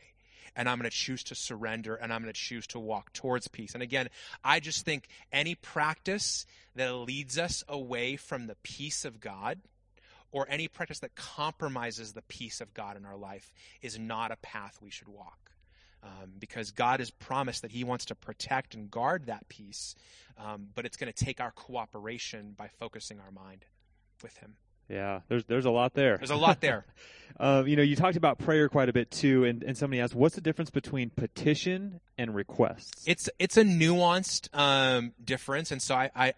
and 0.55 0.69
I'm 0.69 0.77
going 0.77 0.89
to 0.89 0.95
choose 0.95 1.23
to 1.25 1.35
surrender 1.35 1.95
and 1.95 2.13
I'm 2.13 2.21
going 2.21 2.33
to 2.33 2.39
choose 2.39 2.67
to 2.67 2.79
walk 2.79 3.13
towards 3.13 3.47
peace. 3.47 3.73
And 3.73 3.83
again, 3.83 4.09
I 4.43 4.59
just 4.59 4.85
think 4.85 5.07
any 5.31 5.55
practice 5.55 6.45
that 6.75 6.93
leads 6.93 7.37
us 7.37 7.63
away 7.67 8.15
from 8.15 8.47
the 8.47 8.55
peace 8.63 9.05
of 9.05 9.19
God 9.19 9.59
or 10.31 10.45
any 10.49 10.67
practice 10.67 10.99
that 10.99 11.15
compromises 11.15 12.13
the 12.13 12.21
peace 12.23 12.61
of 12.61 12.73
God 12.73 12.97
in 12.97 13.05
our 13.05 13.17
life 13.17 13.53
is 13.81 13.99
not 13.99 14.31
a 14.31 14.37
path 14.37 14.79
we 14.81 14.89
should 14.89 15.07
walk. 15.07 15.51
Um, 16.03 16.33
because 16.37 16.69
God 16.69 16.99
has 16.99 17.09
promised 17.09 17.63
that 17.63 17.71
He 17.71 17.83
wants 17.83 18.05
to 18.05 18.15
protect 18.15 18.75
and 18.75 18.91
guard 18.91 19.25
that 19.25 19.49
peace, 19.49 19.95
um, 20.37 20.67
but 20.75 20.85
it's 20.85 20.97
going 20.97 21.11
to 21.11 21.25
take 21.25 21.41
our 21.41 21.49
cooperation 21.49 22.53
by 22.55 22.67
focusing 22.67 23.19
our 23.19 23.31
mind 23.31 23.65
with 24.21 24.37
Him. 24.37 24.55
Yeah, 24.89 25.21
there's 25.27 25.43
there's 25.45 25.65
a 25.65 25.71
lot 25.71 25.93
there. 25.93 26.17
There's 26.17 26.29
a 26.29 26.35
lot 26.35 26.61
there. 26.61 26.85
uh, 27.39 27.63
you 27.65 27.75
know, 27.75 27.81
you 27.81 27.95
talked 27.95 28.17
about 28.17 28.37
prayer 28.37 28.69
quite 28.69 28.89
a 28.89 28.93
bit 28.93 29.11
too, 29.11 29.43
and, 29.43 29.63
and 29.63 29.77
somebody 29.77 29.99
asked, 29.99 30.15
what's 30.15 30.35
the 30.35 30.41
difference 30.41 30.69
between 30.69 31.09
petition 31.09 31.99
and 32.17 32.35
requests? 32.35 33.03
It's 33.07 33.29
it's 33.39 33.57
a 33.57 33.63
nuanced 33.63 34.49
um, 34.57 35.13
difference, 35.23 35.71
and 35.71 35.81
so 35.81 35.95
I, 35.95 36.11
I 36.15 36.33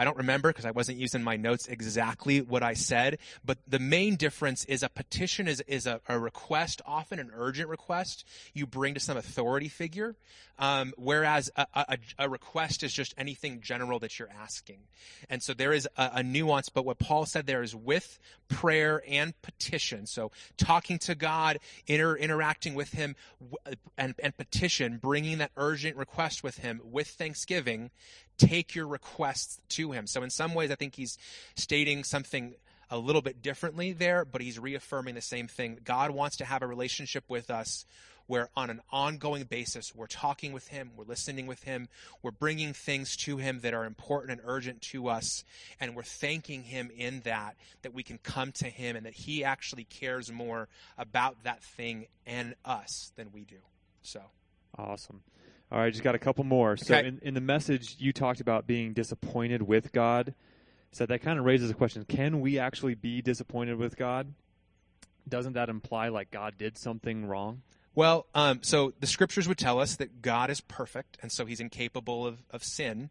I 0.00 0.04
don't 0.04 0.16
remember 0.16 0.48
because 0.48 0.64
I 0.64 0.70
wasn't 0.70 0.96
using 0.96 1.22
my 1.22 1.36
notes 1.36 1.68
exactly 1.68 2.40
what 2.40 2.62
I 2.62 2.72
said, 2.72 3.18
but 3.44 3.58
the 3.68 3.78
main 3.78 4.16
difference 4.16 4.64
is 4.64 4.82
a 4.82 4.88
petition 4.88 5.46
is, 5.46 5.62
is 5.66 5.86
a, 5.86 6.00
a 6.08 6.18
request, 6.18 6.80
often 6.86 7.18
an 7.18 7.30
urgent 7.34 7.68
request 7.68 8.24
you 8.54 8.66
bring 8.66 8.94
to 8.94 9.00
some 9.00 9.18
authority 9.18 9.68
figure, 9.68 10.16
um, 10.58 10.94
whereas 10.96 11.50
a, 11.54 11.66
a, 11.74 11.98
a, 12.18 12.28
request 12.30 12.82
is 12.82 12.94
just 12.94 13.12
anything 13.18 13.60
general 13.60 13.98
that 13.98 14.18
you're 14.18 14.30
asking. 14.30 14.78
And 15.28 15.42
so 15.42 15.52
there 15.52 15.74
is 15.74 15.86
a, 15.98 16.10
a 16.14 16.22
nuance, 16.22 16.70
but 16.70 16.86
what 16.86 16.98
Paul 16.98 17.26
said 17.26 17.46
there 17.46 17.62
is 17.62 17.76
with 17.76 18.18
prayer 18.48 19.02
and 19.06 19.34
petition. 19.42 20.06
So 20.06 20.32
talking 20.56 20.98
to 21.00 21.14
God, 21.14 21.58
inter, 21.86 22.16
interacting 22.16 22.74
with 22.74 22.92
Him, 22.92 23.16
and, 23.98 24.14
and 24.18 24.34
petition, 24.34 24.96
bringing 24.96 25.38
that 25.38 25.50
urgent 25.58 25.98
request 25.98 26.42
with 26.42 26.58
Him 26.58 26.80
with 26.84 27.08
thanksgiving, 27.08 27.90
take 28.40 28.74
your 28.74 28.86
requests 28.86 29.60
to 29.68 29.89
Him. 29.92 30.06
So 30.06 30.22
in 30.22 30.30
some 30.30 30.54
ways, 30.54 30.70
I 30.70 30.74
think 30.74 30.94
he's 30.94 31.18
stating 31.56 32.04
something 32.04 32.54
a 32.90 32.98
little 32.98 33.22
bit 33.22 33.40
differently 33.40 33.92
there, 33.92 34.24
but 34.24 34.40
he's 34.40 34.58
reaffirming 34.58 35.14
the 35.14 35.22
same 35.22 35.46
thing. 35.46 35.78
God 35.84 36.10
wants 36.10 36.36
to 36.38 36.44
have 36.44 36.62
a 36.62 36.66
relationship 36.66 37.24
with 37.28 37.50
us 37.50 37.84
where 38.26 38.48
on 38.56 38.70
an 38.70 38.80
ongoing 38.92 39.42
basis 39.42 39.92
we're 39.92 40.06
talking 40.06 40.52
with 40.52 40.68
him, 40.68 40.92
we're 40.96 41.04
listening 41.04 41.48
with 41.48 41.64
him, 41.64 41.88
we're 42.22 42.30
bringing 42.30 42.72
things 42.72 43.16
to 43.16 43.38
him 43.38 43.58
that 43.60 43.74
are 43.74 43.84
important 43.84 44.38
and 44.38 44.40
urgent 44.44 44.80
to 44.80 45.08
us, 45.08 45.42
and 45.80 45.96
we're 45.96 46.02
thanking 46.04 46.62
him 46.62 46.90
in 46.96 47.20
that, 47.24 47.56
that 47.82 47.92
we 47.92 48.04
can 48.04 48.18
come 48.18 48.52
to 48.52 48.66
him 48.66 48.94
and 48.94 49.04
that 49.04 49.14
he 49.14 49.42
actually 49.42 49.82
cares 49.82 50.30
more 50.30 50.68
about 50.96 51.42
that 51.42 51.60
thing 51.62 52.06
and 52.24 52.54
us 52.64 53.10
than 53.16 53.32
we 53.32 53.40
do. 53.40 53.56
So 54.02 54.20
awesome. 54.78 55.22
All 55.72 55.78
right, 55.78 55.92
just 55.92 56.02
got 56.02 56.14
a 56.16 56.18
couple 56.18 56.44
more. 56.44 56.76
So 56.76 56.96
in, 56.96 57.20
in 57.22 57.34
the 57.34 57.40
message 57.40 57.96
you 57.98 58.12
talked 58.12 58.40
about 58.40 58.66
being 58.66 58.92
disappointed 58.92 59.62
with 59.62 59.92
God. 59.92 60.34
So 60.92 61.06
that 61.06 61.22
kind 61.22 61.38
of 61.38 61.44
raises 61.44 61.70
a 61.70 61.74
question: 61.74 62.04
Can 62.04 62.40
we 62.40 62.58
actually 62.58 62.94
be 62.94 63.22
disappointed 63.22 63.76
with 63.76 63.96
God? 63.96 64.34
Doesn't 65.28 65.52
that 65.52 65.68
imply 65.68 66.08
like 66.08 66.32
God 66.32 66.54
did 66.58 66.76
something 66.76 67.26
wrong? 67.26 67.62
Well, 67.94 68.26
um, 68.34 68.60
so 68.62 68.92
the 68.98 69.06
scriptures 69.06 69.46
would 69.46 69.58
tell 69.58 69.78
us 69.78 69.96
that 69.96 70.22
God 70.22 70.50
is 70.50 70.60
perfect, 70.60 71.18
and 71.22 71.30
so 71.30 71.44
he's 71.46 71.60
incapable 71.60 72.26
of, 72.26 72.42
of 72.50 72.64
sin. 72.64 73.10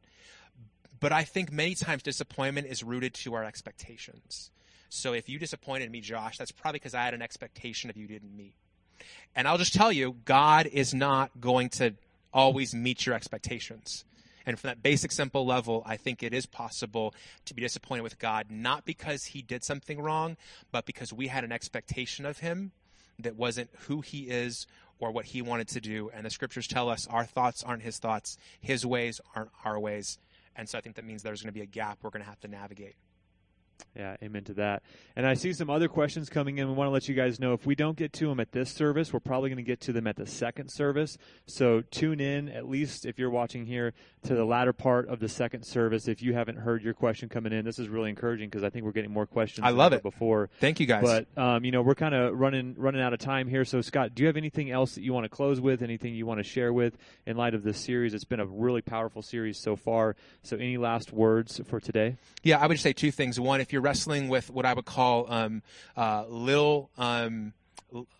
But 0.99 1.13
I 1.13 1.23
think 1.23 1.51
many 1.51 1.75
times 1.75 2.03
disappointment 2.03 2.67
is 2.67 2.83
rooted 2.83 3.13
to 3.15 3.33
our 3.35 3.43
expectations. 3.43 4.51
So 4.89 5.13
if 5.13 5.29
you 5.29 5.39
disappointed 5.39 5.91
me, 5.91 6.01
Josh, 6.01 6.37
that's 6.37 6.51
probably 6.51 6.79
because 6.79 6.93
I 6.93 7.03
had 7.03 7.13
an 7.13 7.21
expectation 7.21 7.89
of 7.89 7.95
you 7.95 8.07
didn't 8.07 8.35
meet. 8.35 8.55
And 9.35 9.47
I'll 9.47 9.57
just 9.57 9.73
tell 9.73 9.91
you, 9.91 10.17
God 10.25 10.65
is 10.65 10.93
not 10.93 11.39
going 11.39 11.69
to 11.69 11.93
always 12.33 12.73
meet 12.73 13.05
your 13.05 13.15
expectations. 13.15 14.05
And 14.45 14.57
from 14.57 14.69
that 14.69 14.81
basic, 14.81 15.11
simple 15.11 15.45
level, 15.45 15.83
I 15.85 15.97
think 15.97 16.23
it 16.23 16.33
is 16.33 16.45
possible 16.45 17.13
to 17.45 17.53
be 17.53 17.61
disappointed 17.61 18.01
with 18.01 18.17
God, 18.17 18.47
not 18.49 18.85
because 18.85 19.25
he 19.25 19.41
did 19.41 19.63
something 19.63 20.01
wrong, 20.01 20.37
but 20.71 20.85
because 20.85 21.13
we 21.13 21.27
had 21.27 21.43
an 21.43 21.51
expectation 21.51 22.25
of 22.25 22.39
him 22.39 22.71
that 23.19 23.35
wasn't 23.35 23.69
who 23.81 24.01
he 24.01 24.21
is 24.23 24.65
or 24.97 25.11
what 25.11 25.25
he 25.25 25.41
wanted 25.41 25.67
to 25.69 25.81
do. 25.81 26.09
And 26.13 26.25
the 26.25 26.29
scriptures 26.29 26.67
tell 26.67 26.89
us 26.89 27.07
our 27.07 27.25
thoughts 27.25 27.63
aren't 27.63 27.83
his 27.83 27.99
thoughts, 27.99 28.37
his 28.59 28.85
ways 28.85 29.21
aren't 29.35 29.51
our 29.63 29.79
ways. 29.79 30.17
And 30.55 30.67
so 30.67 30.77
I 30.77 30.81
think 30.81 30.95
that 30.95 31.05
means 31.05 31.21
there's 31.21 31.41
going 31.41 31.53
to 31.53 31.57
be 31.57 31.61
a 31.61 31.67
gap 31.67 31.99
we're 32.01 32.09
going 32.09 32.23
to 32.23 32.29
have 32.29 32.39
to 32.41 32.47
navigate. 32.47 32.95
Yeah, 33.95 34.15
amen 34.23 34.43
to 34.45 34.53
that. 34.55 34.83
And 35.15 35.25
I 35.25 35.33
see 35.33 35.51
some 35.51 35.69
other 35.69 35.87
questions 35.87 36.29
coming 36.29 36.57
in. 36.57 36.67
We 36.67 36.73
want 36.73 36.87
to 36.87 36.91
let 36.91 37.09
you 37.09 37.15
guys 37.15 37.39
know 37.39 37.53
if 37.53 37.65
we 37.65 37.75
don't 37.75 37.97
get 37.97 38.13
to 38.13 38.27
them 38.27 38.39
at 38.39 38.51
this 38.51 38.71
service, 38.71 39.11
we're 39.11 39.19
probably 39.19 39.49
going 39.49 39.57
to 39.57 39.63
get 39.63 39.81
to 39.81 39.93
them 39.93 40.07
at 40.07 40.15
the 40.15 40.25
second 40.25 40.69
service. 40.69 41.17
So 41.47 41.81
tune 41.81 42.19
in, 42.19 42.49
at 42.49 42.69
least 42.69 43.05
if 43.05 43.19
you're 43.19 43.29
watching 43.29 43.65
here, 43.65 43.93
to 44.23 44.35
the 44.35 44.45
latter 44.45 44.73
part 44.73 45.07
of 45.09 45.19
the 45.19 45.29
second 45.29 45.63
service. 45.63 46.07
If 46.07 46.21
you 46.21 46.33
haven't 46.33 46.57
heard 46.57 46.83
your 46.83 46.93
question 46.93 47.29
coming 47.29 47.51
in, 47.51 47.65
this 47.65 47.79
is 47.79 47.89
really 47.89 48.09
encouraging 48.09 48.49
because 48.49 48.63
I 48.63 48.69
think 48.69 48.85
we're 48.85 48.91
getting 48.91 49.11
more 49.11 49.25
questions. 49.25 49.65
I 49.65 49.71
love 49.71 49.93
it 49.93 50.03
before. 50.03 50.49
Thank 50.59 50.79
you 50.79 50.85
guys. 50.85 51.03
But 51.03 51.41
um, 51.41 51.65
you 51.65 51.71
know, 51.71 51.81
we're 51.81 51.95
kind 51.95 52.15
of 52.15 52.37
running 52.39 52.75
running 52.77 53.01
out 53.01 53.13
of 53.13 53.19
time 53.19 53.47
here. 53.47 53.65
So 53.65 53.81
Scott, 53.81 54.15
do 54.15 54.23
you 54.23 54.27
have 54.27 54.37
anything 54.37 54.71
else 54.71 54.95
that 54.95 55.03
you 55.03 55.13
want 55.13 55.25
to 55.25 55.29
close 55.29 55.59
with? 55.59 55.81
Anything 55.81 56.15
you 56.15 56.25
want 56.25 56.39
to 56.39 56.43
share 56.43 56.71
with 56.71 56.97
in 57.25 57.37
light 57.37 57.53
of 57.53 57.63
this 57.63 57.77
series? 57.77 58.13
It's 58.13 58.23
been 58.23 58.39
a 58.39 58.45
really 58.45 58.81
powerful 58.81 59.21
series 59.21 59.57
so 59.57 59.75
far. 59.75 60.15
So 60.43 60.57
any 60.57 60.77
last 60.77 61.11
words 61.11 61.59
for 61.67 61.79
today? 61.79 62.17
Yeah, 62.43 62.59
I 62.59 62.67
would 62.67 62.75
just 62.75 62.83
say 62.83 62.93
two 62.93 63.11
things. 63.11 63.39
One, 63.39 63.61
if 63.69 63.73
you're 63.73 63.83
wrestling 63.83 64.29
with 64.29 64.49
what 64.49 64.65
I 64.65 64.73
would 64.73 64.85
call 64.85 65.31
um, 65.31 65.61
uh, 65.95 66.25
little 66.27 66.89
um, 66.97 67.53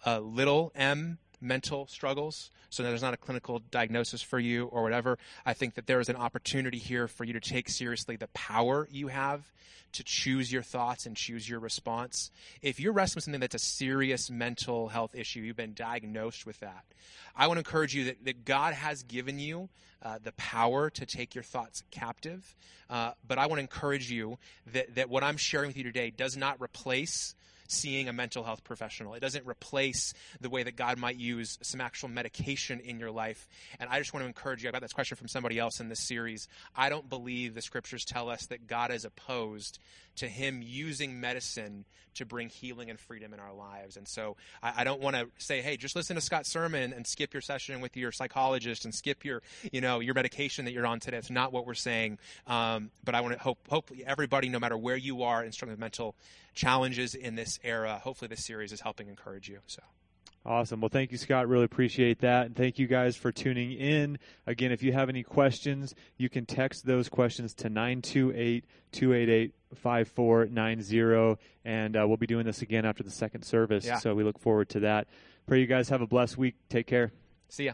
uh, 0.06 0.20
little 0.20 0.72
m 0.76 1.18
mental 1.42 1.88
struggles, 1.88 2.52
so 2.70 2.84
there's 2.84 3.02
not 3.02 3.14
a 3.14 3.18
clinical 3.18 3.60
diagnosis 3.72 4.22
for 4.22 4.40
you 4.40 4.66
or 4.66 4.84
whatever, 4.84 5.18
I 5.46 5.54
think 5.54 5.76
that 5.76 5.88
there 5.88 6.00
is 6.00 6.10
an 6.10 6.16
opportunity 6.16 6.78
here 6.78 7.08
for 7.08 7.24
you 7.24 7.34
to 7.34 7.40
take 7.40 7.70
seriously 7.70 8.16
the 8.16 8.28
power 8.28 8.88
you 8.92 9.08
have 9.08 9.52
to 9.94 10.04
choose 10.04 10.52
your 10.52 10.62
thoughts 10.62 11.06
and 11.06 11.16
choose 11.16 11.50
your 11.50 11.60
response. 11.60 12.30
If 12.62 12.80
you're 12.80 12.94
wrestling 12.94 13.18
with 13.18 13.24
something 13.26 13.42
that's 13.42 13.56
a 13.56 13.60
serious 13.60 14.30
mental 14.30 14.90
health 14.90 15.16
issue, 15.16 15.40
you've 15.40 15.56
been 15.56 15.74
diagnosed 15.74 16.46
with 16.46 16.60
that, 16.60 16.86
I 17.36 17.48
want 17.48 17.58
to 17.58 17.60
encourage 17.60 17.96
you 17.96 18.06
that, 18.06 18.26
that 18.26 18.46
God 18.46 18.74
has 18.74 19.04
given 19.04 19.40
you 19.40 19.70
uh, 20.04 20.20
the 20.24 20.32
power 20.34 20.90
to 20.90 21.06
take 21.06 21.36
your 21.36 21.44
thoughts 21.44 21.84
captive. 21.92 22.56
Uh, 22.90 23.12
but 23.28 23.38
I 23.38 23.48
want 23.48 23.58
to 23.58 23.62
encourage 23.62 24.12
you 24.12 24.38
that, 24.74 24.96
that 24.96 25.10
what 25.10 25.24
I'm 25.24 25.38
sharing 25.38 25.68
with 25.68 25.78
you 25.78 25.84
today 25.84 26.10
does 26.10 26.38
not 26.38 26.62
replace 26.62 27.36
seeing 27.70 28.10
a 28.10 28.14
mental 28.14 28.44
health 28.44 28.64
professional. 28.64 29.14
It 29.14 29.20
doesn't 29.22 29.46
replace 29.48 30.14
the 30.42 30.50
way 30.50 30.64
that 30.64 30.76
God 30.76 30.98
might 30.98 31.18
use 31.18 31.58
some 31.62 31.80
actual 31.80 32.10
medication 32.10 32.80
in 32.80 33.00
your 33.00 33.12
life. 33.12 33.48
And 33.80 33.90
I 33.90 34.00
just 34.00 34.14
want 34.14 34.24
to 34.24 34.28
encourage 34.28 34.64
you. 34.64 34.70
I 34.70 34.72
got 34.72 34.82
this 34.82 34.92
question 34.92 35.16
from 35.16 35.28
somebody 35.28 35.60
else 35.60 35.80
in 35.80 35.88
this 35.88 36.00
series. 36.00 36.48
I 36.76 36.90
don't 36.90 37.08
believe 37.08 37.54
the 37.54 37.62
scriptures 37.62 38.04
tell 38.04 38.30
us 38.30 38.48
that 38.48 38.68
God 38.68 38.92
is 38.92 39.06
opposed 39.06 39.80
to 40.18 40.28
Him 40.28 40.62
using 40.64 41.22
medicine 41.22 41.86
to 42.16 42.26
bring 42.26 42.50
healing 42.50 42.90
and 42.90 43.00
freedom 43.00 43.34
in 43.34 43.40
our 43.40 43.54
lives. 43.54 43.96
And 43.96 44.08
so 44.08 44.36
I, 44.62 44.74
I 44.78 44.84
don't 44.84 45.00
want 45.00 45.16
to 45.16 45.28
say, 45.38 45.62
hey, 45.62 45.78
just 45.78 45.96
listen 45.96 46.16
to 46.16 46.22
Scott's 46.22 46.50
sermon 46.50 46.92
and 46.92 47.06
skip 47.06 47.34
your 47.34 47.42
session 47.42 47.82
with 47.82 47.96
your 47.96 48.12
psychologist 48.12 48.84
and 48.84 48.94
skip 48.94 49.24
your, 49.24 49.42
you 49.72 49.80
know, 49.80 50.00
your 50.00 50.16
medication 50.16 50.66
that 50.66 50.72
you're 50.72 50.88
on 50.88 51.00
today. 51.00 51.18
It's 51.18 51.30
not 51.30 51.54
what 51.54 51.66
we're 51.66 51.76
saying. 51.76 52.18
Um, 52.48 52.92
but 53.04 53.16
I 53.16 53.22
want 53.22 53.36
to 53.36 53.40
hope, 53.40 53.60
hopefully 53.70 54.04
everybody, 54.06 54.50
no 54.50 54.60
matter 54.60 54.78
where 54.78 54.98
you 54.98 55.24
are 55.24 55.44
in 55.44 55.52
struggling 55.52 55.74
with 55.74 55.80
mental 55.80 56.16
challenges 56.60 57.16
in 57.16 57.36
this 57.36 57.58
era, 57.64 58.02
hopefully 58.04 58.28
this 58.28 58.46
series 58.46 58.74
is 58.74 58.82
helping 58.82 59.08
encourage 59.08 59.48
you. 59.48 59.60
So. 59.66 59.82
Awesome. 60.46 60.82
Well, 60.82 60.90
thank 60.90 61.12
you, 61.12 61.18
Scott. 61.18 61.48
Really 61.48 61.64
appreciate 61.64 62.20
that. 62.20 62.48
And 62.48 62.56
thank 62.56 62.80
you 62.80 62.88
guys 62.88 63.16
for 63.16 63.32
tuning 63.32 63.72
in. 63.74 64.20
Again, 64.46 64.72
if 64.72 64.84
you 64.84 64.92
have 64.94 65.10
any 65.10 65.24
questions, 65.24 65.96
you 66.18 66.30
can 66.30 66.46
text 66.46 66.86
those 66.86 67.08
questions 67.08 67.54
to 67.56 67.70
928 67.70 68.66
288 68.92 69.54
5490. 69.76 71.42
And 71.66 71.96
uh, 71.96 72.06
we'll 72.08 72.18
be 72.18 72.28
doing 72.28 72.46
this 72.46 72.62
again 72.62 72.86
after 72.86 73.04
the 73.04 73.12
second 73.12 73.44
service. 73.44 73.86
Yeah. 73.86 73.98
So 73.98 74.16
we 74.16 74.24
look 74.24 74.40
forward 74.40 74.70
to 74.70 74.82
that. 74.82 75.08
Pray 75.48 75.60
you 75.60 75.68
guys 75.68 75.90
have 75.90 76.02
a 76.02 76.08
blessed 76.08 76.38
week. 76.38 76.56
Take 76.70 76.88
care. 76.88 77.12
See 77.48 77.66
ya. 77.66 77.74